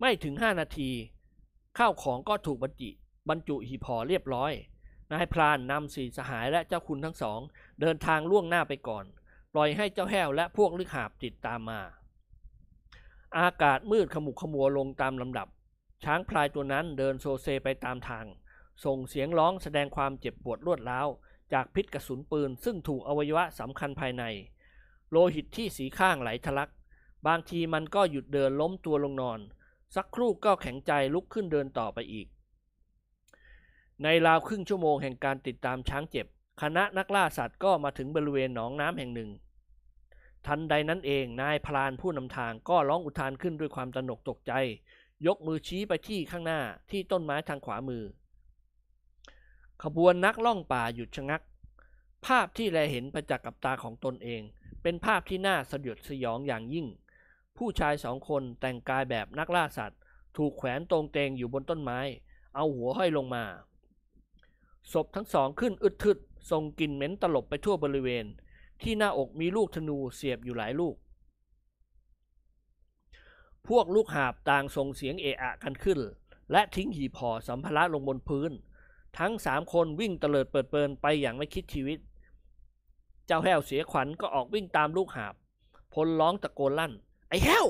[0.00, 0.90] ไม่ถึงห้านาที
[1.78, 2.90] ข้าวของก็ถูกบรรจิ
[3.28, 4.52] บรรจุหีบห่อเรียบร้อย
[5.12, 7.40] นายพรานนำสี่สหายและเจ้าคุณทั้งสอง
[7.80, 9.04] เดินทางล่วงหน้าไปก่อน
[9.52, 11.80] ปล่อยให้เจ้าแห้วและพวกลึกหาบติดตามมา
[13.38, 15.48] อากาศมืดขมุกขมัวลงตามลำดับ
[16.04, 18.26] ช้างพลายตัวนั้นเดินโซเซไปตามทาง
[18.84, 21.08] ส่งเสียงร้องแสดงความเจ็บปวดรวดร้าว
[21.52, 24.24] จากพิษกระสุนปืน ซึ่งถูกอวัยวะสำคัญภายใน
[25.10, 26.70] โลหิตที่สีข้างไหลทะลัก
[27.26, 29.40] บางทีมันก็หยุดเดินล้มตัวลงนอน
[29.94, 32.26] สักครู่ก็แข็งใจลุกขึ้นเดินต่อไปอีก
[34.02, 36.26] ในราวครึ่งชั่วโมงแห่งการติดตามช้างเจ็บ
[36.62, 39.30] คณะนักล่าสัตว์ก็มาถึงบริเวณหนองน้ำแห่งหนึ่ง
[40.46, 44.52] ทันใดนั้นเองนายพรานผู้นำทางก็ร้องอุทานขึ้นด้วยความตระหนกตกใจ
[45.26, 48.02] ยกมือชี้ไปที่ข้างหน้าที่ต้นไม้ทางขวามือ
[49.82, 51.42] ขบวนนักล่องป่าหยุดชะงัก
[52.26, 54.42] ภาพที่แลเห็นประจักษ์กับตาของตนเอง
[54.82, 56.86] เป็นภาพที่น่าสยดสยองอย่างยิ่ง
[57.56, 60.00] ผู้ชายสองคนแต่งกายแบบนักล่าสัตว์
[60.36, 62.00] ถูกแขวนตรงเตงอยู่บนต้นไม้
[62.54, 63.44] เอาหัวห้อยลงมา
[64.92, 66.18] ศพทั้งสองขึ้นอึดทึด
[66.50, 68.24] ส่งกลิ่นเหม็นตลบไปทั่วบริเวณ
[68.82, 70.96] ที่หน้าอกมีลูกธนูเสียบอยู่หลายลูก
[73.68, 75.98] พวกลูกหาบต่างส่งเสียงเอะอะกันขึ้น
[76.52, 78.52] และทิ้งหีบห่อสัมภาระลงบนพื้น
[79.18, 81.98] ทั้งสามคนวิ่งเตลิดเปิดเปินไปอย่างไม่คิดชีวิต
[83.26, 85.34] เจ้าแห้วเสียขวัญก็ออกวิ่งตามลูกหาบ
[85.94, 86.92] พลร้องตะโกนลั่น
[87.28, 87.66] ไอ้แห้ว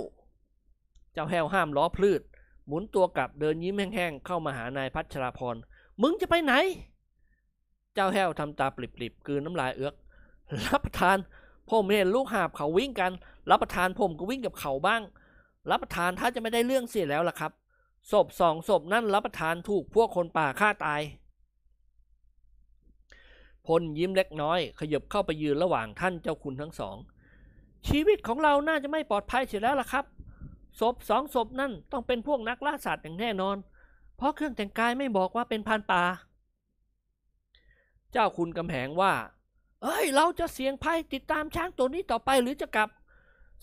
[1.12, 2.22] เจ้าแห้วห้ามล้อพลืด
[2.66, 5.56] หมุนตัวกลับเดินยิ้มแห้งๆ เข้ามาหานายพัชราพร
[6.02, 6.52] มึงจะไปไหน
[7.94, 9.94] เจ้าแห้วทำตาปริบๆ กืนน้ำลายเอือก
[10.68, 11.18] รับประทาน
[11.70, 13.12] ผมเห็นลูกหาบเขาวิ่งกัน
[13.50, 15.02] รับประทานผมก็วิ่งกับเขาบ้าง
[15.70, 17.52] รับประทานถ้าจะไม่ได้เรื่องเสียแล้วล่ะครับ
[18.10, 21.00] ศพสองศพนั่นรับประทานถูกพวกคนป่าฆ่าตาย
[23.66, 26.96] พลยิ้มเล็กน้อย ขยับเข้าไปยืนระหว่างท่านเจ้าคุณทั้งสอง
[27.88, 30.04] ชีวิตของเราน่าจะไม่ปลอดภัยเสียแล้วล่ะครับ
[30.80, 33.56] ศพสองศพนั่นต้องเป็นพวกนักล่าสัตว์อย่างแน่นอน
[34.16, 36.02] เพราะเครื่องแต่งกายไม่บอกว่าเป็นพรานป่า
[38.12, 39.12] เจ้าคุณกำแหงว่า
[39.82, 42.88] เอ้ย เราจะเสี่ยงภัยติดตามช้างตัวนี้ต่อไปหรือจะกลับ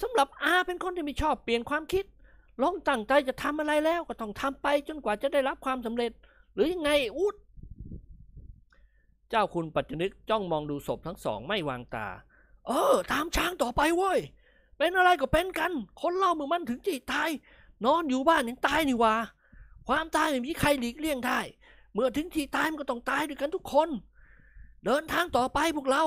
[0.02, 2.06] สำหรับอาเป็นคนที่ไม่ชอบเปลี่ยนความคิด
[2.62, 6.12] ลองตั้งใจจะทำอะไรแล้วก็ต้องทำไปจนกว่าจะได้รับความสำเร็จ
[6.54, 7.36] หรือยังไงอูด
[9.36, 12.08] เจ้าคุณปัจจนึกจ้องมองดูศพทั้งสองไม่วางตา
[12.68, 14.20] เออ ตามช้างต่อไปเว้ย
[14.78, 17.30] เป็นอะไรก็เป็นกัน คนเล่ามือมันถึงจีตาย
[17.86, 19.16] นอนอยู่บ้านยังตายนี่ว่า
[19.88, 21.40] ความตายไม่มีใครหลีกเลี่ยงได้
[21.94, 23.90] เมื่อถึงที่ตายมันก็ต้องตายด้วยกันทุกคน
[24.86, 26.04] เดินทางต่อไปพวกเรา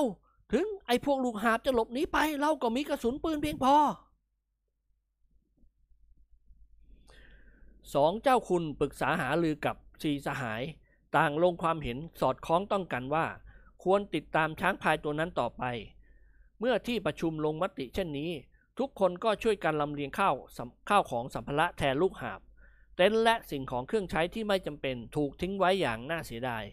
[0.53, 3.75] ถึงไอ้พวกลูกหาบจะหลบหนีไปเราก็มีกระสุนปืนเพียงพอ
[7.93, 10.61] สองเจ้าคุณปรึกษาหารือกับสีสหาย
[11.15, 13.25] ต่างลงความเห็นสอดคล้องต้องกันว่า
[13.83, 15.63] ควรติดตามช้างพายตัวนั้นต่อไป
[16.59, 18.31] เมื่อที่ประชุมลงมติเช่นนี้
[18.79, 20.35] ทุกคนก็ช่วยกันลำเลียงข้าว
[20.89, 22.39] ข้าวของสัมภาระแทนลูกหาบ
[22.95, 26.63] เต็นท์และสิ่งของเครื่องใช้ที่ไม่จำเป็นถูกทิ้งไว้อย่างน่าเสียดาย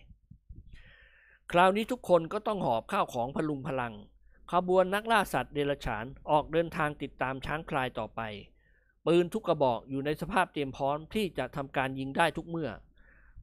[1.53, 3.95] คราวนี้ทุกคนก็ต้องหอบข้าวของพลุงพลัง
[4.53, 8.21] ขบวนนักล่าสัตว์เดรัจฉานออกเดินทางติดตามช้างพลายต่อไป
[9.07, 12.71] ปืนทุกกระบอกอยู่ในสภาพเตรียมพร้อมที่จะทำการยิงได้ทุกเมื่อ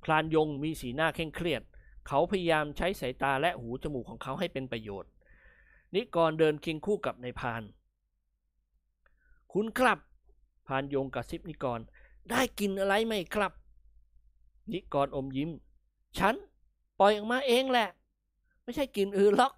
[0.04, 1.62] พลานยงมีสีหน้าเคร่งเครียด
[2.08, 5.10] เขาพยายามใช้สายตาและหูจมูกของเขาให้เป็นประโยชน์
[5.96, 7.64] นิกรเดินเคียงคู่กับนายพาน
[9.54, 10.00] คุณครับ
[10.68, 11.80] พานยงกระซิบนิกร
[12.30, 13.52] ได้กินอะไรไหมครับ
[14.72, 15.50] นิกรอมยิ้ม
[16.18, 16.36] ฉัน
[17.00, 17.90] ปล่อยออกมาเองแหละ
[18.64, 19.54] ไม่ใช่กินอื่นหรอก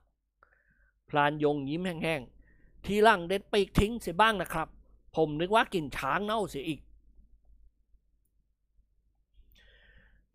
[1.10, 4.68] พลานยงยิ้มแห้งๆ ทีหลังเด็ดปีกทิ้งเสียบ้างนะครับ
[5.16, 6.80] ผมนึกว่ากินช้างเน่าเสียอีก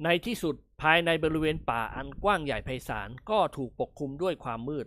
[0.04, 4.86] ในที่สุดภายในบริเวณป่าอันกว้างใหญ่ไพศาลก็ถูกปกคลุมด้วยความมืด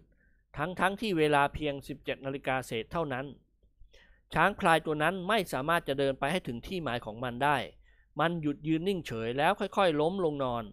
[0.58, 3.26] ทั้งๆทที่เวลาเพียง 17นาฬิกาเศษเท่านั้น
[4.34, 7.58] ช้างพลายตัวนั้นไม่สามารถจะเดินไปให้ถึงที่หมายของมันได้
[8.20, 10.64] มันหยุดยืนนิ่งเฉยแล้วค่อยๆ ล้มลงนอน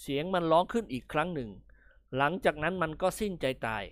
[0.00, 1.50] เสียงมันร้องขึ้นอีกครั้งหนึ่ง
[2.16, 3.84] หลังจากนั้นมันก็สิ้นใจตาย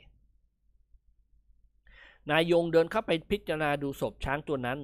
[2.31, 4.79] นายยงเดินเข้าไปพิจารณาดูศพช้างตัวนั้น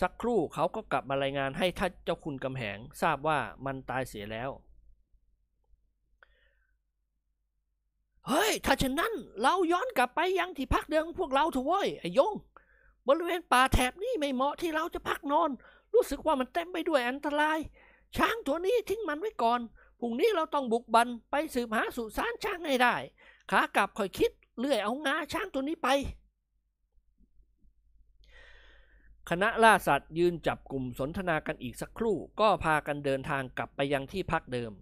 [0.00, 4.50] สักครู่เขาก็กลับมารายงานให้ท่านเจ้าคุณกำแหงทราบว่ามันตายเสียแล้ว
[8.26, 12.34] เฮ้ย ถ้าเช่นนั้นเราย้อนกลับไปยังที่พักเดิมพวกเราเถอะเว้ยไอ้ยง
[13.08, 15.50] บริเวณป่าแถบนี้ไม่เหมาะที่เราจะพักนอน
[15.94, 17.58] รู้สึกว่ามันเต็มไปด้วยอันตราย
[18.16, 19.60] ช้างตัวนี้ทิ้งมันไว้ก่อน
[20.00, 22.94] พรุ่งนี้เราต้องบุกบันไปสืบหาสุสานช้างให้ได้
[23.50, 25.88] ขากลับค่อยคิดเลื่อยเอางาช้างตัวนี้ไป
[29.28, 34.72] คณะล่าสัตว์ยืนจับกลุ่มสนทนากันอีกสักครู่ ก็พากันเดินทางกลับไปยังที่พักเดิม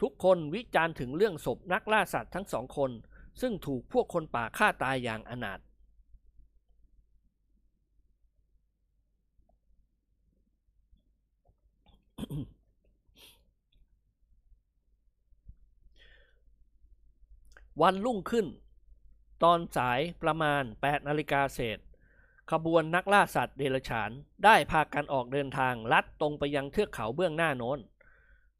[0.00, 2.90] ทุกคนวิจารณ์ถึงเรื่องศพนักล่าสัตว์ทั้งสองคน
[3.40, 5.60] ซึ่งถูกพวกคนป่าฆ่าตายอย่างอนาถ
[17.82, 18.46] วันรุ่งขึ้น
[19.42, 21.78] ตอนสายประมาณ8นาฬิกาเศษ
[22.50, 24.10] ขบวนนักล่าสัตว์เดรัจฉาน
[24.44, 27.78] ได้พากันออกเดินทางลัดตรงไปยังเทือกเขาเบื้องหน้าโน้น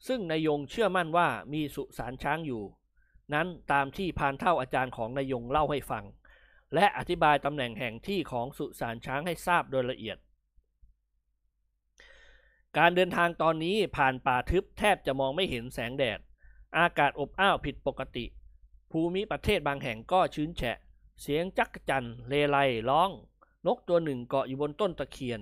[0.06, 2.62] ซึ่งนายยงเชื่อมั่นว่ามีสุสานช้างอยู่
[3.34, 6.04] นั้นตามที่พานเท่าอาจารย์ของนายยงเล่าให้ฟัง
[6.74, 10.18] และอธิบายตำแหน่งแห่งที่ของสุสานช้างให้ทราบโดยละเอียด
[12.78, 16.18] การเดินทางตอนนี้ผ่านป่าทึบแทบจะมองไม่เห็นแสงแดด
[16.78, 18.24] อากาศอบอ้าวผิดปกติ
[18.90, 20.76] ภูมิประเทศบางแห่งก็ชื้นแฉะ
[21.20, 22.56] เสียงจักจั่นเลไล
[22.90, 23.10] ร้อง
[23.66, 25.40] นกตัวหนึ่งเกาะอยู่บนต้นตะเคียน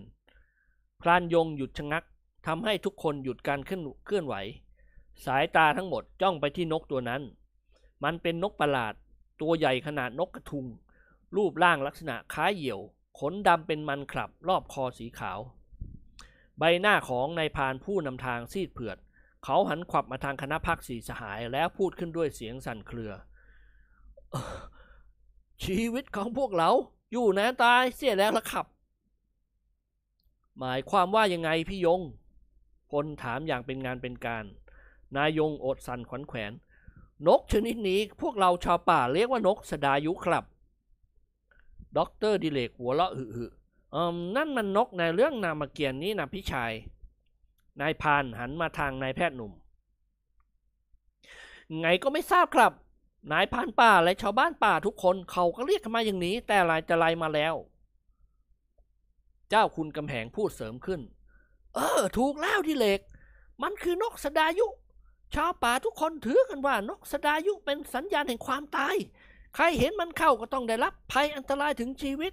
[1.01, 2.05] พรานยงหยุดชะงัก
[2.47, 4.35] ทำให้ทุกคนหยุดการเคลื่อนเคลื่อนไหว
[5.25, 7.23] สายตาทั้งหมดจ้องไปที่นกตัวนั้น
[8.05, 8.95] มันเป็นนกประหลาด
[9.41, 10.67] ตัวใหญ่ขนาดนกกระทุง
[11.37, 12.81] รูปร่างลักษณะคล้ายเหยี่ยว
[13.19, 15.39] ขนดำเป็นมันขลับรอบคอสีขาว
[16.59, 18.99] ใบหน้าของนายพรานผู้นำทางซีดเผือด
[19.45, 23.13] เขาหันขวับมาทางคณะพักสีสหายแล้วพูดขึ้นด้วยเสียงสั่นเครือ
[25.65, 26.71] ชีวิตของพวกเรา
[27.17, 28.67] อยู่แน่ตายเสียแล้วละครับ
[30.59, 32.01] หมายความว่ายังไงพี่ยง
[32.91, 34.45] พลถามอย่างเป็นงานเป็นการ
[35.17, 36.53] นายยงอกสั่นขวัญแขวน
[37.27, 40.45] นกชนิดนี้พวกเราชาวป่าเรียกว่านกสดายุครับ
[41.97, 46.73] ด็อกเตอร์ดิเรกหัวเราะหึหึ อืมนั่นมันนกในเรื่องรามเกียรติ์นี่นะพี่ชาย
[47.81, 49.53] นายพรานหันมาทางนายแพทย์หนุ่ม
[51.81, 52.73] ไงก็ไม่ทราบครับ
[53.33, 57.55] นายพานป่าและชาวบ้านป่าทุกคนเขาก็เรียกกันมาอย่างนี้ แต่ลายจะลายมาแล้ว
[59.51, 61.01] เจ้าคุณกำแหงพูดเสริมขึ้น
[61.75, 63.01] เออ ถูกแล้วดิเล็ก
[63.63, 64.67] มันคือนกสดายุ
[65.35, 68.97] ชาวป่าทุกคนถือกันว่านกสดายุเป็นสัญญาณแห่งความตาย
[69.55, 72.33] ใครเห็นมันเข้าก็ต้องได้รับภัยอันตรายถึงชีวิต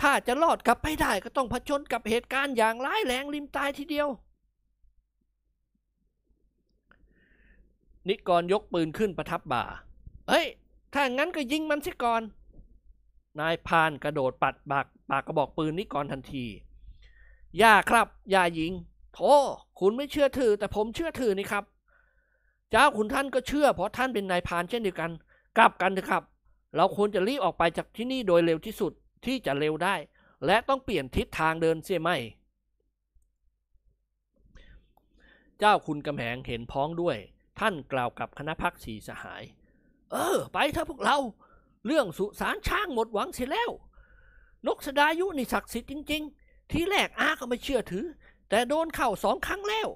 [0.00, 4.08] ถ้าจะรอดกลับไปได้ก็ต้องผจญกับเหตุการณ์อย่างร้ายแรงริมตายทีเดียว
[8.08, 9.64] นิกรยกปืนขึ้นประทับบ่า
[10.28, 10.46] เอ้ย
[10.94, 12.22] ถ้างั้นก็ยิงมันสิก่อน
[13.40, 16.44] นายพานกระโดดปัดปากปากกระบอกปืนนิกรทันที
[17.58, 18.72] อย่าครับ อย่ายิง
[19.14, 19.34] โธ่
[19.80, 21.64] คุณไม่เชื่อถือ แต่ผมเชื่อถือนี่ครับ
[22.70, 25.10] เจ้าคุณท่านก็เชื่อ เพราะท่านเป็นนายพานเช่นเดียวกัน
[25.56, 26.22] กลับกันเถอะครับ
[26.76, 28.92] เราควรจะรีบออกไปจากที่นี่โดยเร็วที่สุด
[29.24, 29.94] ที่จะเร็วได้
[30.46, 32.10] และต้องเปลี่ยนทิศทางเดินเสียไหม
[35.58, 37.16] เจ้าคุณกำแหงเห็นพ้องด้วย
[37.58, 39.42] ท่านกล่าวกับคณะพักสีสหาย
[40.12, 41.16] เออ ไปเถอะพวกเรา
[41.86, 43.70] เรื่องสุสานช้างหมดหวังเสียแล้ว
[44.66, 48.04] นกสดายุนี่ศักดิ์สิทธิ์จริง ๆ ทีแรกอาก็ไม่เชื่อถือ
[48.48, 49.88] แต่โดนเข่าสองครั้งแล้ว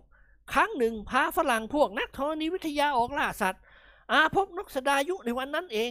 [0.52, 3.62] ครั้งหนึ่งพาฝรั่งพวกนักธรณีวิทยาออกล่าสัตว์
[4.12, 5.90] อาพบนกสดายุในวันนั้นเอง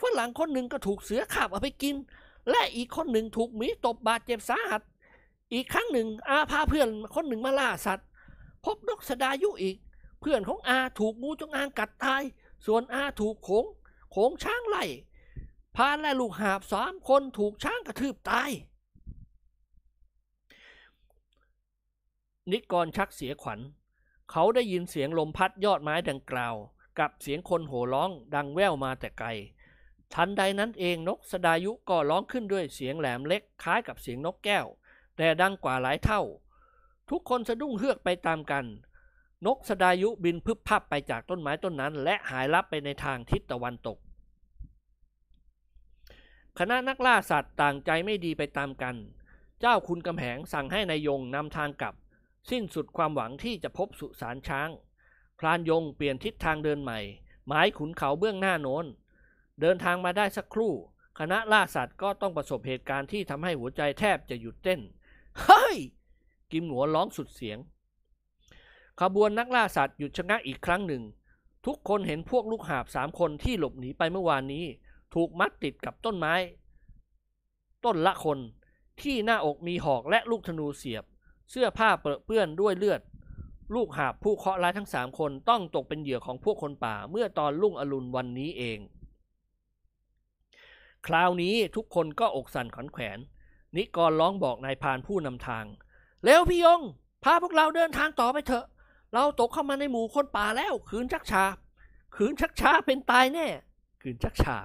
[0.00, 1.96] ฝรั่งคนหนึ่งก็ถูกเสือขาบเอาไปกิน
[2.50, 4.82] และอีกคนหนึ่งถูกหมีตบบาดเจ็บสาหัส
[5.52, 8.06] อีกครั้งหนึ่งอาพาเพื่อนคนหนึ่งมาล่าสัตว์
[8.64, 9.76] พบนกสดายุอีก
[10.20, 12.22] เพื่อนของอาถูกงูจงอางกัดตาย
[12.66, 13.64] ส่วนอาถูกโขง
[14.10, 14.84] โขงช้างไล่
[15.76, 18.50] พานและลูกหาบสามคนถูกช้างกระทืบตาย
[22.50, 23.60] นิกรชักเสียขวัญ
[24.30, 26.54] เขาได้ยินเสียงลมพัดยอดไม้ดังกล่าว
[26.98, 29.28] กับเสียงคนโห่ร้องดังแว่วมาแต่ไกล
[30.14, 34.66] ทันใดนั้นเองนกสดายุก็ร้องขึ้นด้วยเสียงแหลมเล็กคล้ายกับเสียงนกแก้ว
[35.16, 36.22] แต่ดังกว่าหลายเท่า
[37.10, 38.64] ทุกคนสะดุ้งเฮือกไปตามกัน
[39.46, 43.98] นกสดายุบินพึบพับไปจากต้นไม้ต้นนั้น และหายลับไปในทางทิศตะวันตก
[46.58, 48.96] คณะนักล่าสัตว์ต่างใจไม่ดีไปตามกัน
[49.60, 51.94] เจ้าคุณกำแหงสั่งให้นายยงนำทางกลับ
[52.50, 54.70] สิ้นสุดความหวังที่จะพบสุสานช้าง
[55.38, 57.00] พรานยงเปลี่ยนทิศทางเดินใหม่
[57.46, 58.86] หมายขุนเขาเบื้องหน้าโน้น
[59.60, 60.72] เดินทางมาได้สักครู่
[61.18, 64.80] คณะล่าสัตว์ก็ต้องประสบเหตุการณ์ที่ทำให้หัวใจแทบจะหยุดเต้น
[65.42, 65.76] เฮ้ย
[66.52, 67.58] กิมหัวร้องสุดเสียง
[69.00, 71.02] ขบวนนักล่าสัตว์หยุดชะงักอีกครั้งหนึ่ง
[71.66, 74.64] ทุกคนเห็นพวกลูกหาบสามคนที่หลบหนีไปเมื่อวานนี้
[75.14, 76.34] ถูกมัดติดกับต้นไม้
[77.84, 78.38] ต้นละคน
[79.02, 81.04] ที่หน้าอกมีหอกและลูกธนูเสียบ
[81.50, 83.00] เสื้อผ้าเปรอะเปื้อนด้วยเลือด
[83.74, 88.78] ลูกหาบผู้เคาะร้ายทั้งสามคนต้องตกเป็นเหยื่อของพวกคนป่าเมื่อตอนรุ่งอรุณวันนี้เอง
[91.06, 93.18] คราวนี้ทุกคนก็อกสั่นขวัญแขวน
[93.76, 95.64] นิกรร้องบอกนายพานผู้นำทาง
[96.24, 96.80] เร็วพี่ยง
[97.24, 98.66] พาพวกเราเดินทางต่อไปเถอะ
[99.12, 101.44] เราตกเข้ามาในหมู่คนป่าแล้วขืนชักชา
[102.16, 103.46] ขืนชักช้าเป็นตายแน่
[104.02, 104.58] ขืนชักช้า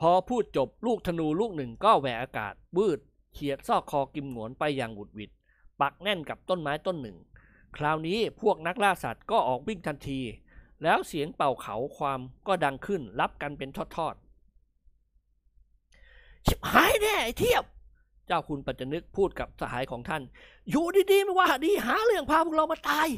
[0.00, 2.98] พอพูดจบลูกธนูลูกหนึ่งก็แหวกอากาศวืด
[3.32, 5.30] เฉียดซอกคอกิมหงวนไปอย่างหวุดหวิด
[5.80, 7.16] ปักแน่นกับต้นไม้ต้นหนึ่ง
[7.76, 10.20] คราวนี้พวกนักล่าสัตว์ก็ออกวิ่งทันที
[10.82, 17.64] แล้วเสียงเป่าเขาความก็ดังขึ้นรับกันเป็นทอดๆชิบหายแน่ไอ้เทียบ
[18.28, 20.22] เจ้าคุณปัจจนึกพูดกับสหายของท่าน
[20.70, 23.08] อยู่ดีๆไม่ว่าดีหาเรื่องพาพวกเรามาตาย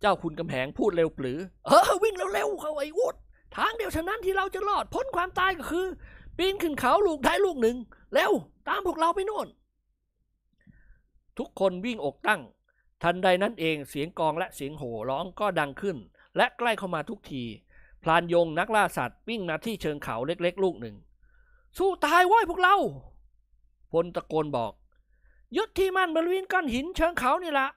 [0.00, 3.14] เจ้าคุณกำแหงพูดเร็วปรือ เออวิ่งเร็วๆเขาไอ้วุฒ
[3.56, 5.86] ทางเดียวเท่านั้นที่เราจะรอดพ้นความตายก็คือ
[6.38, 7.76] ปีนขึ้นเขาลูกได้ลูกหนึ่ง
[8.12, 8.32] เร็ว
[8.68, 9.48] ตามพวกเราไปโน่น
[11.38, 12.40] ทุกคนวิ่งอกตั้ง
[13.02, 15.96] ทันใดนั้นเองเสียงกองและเสียงโห่ร้องก็ดังขึ้น
[16.36, 17.42] และใกล้เข้ามาทุกที
[18.02, 20.96] พลานยงนักล่าสัตว์วิ่งมาที่เชิงเขาเล็กๆ ลูกหนึ่ง
[21.78, 22.76] สู้ตายว้ยพวกเรา
[23.92, 24.72] พลตะโกนบอก
[25.56, 27.68] ยึดที่มั่นบริเวณก้อนหินเชิงเขานี่ละ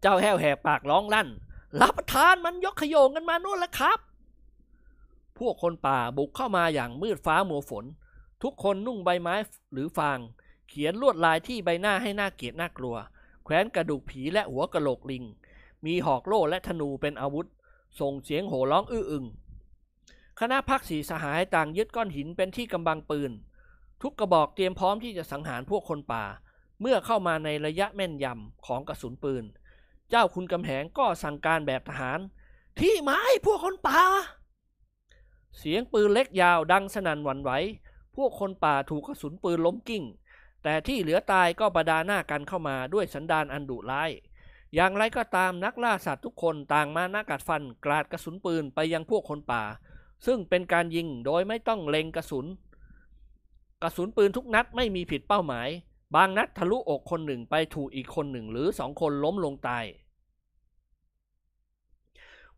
[0.00, 1.28] เจ้าแห้วแหกปากร้องลั่น
[1.80, 3.98] รับประทานมันยกขยงกันมาโน่นแล้วครับ
[5.38, 7.84] พวกคนป่าบุกเข้ามาอย่างมืดฟ้ามัวฝน
[8.42, 9.34] ทุกคนนุ่งใบไม้
[9.72, 10.18] หรือฟาง
[10.68, 12.96] เขียนลวดลายที่ใบหน้าให้หน้าเกลียดน่ากลัว
[13.44, 15.24] แขวนกระดูกผีและหัวกระโหลกลิง
[15.84, 17.46] มีหอกโล่และธนูเป็นอาวุธ
[18.00, 19.24] ส่งเสียงโห่ร้องอื้ออึง
[20.42, 23.32] คณะพักสีสหายต่างยึดก้อนหินเป็นที่กำบังปืน
[24.02, 26.24] ทุกกระบอกเตรียมพร้อมที่จะสังหารพวกคนป่า
[26.80, 29.44] เมื่อเข้ามาในระยะแม่นยำของกระสุนปืน
[30.10, 32.20] เจ้าคุณกำแหงก็สั่งการแบบทหาร
[32.80, 34.00] ที่ไม้พวกคนป่า
[35.58, 37.50] เสียงปืนเล็กยาวดังสนั่นหวั่นไหว
[38.16, 40.04] พวกคนป่าถูกกระสุนปืนล้มกิ้ง
[40.62, 44.10] แต่ที่เหลือตายก็ประดาหน้ากันเข้ามาด้วยสันดานอันดุร้าย
[44.74, 49.64] อย่างไรก็ตามนักล่าสัตว์ทุกคนต่างมาหน้ากัดฟันกราดกระสุนปืนไปยังพวกคนป่า
[50.26, 52.46] ซึ่งเป็นการยิงโดยไม่ต้องเล็งกระสุน
[53.82, 55.68] กระสุนปืนทุกนัดไม่มีผิดเป้าหมาย
[56.14, 59.84] บางนัดทะลุอกคนหนึ่งไปถูกอีกคนหนึ่งหรือสองคนล้มลงตาย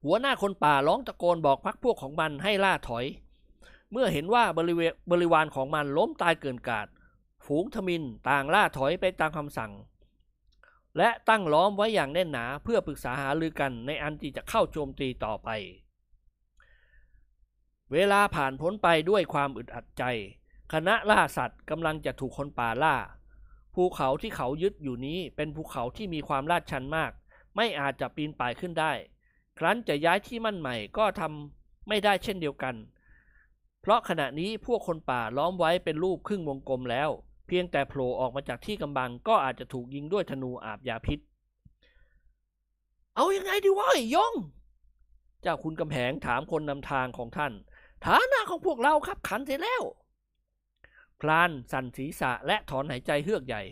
[0.05, 3.05] หัวหน้าคนป่าร้องตะโกนบอกพักพวกของมันให้ล่าถอย
[3.93, 6.87] เมื่อเห็นว่าบริเวณบริวารของมันล้มตายเกินกาด
[7.47, 9.73] ฝูงทมินต่างล่าถอยไปตามคำสั่ง
[10.99, 15.49] และตั้งล้อมไว้อย่างแน่นหนาเพื่อปรึกษาหารือกันในอันที่จะเข้าโจมตีต่อไป
[17.93, 20.05] เวลาผ่านพ้นไปด้วยความอึดอัดใจ
[20.73, 22.97] คณะล่าสัตว์กำลังจะถูกคนป่าล่า
[23.75, 27.13] ภูเขาที่เขายึดอยู่นี้เป็นภูเขาที่มีความลาดชันมาก
[27.57, 28.93] ไม่อาจจะปีนป่ายขึ้นได้
[29.59, 32.75] ครั้นจะย้ายที่มั่นใหม่ก็ทำไม่ได้เช่นเดียวกัน
[33.81, 37.11] เพราะขณะนี้พวกคนป่าล้อมไว้เป็นรูปครึ่งวงกลมแล้ว
[37.47, 41.19] เพียงแต่โผล่ออกมาจากที่กำบังก็อาจจะถูกยิงด้วยธนูอาบยาพิษ
[43.17, 44.35] เอายังไงดีวะยง
[45.43, 47.53] เจ้าคุณกำแหงถามคนนำทางของท่าน
[48.05, 49.83] ฐานะของพวกเราครับขันเสร็จแล้ว
[51.21, 53.63] พลานสั่นศีรษะและถอนหายใจเฮือกใหญ่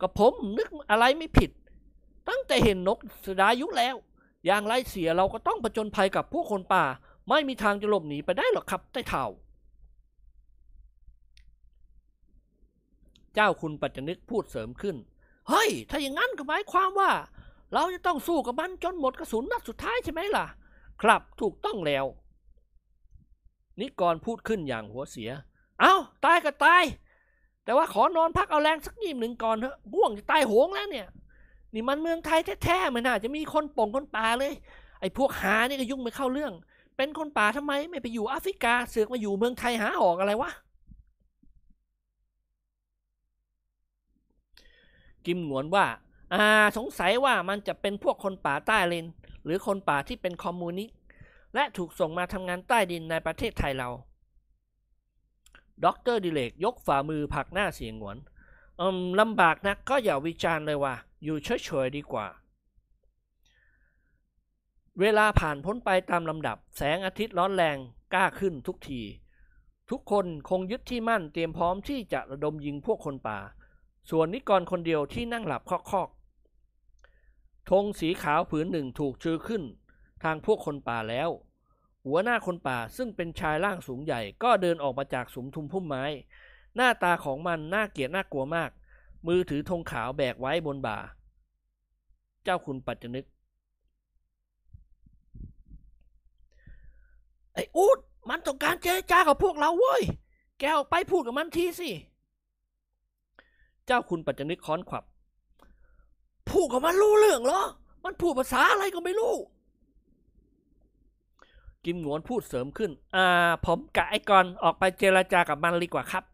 [0.00, 1.50] ก็ผมนึกอะไรไม่ผิด
[2.28, 3.96] ตั้งแต่เห็นนกสดายุแล้ว
[4.46, 6.84] อย่างไรเสียเราก็ต้องประจนภัยกับพวกคนป่า
[7.28, 9.24] ไม่มีทางจะหลบหนีไปได้หรอกครับใต้เท่า
[13.34, 14.96] เจ้าคุณปัจจนึกพูดเสริมขึ้น
[15.48, 17.10] เฮ้ย ถ้าอย่างนั้นก็หมายความว่า
[17.74, 20.46] เราจะต้องสู้กับมันจนหมดกระสุนนัดสุดท้ายใช่ไหมล่ะ
[21.02, 22.04] ครับถูกต้องแล้ว
[23.80, 25.30] นิกรพูดขึ้นอย่างหัวเสีย
[25.80, 25.94] เอา
[26.24, 26.84] ตายก็ตาย
[27.64, 31.06] แต่ว่าขอนอนพักเอาแรงสักนิดหนึ่งก่อนเถอะง่วงจะตายโหงแล้วเนี่ย
[31.74, 34.52] นี่มันเมืองไทยแท้ๆไม่น่าจะมีคนป่งคนป่าเลย
[35.00, 36.52] ไอ้พวกหานี่ก็ยุ่งไม่เข้าเรื่อง
[36.96, 40.50] เป็นคนป่าทำไมไม่ไปอยู่แอฟริกาเสือกมาอยู่เมืองไทยหาออกอะไรวะ
[45.26, 45.86] กิมหงวนว่า
[46.34, 46.46] อ่า
[46.76, 49.06] สงสัยว่ามันจะเป็นพวกคนป่าใต้เลน
[49.44, 50.94] หรือคนป่าที่เป็นคอมมูนิสต์
[51.54, 53.88] และถูกส่งมาทำงานใต้ดินในประเทศไทยเรา
[55.84, 58.16] ด็อกเตอร์ดิเรกยกฝ่ามือผลักหน้าเสี่ยหงวน
[58.80, 60.94] อืมลำบากนะก็อย่าวิจารณ์เลยวะ
[61.24, 62.26] อยู่เฉยๆดีกว่า
[65.00, 67.76] เวลาผ่านพ้นไปตามลำดับ แสงอาทิตย์ร้อนแรง
[68.14, 69.00] กล้าขึ้นทุกที
[69.90, 73.38] ทุกคนคงยึดที่มั่นเตรียมพร้อมที่จะระดมยิงพวกคนป่า
[74.10, 79.62] ส่วนนิกรคนเดียวที่นั่งหลับคอกๆธงสีขาวผืนหนึ่งถูกชือขึ้น
[80.22, 81.30] ทางพวกคนป่าแล้ว
[82.06, 86.04] หัวหน้าคนป่าซึ่งเป็นชายร่างสูงใหญ่ก็เดินออกมาจากสุมทุมพุ่มไม้
[86.76, 88.70] หน้าตาของมันน่าเกลียดน่ากลัวมาก
[89.26, 90.98] มือถือธงขาวแบกไว้บนบ่า
[92.44, 93.26] เจ้าคุณปัจจนึก
[97.54, 100.02] ไอ้อูดมันต้องการเจรจากับพวกเราเว้ย
[100.58, 101.90] แกออกไปพูดกับมันทีสิ
[103.86, 105.04] เจ้าคุณปัจจนึกค้อนขวับ
[106.50, 107.62] พูดกับมันรู้เรื่องเหรอ
[108.04, 109.34] มันพูดภาษาอะไรก็ไม่รู้
[111.84, 113.26] กิมหงวนพูดเสริมขึ้น อ่า
[113.66, 116.24] ผมกับไอ้กรออกไปเจรจากับมันดีกว่าครับ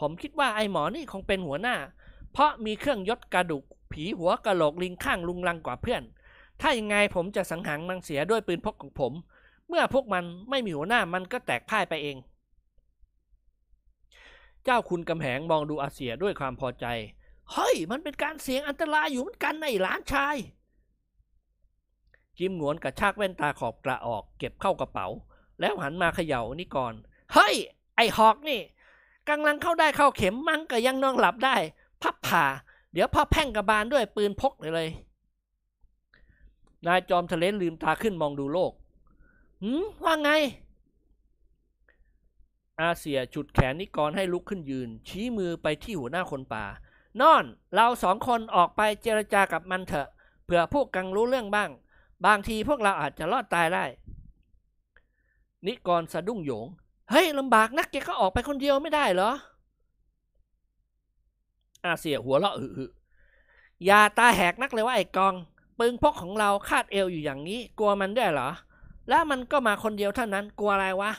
[0.00, 1.76] ผมคิดว่าไอ้หมอนี่คงเป็นหัวหน้า
[2.32, 6.02] เพราะมีเครื่องยศกระดูกผีหัวกระโหลกลิงข้างลุงลังกว่าเพื่อน
[6.60, 9.12] ถ้ายังไงผมจะสังหารมังเสียด้วยปืนพกของผม
[9.68, 12.16] เมื่อพวกมันไม่มีหัวหน้ามันก็แตกพ่ายไปเอง
[14.64, 16.86] เจ้าคุณกำแหงมองดูอาเสียด้วยความพอใจ
[17.52, 20.36] เฮ้ย มันเป็นการเสี่ยงอันตรายอยู่เหมือนกันในะไอ้หลานชาย
[22.40, 25.06] จิมหงวนกระชากแว่นตาขอบกระออกเก็บเข้ากระเป๋า
[25.60, 26.94] แล้วหันมาเขย่านี่ก่อน
[27.32, 27.54] เฮ้ย
[27.96, 28.60] ไอหอกนี่
[29.28, 31.56] กำลังเข้าได้เข้าเข็มมั้งก็ยังนอนหลับได้
[32.02, 32.44] พับผ่า
[32.92, 34.88] เดี๋ยวพ่อแพ่งกระบาลด้วยปืนพกเลยเลย
[36.86, 38.72] นายจอมทะเลนลืมตาขึ้นมองดูโลก
[39.62, 40.30] หืมว่าไง
[42.80, 46.64] อาเซียฉุดแขนนิกรให้ลุกขึ้นยืน ชี้มือไปที่หัวหน้าคนป่า
[47.20, 47.44] นอน
[47.74, 50.08] เราสองคนออกไปเจรจากับมันเถอะ
[50.44, 51.70] เผื่อพวกกังรู้เรื่องบ้าง
[52.26, 53.84] บางทีพวกเราอาจจะรอดตายได้
[55.66, 56.66] นิกรสะดุ้งโหยง
[57.10, 59.30] เฮ้ยลำบากนักแกก็ออกไปคนเดียวไม่ได้เหรอ
[61.84, 62.84] อาเซียหัวเราะอึอึ
[63.84, 65.34] อย่าตาแหกนักเลยว่าไอ้กอง
[65.78, 68.50] ปืนพกของเราคาดเอวอยู่อย่างนี้ กลัวมันได้เหรอ
[69.08, 71.12] แล้วมันก็มาคนเดียวเท่านั้น กลัวอะไรวะ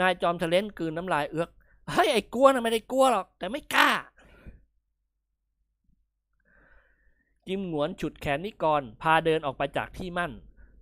[0.00, 1.50] นายจอมทะเลนกืนน้ำลายเอือก
[1.90, 3.90] เฮ้ยไอ้กลัวนะไม่ได้กลัวหรอก แต่ไม่กล้า
[7.48, 10.32] จิมหงวนฉุดแขนนิกร พาเดินออกไปจากที่มั่น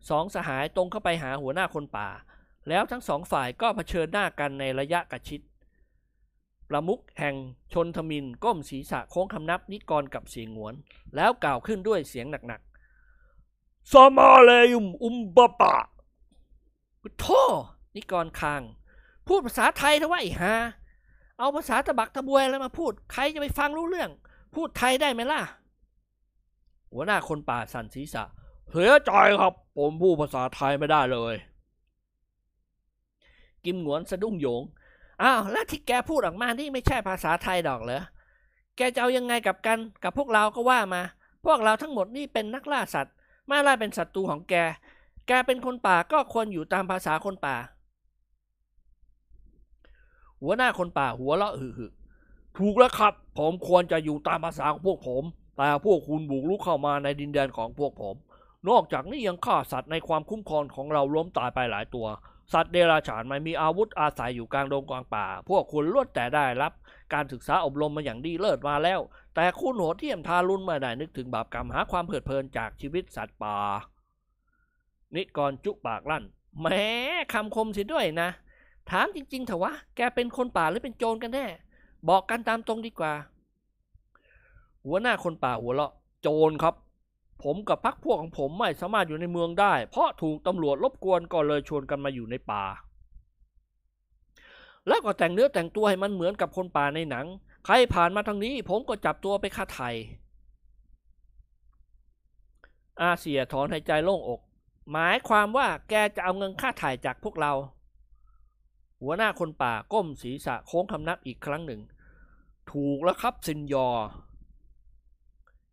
[0.09, 2.09] สองสหายตรงเข้าไปหาหัวหน้าคนป่า
[2.68, 5.40] แล้วทั้งสองฝ่ายก็เผชิญหน้ากันในระยะกระชิด
[6.68, 7.34] ประมุขแห่ง
[7.72, 10.74] ชนทมินก้มศีรษะโค้งคำนับนิกรกับเสียงหวน
[11.16, 15.76] แล้วกล่าวขึ้นด้วยเสียงหนักๆสมาเลยุมอุมบะปะ
[17.18, 17.43] โธ่
[17.97, 18.62] นิกรคาง
[19.26, 20.55] พูดภาษาไทยเถอะว่าไอ้ฮา
[21.38, 24.10] เอาภาษาตะบักตะบวยอะไรมาพูด ใครจะไปฟังรู้เรื่อง
[24.55, 25.43] พูดไทยได้ไหมล่ะ
[26.92, 28.24] หัวหน้าคนป่าสั่นศีรษะ
[28.70, 29.10] เสียใจ
[29.40, 31.34] ครับ ผมพูดภาษาไทยไม่ได้เลย
[33.64, 34.62] กิมหงวนสะดุ้งโหยง
[35.22, 38.02] อ้าว แล้วที่แกพูดออกมานี่ไม่ใช่ภาษาไทยดอกเหรอ
[38.76, 41.02] แกจะเอายังไงกับกัน กับพวกเราก็ว่ามา
[41.46, 43.14] พวกเราทั้งหมดนี่เป็นนักล่าสัตว์
[43.50, 44.54] มาล่าเป็นศัตรูของแก
[45.26, 47.56] แกเป็นคนป่าก็ควรอยู่ตามภาษาคนป่า
[50.42, 51.86] หัวหน้าคนป่าหัวเราะหึหึ
[52.58, 55.24] ถูกแล้วครับ ผมควรจะอยู่ตามภาษาของพวกผม
[55.57, 58.16] แต่พวกคุณบุกรุกเข้ามาในดินแดนของพวกผม
[58.69, 62.07] นอกจากนี้ยังฆ่าสัตว์ในความคุ้มครองของเราล้มตายไปหลายตัว
[62.53, 66.73] สัตว์เดรัจฉานไม่มีอาวุธอาศัยอยู่กลางดงกลางป่า พวกคุณล้วนแต่ได้รับ
[67.15, 69.01] การศึกษาอบรมมาอย่างดีเลิศมาแล้ว
[69.35, 73.57] แต่คุณโหดเที่ยมทารุณไม่ได้นึกถึงบาปกรรมหาความเพลิดเพลินจากชีวิตสัตว์ป่า
[75.15, 76.24] นิกรจุปากลั่น
[76.61, 76.85] แหม้
[77.33, 78.28] คำคมเสียด้วยนะ
[78.91, 81.47] ถามจริงๆเถอะวะ แกเป็นคนป่าหรือเป็นโจรกันแน่
[82.09, 83.12] บอกกันตามตรงดีกว่า
[84.86, 85.92] หัวหน้าคนป่าหัวเราะ
[86.22, 86.74] โจรครับ
[87.42, 92.64] ผมกับพักพวกของผมไม่สามารถอยู่ในเมืองได้ เพราะถูกตำรวจรบกวนก็เลยชวนกันมาอยู่ในป่า
[94.88, 97.26] แล้วก็แต่งเนื้อแต่งตัวให้มันเหมือนกับคนป่าในหนัง
[97.64, 99.96] ใครผ่านมาทางนี้ ผมก็จับตัวไปฆ่าไทย
[103.02, 104.40] อาเซียถอนหายใจโล่งอก
[104.92, 107.52] หมายความว่าแกจะเอาเงินค่าถ่ายจากพวกเรา
[109.02, 111.80] หัวหน้าคนป่าก้มศีรษะโค้งคำนับอีกครั้งหนึ่ง
[112.72, 113.88] ถูกแล้วครับซินยอ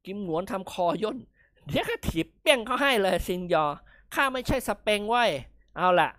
[0.06, 1.18] กิมหนวนทำคอย่น
[1.70, 3.66] เดี๋ยวก็ถีบเปี้ยงเขาให้เลยซินยอ
[4.14, 5.24] ข้าไม่ใช่สเปงเว้
[5.78, 6.10] เอาละ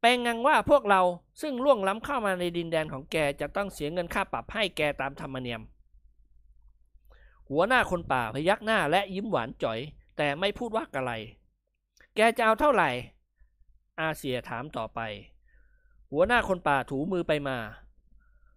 [0.00, 1.02] แปลงงังว่าพวกเรา
[1.40, 5.60] ซึ่งล่วงล้ำเข้ามาในดินแดนของแกจะต้องเสียเงินค่าปรับให้แกตามธรรมเนียม
[7.48, 9.78] หัวหน้าคนป่าพยักหน้าและยิ้มหวานจ่อย
[10.16, 11.12] แต่ไม่พูดว่าอะไร
[12.14, 12.90] แกจะเอาเท่าไหร่
[14.00, 15.00] อาเซียถามต่อไป
[16.10, 17.58] หัวหน้าคนป่าถูมือไปมา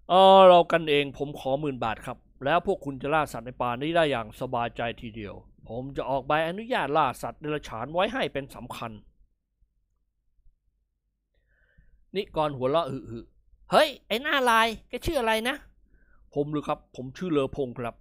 [0.10, 5.36] เออเรากันเองผมขอหมื่นบาทครับ แล้วพวกคุณจะล่าสัตว์ในป่านี้ได้อย่างสบายใจทีเดียว
[5.70, 8.92] ผมจะออกใบอนุญาตล่าสัตว์เดรัจฉานไว้ให้เป็นสำคัญ
[12.16, 13.20] นิกรหัวเราะหึ
[13.72, 15.56] เฮ้ย ไอ้หน้าลายแกชื่ออะไรนะ
[16.34, 17.96] ผมหรือครับ ผมชื่อเลอพงครับ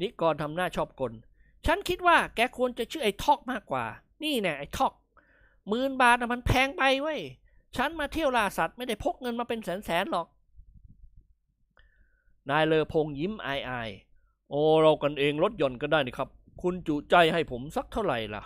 [0.00, 1.12] นิกรทำหน้าชอบกล
[1.66, 3.84] ฉันคิดว่าแกควรจะชื่อไอ้ทอกมากกว่า
[4.22, 4.92] นี่แน่ไอ้ทอก
[5.68, 7.20] หมื่นบาทนะมันแพงไปเว้ย
[7.76, 10.26] ฉันมาเที่ยวล่าสัตว์ไม่ได้พกเงินมาเป็นแสนๆหรอก
[12.50, 16.28] นายเลอพงยิ้มอายๆโอ้เรากันเองลดหย่อนก็ได้นี่ครับ
[16.62, 18.42] คุณจุใจให้ผมสักเท่าไหร่ล่ะ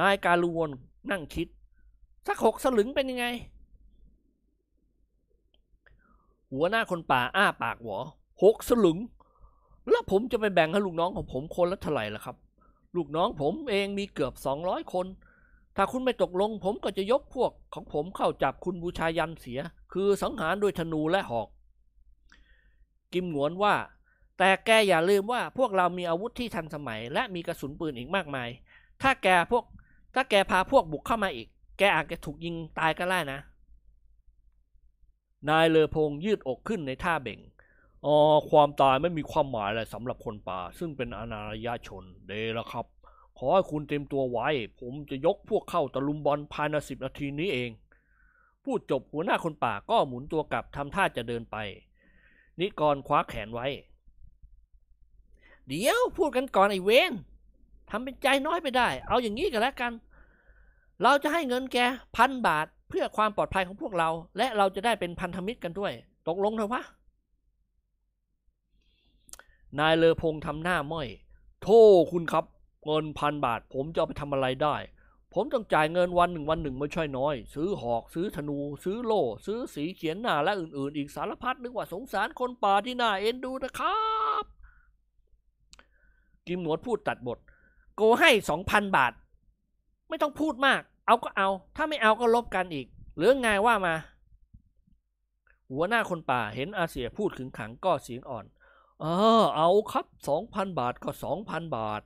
[0.00, 0.70] นายการุวน
[1.10, 1.48] นั่งคิด
[2.26, 3.26] สักหกสลึงเป็นยังไง
[6.52, 7.98] หัวหน้าคนป่าอ้าปากหวอ
[8.42, 8.98] หกสลึง
[9.90, 12.36] แล้วผมจะไปแบ่งให้ลูกน้องของผมคนละเท่าไหร่ล่ะครับ
[12.96, 15.06] ลูกน้องผมเองมีเกือบสองร้อยคน
[15.76, 19.60] ถ้าคุณไม่ตกลง ผมก็จะยกพวกของผมเข้าจับคุณบูชายันเสีย
[19.92, 21.48] คือสังหารโดยธนูและหอก
[23.12, 23.74] กิมหงวนว่า
[24.38, 28.48] แต่แกอย่าลืมว่าพวกเรามีอาวุธที่ทันสมัย และมีกระสุนปืนอีกมากมาย
[29.02, 29.64] ถ้าแกพวก
[30.14, 31.48] ถ้าแกพาพวกบุกเข้ามาอีก
[31.78, 33.38] แกอาจจะถูกยิงตายก็ได้นะ
[35.48, 37.40] นายเลอพงยืดอกขึ้นในท่าเบ่ง
[38.04, 38.16] อ๋อ
[38.50, 42.86] ความตายไม่มีความหมายอะไรสำหรับคนป่า ซึ่งเป็นอนารยชนเดละครับ
[43.38, 44.48] ขอให้คุณเตรียมตัวไว้
[44.80, 47.70] ผมจะยกพวกเข้าตะลุมบอลภายในสิบนาทีนี้เอง
[48.64, 51.56] พูดจบหัวหน้าคนป่าก็หมุนตัวกลับทำท่าจะเดินไป
[52.60, 53.66] นิกรคว้าแขนไว้
[55.66, 57.12] เดี๋ยวพูดกันก่อนไอ้เวน
[57.90, 59.92] ทำเป็นใจน้อยไปได้ เอาอย่างนี้กันแล้วกัน
[61.02, 61.78] เราจะให้เงินแก
[62.16, 65.92] พันบาทเพื่อความปลอดภัยของพวกเรา และเราจะได้เป็นพันธมิตรกันด้วย
[66.28, 66.82] ตกลงเถอะวะ
[69.78, 71.08] นายเลอพงทำหน้าม้อย
[71.62, 72.44] โทษคุณครับ
[72.84, 74.76] เงินพันบาทผมจะเอาไปทำอะไรได้
[75.34, 83.98] ผมต้องจ่ายเงินวันหนึ่งวันหนึ่งไม่ใช่น้อย ซื้อหอก ซื้อธนู ซื้อโล่ ซื้อสีเขียนหน้าและอื่น ๆ อีกสารพัดนึกว่าสงสารคนป่าที่น่าเอ็นดูนะครั
[84.42, 84.44] บ
[86.46, 87.38] กิมหนวดพูดตัดบท
[87.96, 89.12] โกให้สองพันบาท
[90.08, 92.86] ไม่ต้องพูดมาก เอาก็เอา ถ้าไม่เอาก็ลบกันอีก
[93.16, 93.94] หรือไงว่ามา
[95.70, 98.46] หัวหน้าคนป่าเห็นอาเซียพูดขึงขังก็เสียงอ่อน
[99.00, 99.04] เอ
[99.40, 102.02] อ เอาครับสองพันบาทก็สองพันบาท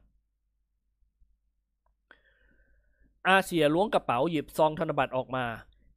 [3.29, 5.45] อาเซียล้วงกระเป๋าหยิบซองธนบัตรออกมา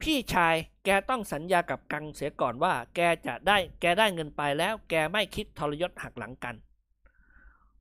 [0.02, 6.56] พี่ชายแกต้องสัญญากับกังเสียก่อนว่า แกจะได้แกได้เงินไปแล้ว แกไม่คิดทรยศหักหลังกัน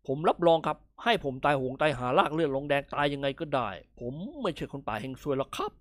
[0.06, 3.68] ผมรับรองครับ ให้ผมตายหงตายหาลากเลือดลงแดงตายยังไงก็ได้
[4.00, 5.72] ผมไม่ใช่คนป่าเฮงซวยหรอกครับ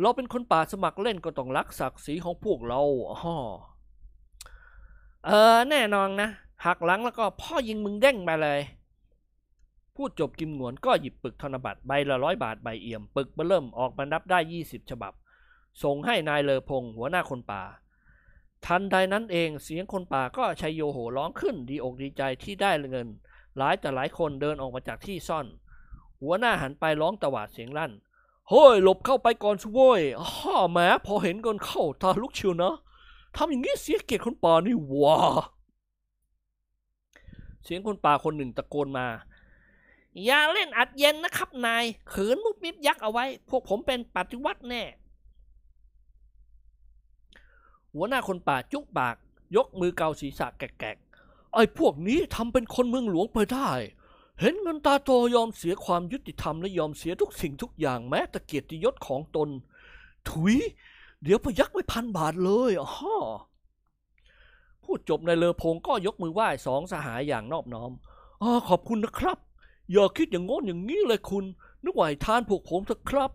[0.00, 3.34] เราเป็นคนป่าสมัครเล่นก็ต้องรักศักดิ์ศรีของพวกเราอ้อ
[5.26, 6.30] เออแน่นอนนะ
[6.66, 8.60] หักหลังแล้วก็พ่อยิงมึงเด้งไปเลย
[9.96, 15.12] พูดจบกิมหงวนก็หยิบปึกธนบัตรใบละร้อยบาทใบเอี่ยมปึกเบอเริ่มออกมานับได้ยี่สิบฉบับ
[15.82, 17.62] ส่งให้นายเลอพงหัวหน้าคนป่า
[18.66, 23.08] ทันใดนั้นเองเสียงคนป่าก็ชัยโยโห่ร้องขึ้นดีอกดีใจที่ได้เงิน
[23.56, 25.46] หลายแต่หลายคนเดินออกมาจากที่ซ่อน
[26.22, 27.92] หัวหน้าหันไปร้องตวาดเสียงลั่น
[28.50, 30.02] เฮ้ยหลบเข้าไปก่อนสิเว้ย
[30.32, 32.74] ฮ่าแหมพอเห็นกันเข้าตาลุกเชียวนะ
[33.36, 35.18] ทำอย่างนี้เสียเกียรติคนป่านี่ว้า
[37.64, 39.06] เสียงคนป่าคนหนึ่งตะโกนมา
[40.24, 44.82] อย่าเล่นอัดเย็นนะครับนายขืนมุบมิบยักษ์เอาไว้ พวกผมเป็นปฏิวัติแน่
[47.94, 49.16] หัวหน้าคนป่าจุกปาก
[49.56, 50.98] ยกมือเกาศีรษะแกก
[51.54, 53.70] ไอ้พวกนี้ทำเป็นคนเมืองหลวงไปได้
[54.40, 59.48] เห็นเงินตาโตยอมเสียความยุติธรรมและยอมเสียทุกสิ่งทุกอย่างแม้แต่เกียรติยศของตน
[60.28, 60.54] ถุย
[61.22, 63.16] เดี๋ยวพยักไว้พันบาทเลยอ้อ
[64.84, 67.90] พูดจบในายเลอพงก็ยกมือไหว้สองสหายอย่างนอบน้อม
[68.42, 69.38] อ่าขอบคุณนะครับ
[69.92, 71.44] อย่าคิดอย่างงน้นอย่างนี้เลยคุณ
[71.84, 73.30] นึกว่าให้ทานพวกผมเถอะครับ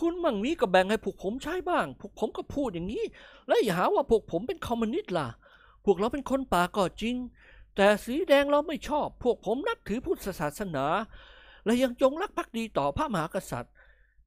[0.00, 3.04] คุณมั่งมีก็แบ่งให้พวกผมใช้บ้าง พวกผมก็พูดอย่างนี้
[3.48, 5.28] และอย่าหาว่าพวกผมเป็นคอมมิวนิสต์ล่ะ
[5.84, 7.16] พวกเราเป็นคนป่าก็จริง
[7.76, 10.86] แต่สีแดงเราไม่ชอบ พวกผมนับถือพุทธศาสนา
[11.64, 13.72] และยังจงรักภักดีต่อพระมหากษัตริย์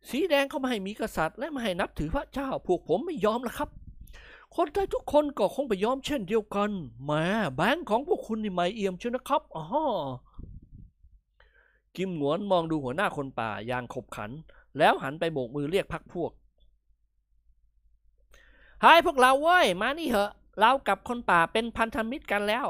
[0.09, 3.69] สีแดงเขาไม่ให้มีกษัตริย์และไม่ให้นับถือพระเจ้า พวกผมไม่ยอมละครับ
[4.55, 6.71] คนไทยทุกคนก็คงไปยอมเช่นเดียวกัน
[7.03, 7.11] แหม
[7.55, 9.65] แบงค์ของพวกคุณนี่ไม่เอี่ยมเชียวนะครับอ๋อ
[11.97, 14.31] กิมหงวนมองดูหัวหน้าคนป่าอย่างขบขัน
[14.77, 16.31] แล้วหันไปโบกมือเรียกพักพวก
[18.83, 22.67] ให้พวกเราเว้ย มานี่เหอะ เรากับคนป่าเป็นพันธมิตรกันแล้ว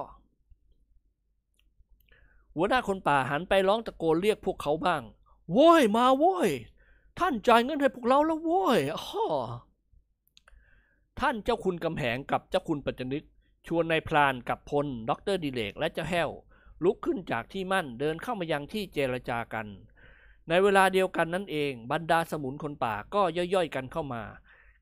[2.56, 5.02] หัวหน้าคนป่าหันไปร้องตะโกนเรียกพวกเขาบ้าง
[5.52, 6.50] โว้ย มาโว้ย
[7.20, 9.26] ท่านจ่ายเงินให้พวกเราแล้วโว้ยอ้อ
[11.20, 13.24] ท่านเจ้าคุณกำแหงกับเจ้าคุณปัจจนึก
[13.68, 16.30] ชวนนายพรานกับพลด็อกเตอร์ดิเรกและเจ้าแห้ว
[16.86, 19.68] ลุกขึ้นจากที่มั่นเดินเข้ามายังที่เจรจากัน
[20.50, 24.24] ในเวลาเดียวกันนั่นเอง บรรดาสมุนคนป่าก็ย่อยๆกันเข้ามา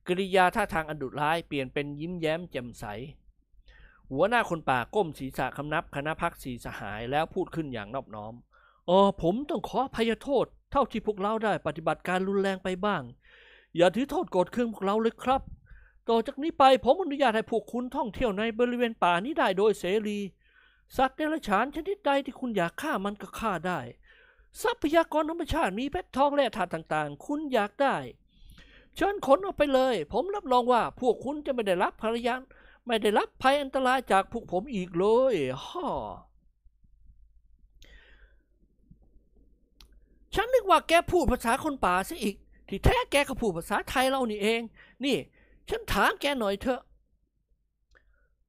[0.08, 2.86] กริยาท่าทางอันดุร้ายเปลี่ยนเป็นยิ้มแย้มแจ่มใส
[4.12, 8.34] หัวหน้าคนป่าก้มศีรษะคำนับคณะพักสีสหายแล้วพูดขึ้นอย่างนอบน้อม
[8.88, 13.02] เออผมต้องขออภัยโทษ เท่าที่พวกเราได้ปฏิบัติการรุนแรงไปบ้าง
[13.76, 15.42] อย่าถือโทษโกรธเคืองพวกเราเลยครับ
[16.10, 20.20] ต่อจากนี้ไปผมอนุญาตให้พวกคุณท่องเที่ยวในบริเวณป่านี้ได้โดยเสรี
[20.98, 23.80] สัตว์เดรัจฉานชนิดใดที่คุณอยากฆ่ามันก็ฆ่าได้
[24.62, 27.96] ทรัพยากรธรรมชาติมีเพชรทองและธาตุต่างๆ คุณอยากได้
[28.96, 32.36] เชิญขนออกไปเลย ผมรับรองว่าพวกคุณจะไม่ได้รับภรรยา
[32.86, 35.36] ไม่ได้รับภัยอันตรายจากพวกผมอีกเลย
[35.66, 35.88] ฮ่อ
[40.36, 42.36] ฉันนึกว่าแกพูดภาษาคนป่าซะอีก
[42.68, 44.62] ที่แท้แกก็พูดภาษาไทยเรานี่เอง
[45.06, 45.18] นี่
[45.70, 46.82] ฉันถามแกหน่อยเถอะ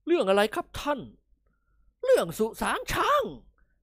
[0.06, 1.00] เรื่องอะไรครับท่าน
[2.04, 3.24] เรื่องสุสานช้าง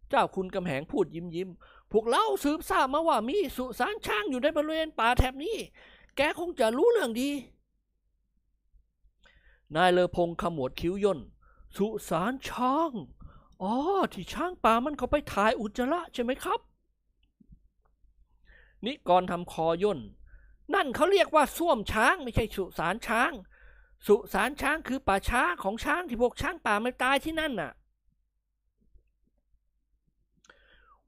[0.09, 1.49] เจ้าคุณกำแหงพูดยิ้มยิ้ม
[1.91, 5.57] พวกเราสืบทราบมาว่ามีสุสานช้างอยู่ในบริเวณป่าแถบนี้
[6.15, 7.29] แกคงจะรู้เรื่องดี
[9.75, 11.19] นายเลอพงขมวดคิ้วย่น
[11.77, 12.91] สุสานช้าง
[13.61, 13.73] อ๋อ
[14.13, 16.59] ที่ช้างป่ามันเขาไปถ่ายอุจจาระใช่ไหมครับ
[18.85, 19.99] นิกรทำคอย่น
[20.73, 23.31] นั่นเขาเรียกว่าส้วมช้างไม่ใช่สุสานช้าง
[24.07, 27.71] สุสานช้างคือป่าช้าของช้างที่พวกช้างป่ามันตายที่นั่นน่ะ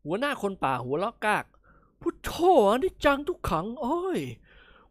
[0.06, 1.46] หัวหน้าคนป่าหัวล้อกาก
[2.02, 2.32] พุทโธ
[2.72, 4.20] อันิจจังทุกขังโอ้ย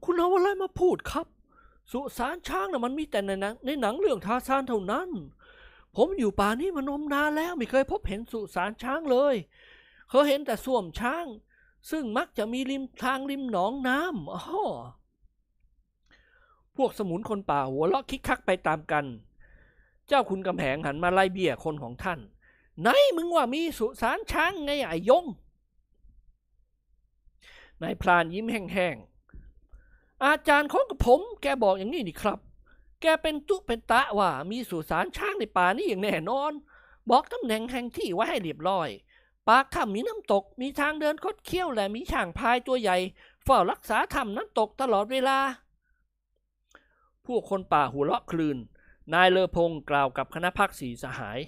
[0.05, 1.27] คุณเอาอะไรมาพูดครับ
[1.93, 5.09] สุสานช้างน่ะมันมีแต่ในหนังในหนังเรื่องทาซานเท่านั้น
[5.97, 9.35] ผมอยู่ป่านี้มานมนานแล้วไม่เคยพบเห็นสุสานช้างเลย
[10.11, 11.27] เคยเห็นแต่ส้วมช้าง
[11.91, 14.43] ซึ่งมักจะมีริมทางริมหนองน้ำอ๋อ
[16.77, 19.05] พวกสมุนคนป่าหัวเราะคิกคักไปตามกัน
[20.09, 22.19] เจ้าคุณกำแหงหันมาไล่เบี้ยคนของท่าน
[22.81, 25.25] ไหนมึงว่ามีสุสานช้างไงไอ้ยง
[27.83, 32.39] นายพรานยิ้มแห้งๆ อาจารย์ของกับผม แกบอกอย่างนี้นี่ครับ
[33.01, 36.53] แกเป็นตุเป็นตะว่ามีสุสานช้างในป่านี้อย่างแน่นอน
[37.11, 38.89] บอกตำแหน่งแห่งที่ไว้ให้เรียบร้อย
[39.49, 42.97] ปากถ้ำมีน้ำตก มีทางเดินคดเคี้ยวและมีช่างพายตัวใหญ่
[43.45, 45.39] เฝ้ารักษาถ้ำน้ำตกตลอดเวลา
[47.25, 48.59] ผู้คนป่าหัวเราะคลืน
[49.13, 51.39] นายเลอพงกล่าวกับคณะพักสีสหาย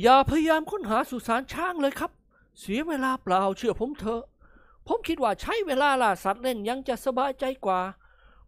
[0.00, 2.10] อย่าพยายามค้นหาสุสานช้างเลยครับ
[2.60, 4.22] เสียเวลาเปล่าเชื่อผมเถอะ
[4.86, 7.80] ผมคิดว่าใช้เวลาล่าสัตว์เล่นยังจะสบายใจกว่า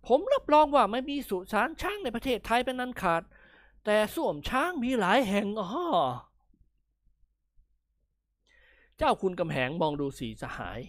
[0.07, 3.23] ผมรับรองว่าไม่มีสุสานช้างในประเทศไทยเป็นนันขาด
[3.85, 5.87] แต่ส้วมช้างมีหลายแห่งอ้อ
[8.99, 10.81] เจ้าคุณกำแหงมองดูสีสหาย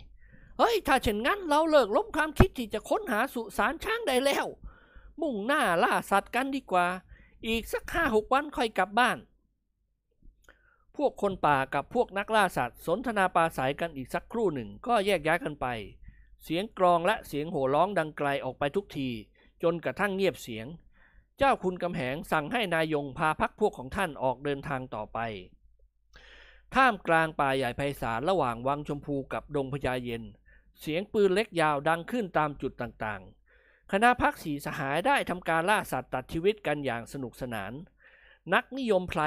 [0.58, 4.46] เฮ้ย ถ้าเช่นงั้นเราเลิกล้มความคิดที่จะค้นหาสุสานช้างได้แล้ว
[5.22, 6.88] มุ่งหน้าล่าสัตว์กันดีกว่า
[7.48, 9.18] อีกสักห้าหกวันค่อยกลับบ้าน
[10.98, 15.68] พวกคนป่ากับพวกนักล่าสัตว์ สนทนาปราศัยกันอีกสักครู่หนึ่งก็แยกย้ายกันไป
[16.44, 19.10] เสียงกรองและเสียงโห่ร้องดังไกลออกไปทุกที
[19.64, 20.68] จนกระทั่งเงียบเสียง
[21.38, 25.20] เจ้าคุณกำแหงสั่งให้นายยงพาพักพวกของท่านออกเดินทางต่อไป
[26.76, 30.24] ท่ามกลางป่าใหญ่ไพศาลระหว่างวังชมพูกับดงพญาเย็น
[30.80, 37.74] เสียงปืนเล็กยาวดังขึ้นตามจุดต่างๆ คณะพักสีสหายได้ทำการล่าสัตว์ตัดชีวิตกันอย่างสนุกสนาน
[38.54, 39.22] นักนิยมไพร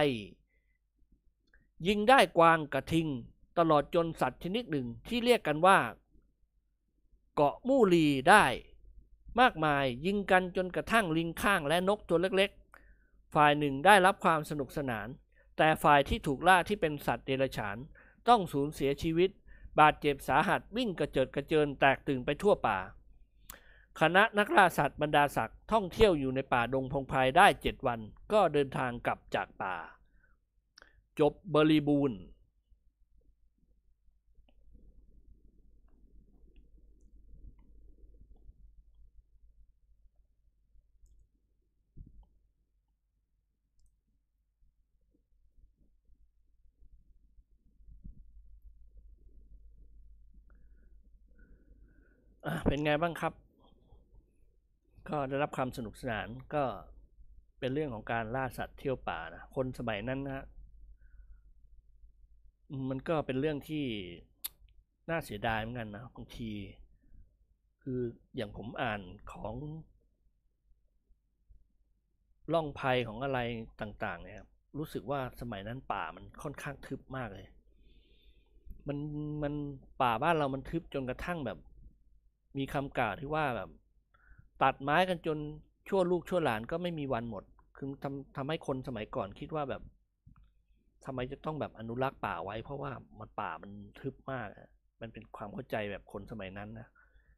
[1.86, 3.08] ยิงได้กวางกระทิง
[3.58, 5.78] ตลอดจนสัตว์ชนิดหนึ่งที่เรียกกันว่า
[7.34, 8.44] เกาะมู่ลีได้
[9.40, 15.08] มากมายยิงกันจนกระทั่งลิงข้างและนกตัวเล็กๆ ฝ่ายหนึ่งได้รับความสนุกสนาน
[15.56, 17.76] แต่ฝ่ายที่ถูกล่าที่เป็นสัตว์เดรัจฉาน
[18.28, 19.30] ต้องสูญเสียชีวิต
[19.80, 22.78] บาดเจ็บสาหัสวิ่งกระเจิดกระเจินแตกตื่นไปทั่วป่า
[24.00, 28.00] คณะนักล่าสัตว์บรรดาศักดิ์ท่องเที่ยวอยู่ในป่าดงพงไพรได้เจ็ดวัน
[28.32, 29.76] ก็เดินทางกลับจากป่า
[31.20, 32.18] จบบริบูรณ์
[52.46, 53.32] อะเป็นไงบ้างครับ
[55.08, 56.64] ก็ได้รับความสนุกสนานก็
[57.58, 60.44] เป็นเรื่องของการล่าสัตว์เที่ยวป่านะ คนสมัยนั้นนะ
[62.90, 63.84] มันก็เป็นเรื่องที่
[65.10, 66.50] น่าเสียดายเหมือนกันนะบางที
[67.82, 68.00] คือ
[68.36, 69.00] อย่างผมอ่าน
[69.32, 69.54] ของ
[72.52, 73.38] ล่องภัยของอะไร
[73.80, 77.46] ต่างๆ เนี่ยครับรู้สึกว่าสมัยนั้นป่ามันค่อนข้างทึบมากเลย
[78.88, 78.98] มัน
[79.42, 79.54] มัน
[80.02, 81.58] ป่าบ้านเรามันทึบจนกระทั่งแบบ
[82.58, 83.70] มีคำกล่าวที่ว่าแบบ
[84.62, 85.38] ตัดไม้กันจน
[85.88, 87.44] ชั่วลูกชั่วหลานก็ไม่มีวันหมด
[87.76, 89.82] คือทำทำให้คนสมัยก่อนคิดว่าแบบ
[91.04, 93.70] ทำไมจะต้องแบบอนุรักษ์ป่าไว้ เพราะว่ามันป่ามัน
[94.00, 94.68] ทึบมากอะ
[95.00, 96.86] มันเป็นความเข้าใจแบบคนสมัยนั้นนะ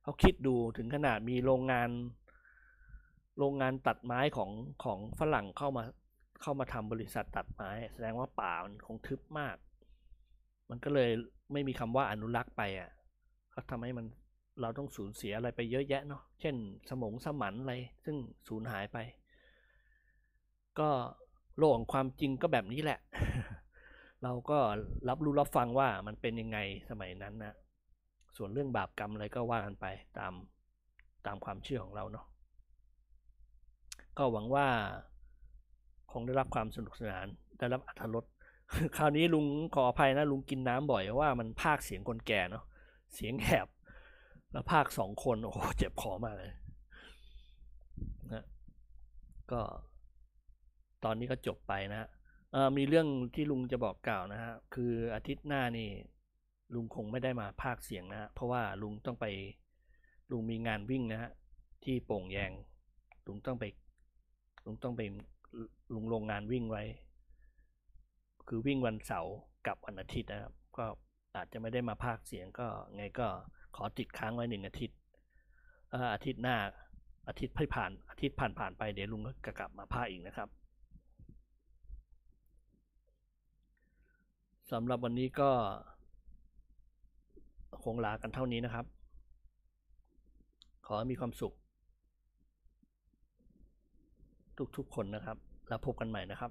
[0.02, 1.90] เขาคิดดูถึงขนาดมีโรงงาน
[3.38, 4.50] โรงงานตัดไม้ของ
[4.84, 5.84] ของฝรั่งเข้ามา
[6.42, 9.56] เข้ามาทำบริษัทตัดไม้ แสดงว่าป่ามันคงทึบมาก
[10.70, 11.10] มันก็เลย
[11.52, 12.90] ไม่มีคำว่าอนุรักษ์ไปอะ
[13.54, 14.06] ก็ทำให้มัน
[14.60, 16.54] เราต้องสูญเสียอะไรไปเยอะแยะเนาะเช่น
[16.90, 17.74] สมองสมันอะไร
[18.04, 18.16] ซึ่ง
[18.48, 18.98] สูญหายไป
[20.78, 20.90] ก็
[21.58, 22.98] โลกของความจริงก็แบบนี้แหละ
[24.22, 24.58] เราก็
[25.08, 26.58] รับรู้รับฟังว่ามันเป็นยังไง
[26.90, 27.54] สมัยนั้นนะ
[28.36, 29.86] ส่วนเรื่องบาปกรรมอะไรก็ว่ากันไป
[30.18, 30.32] ตาม
[31.26, 32.26] ตามความเชื่อของเราเนาะ
[34.18, 34.66] ก็หวังว่า
[36.12, 37.26] คงได้รับความสนุกสนาน
[37.58, 38.24] ได้รับอรรถรส
[38.96, 42.64] คราวนี้ลุงขออภัยนะลุงกินน้ำบ่อยเพราะว่ามันพากย์เสียงคนแก่เนาะ
[43.14, 43.68] เสียงแหบ
[44.52, 46.50] แล้วพากย์สองคนโอ้โหเจ็บคอมากเลย
[48.32, 48.44] นะ
[49.52, 49.60] ก็
[51.04, 52.08] ตอนนี้ก็จบไปนะฮะ
[52.76, 55.88] มีเรื่องที่ลุงจะบอกกล่าวนะฮะคืออาทิตย์หน้านี่
[56.74, 59.26] ลุงคงไม่ได้มาพากเสียงนะฮะเพราะว่าลุงต้องไป
[60.30, 61.30] ลุงมีงานวิ่งนะฮะ
[61.84, 62.52] ที่โป่งแยง
[63.26, 63.64] ลุงต้องไป
[64.64, 65.02] ลุงต้องไป
[65.94, 66.84] ลุงลงงานวิ่งไว้
[68.48, 69.34] คือวิ่งวันเสาร์
[69.66, 70.84] กับวันอาทิตย์นะครับ ก็
[71.36, 72.66] อาจจะไม่ได้มาพากเสียงก็
[72.96, 73.28] ไงก็
[73.76, 74.98] ขอติดค้างไว้หนึ่งอาทิตย์
[76.14, 76.56] อาทิตย์หน้า
[77.28, 80.48] อาทิตย์ผ่านอาทิตย์ผ่านผ่านไปเดี๋ยวลุงก็กลับมาพากอีกนะครับ
[84.70, 85.50] สำหรับวันนี้ก็
[87.82, 88.86] คงลากันเท่านี้นะครับ
[90.86, 91.52] ขอให้มีความสุข
[94.76, 95.36] ทุกๆคนนะครับ
[95.68, 96.50] แล้วพบกันใหม่นะครับ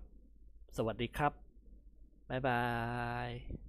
[0.77, 1.33] สวัสดีครับ
[2.29, 2.61] บ๊ายบา
[3.27, 3.68] ย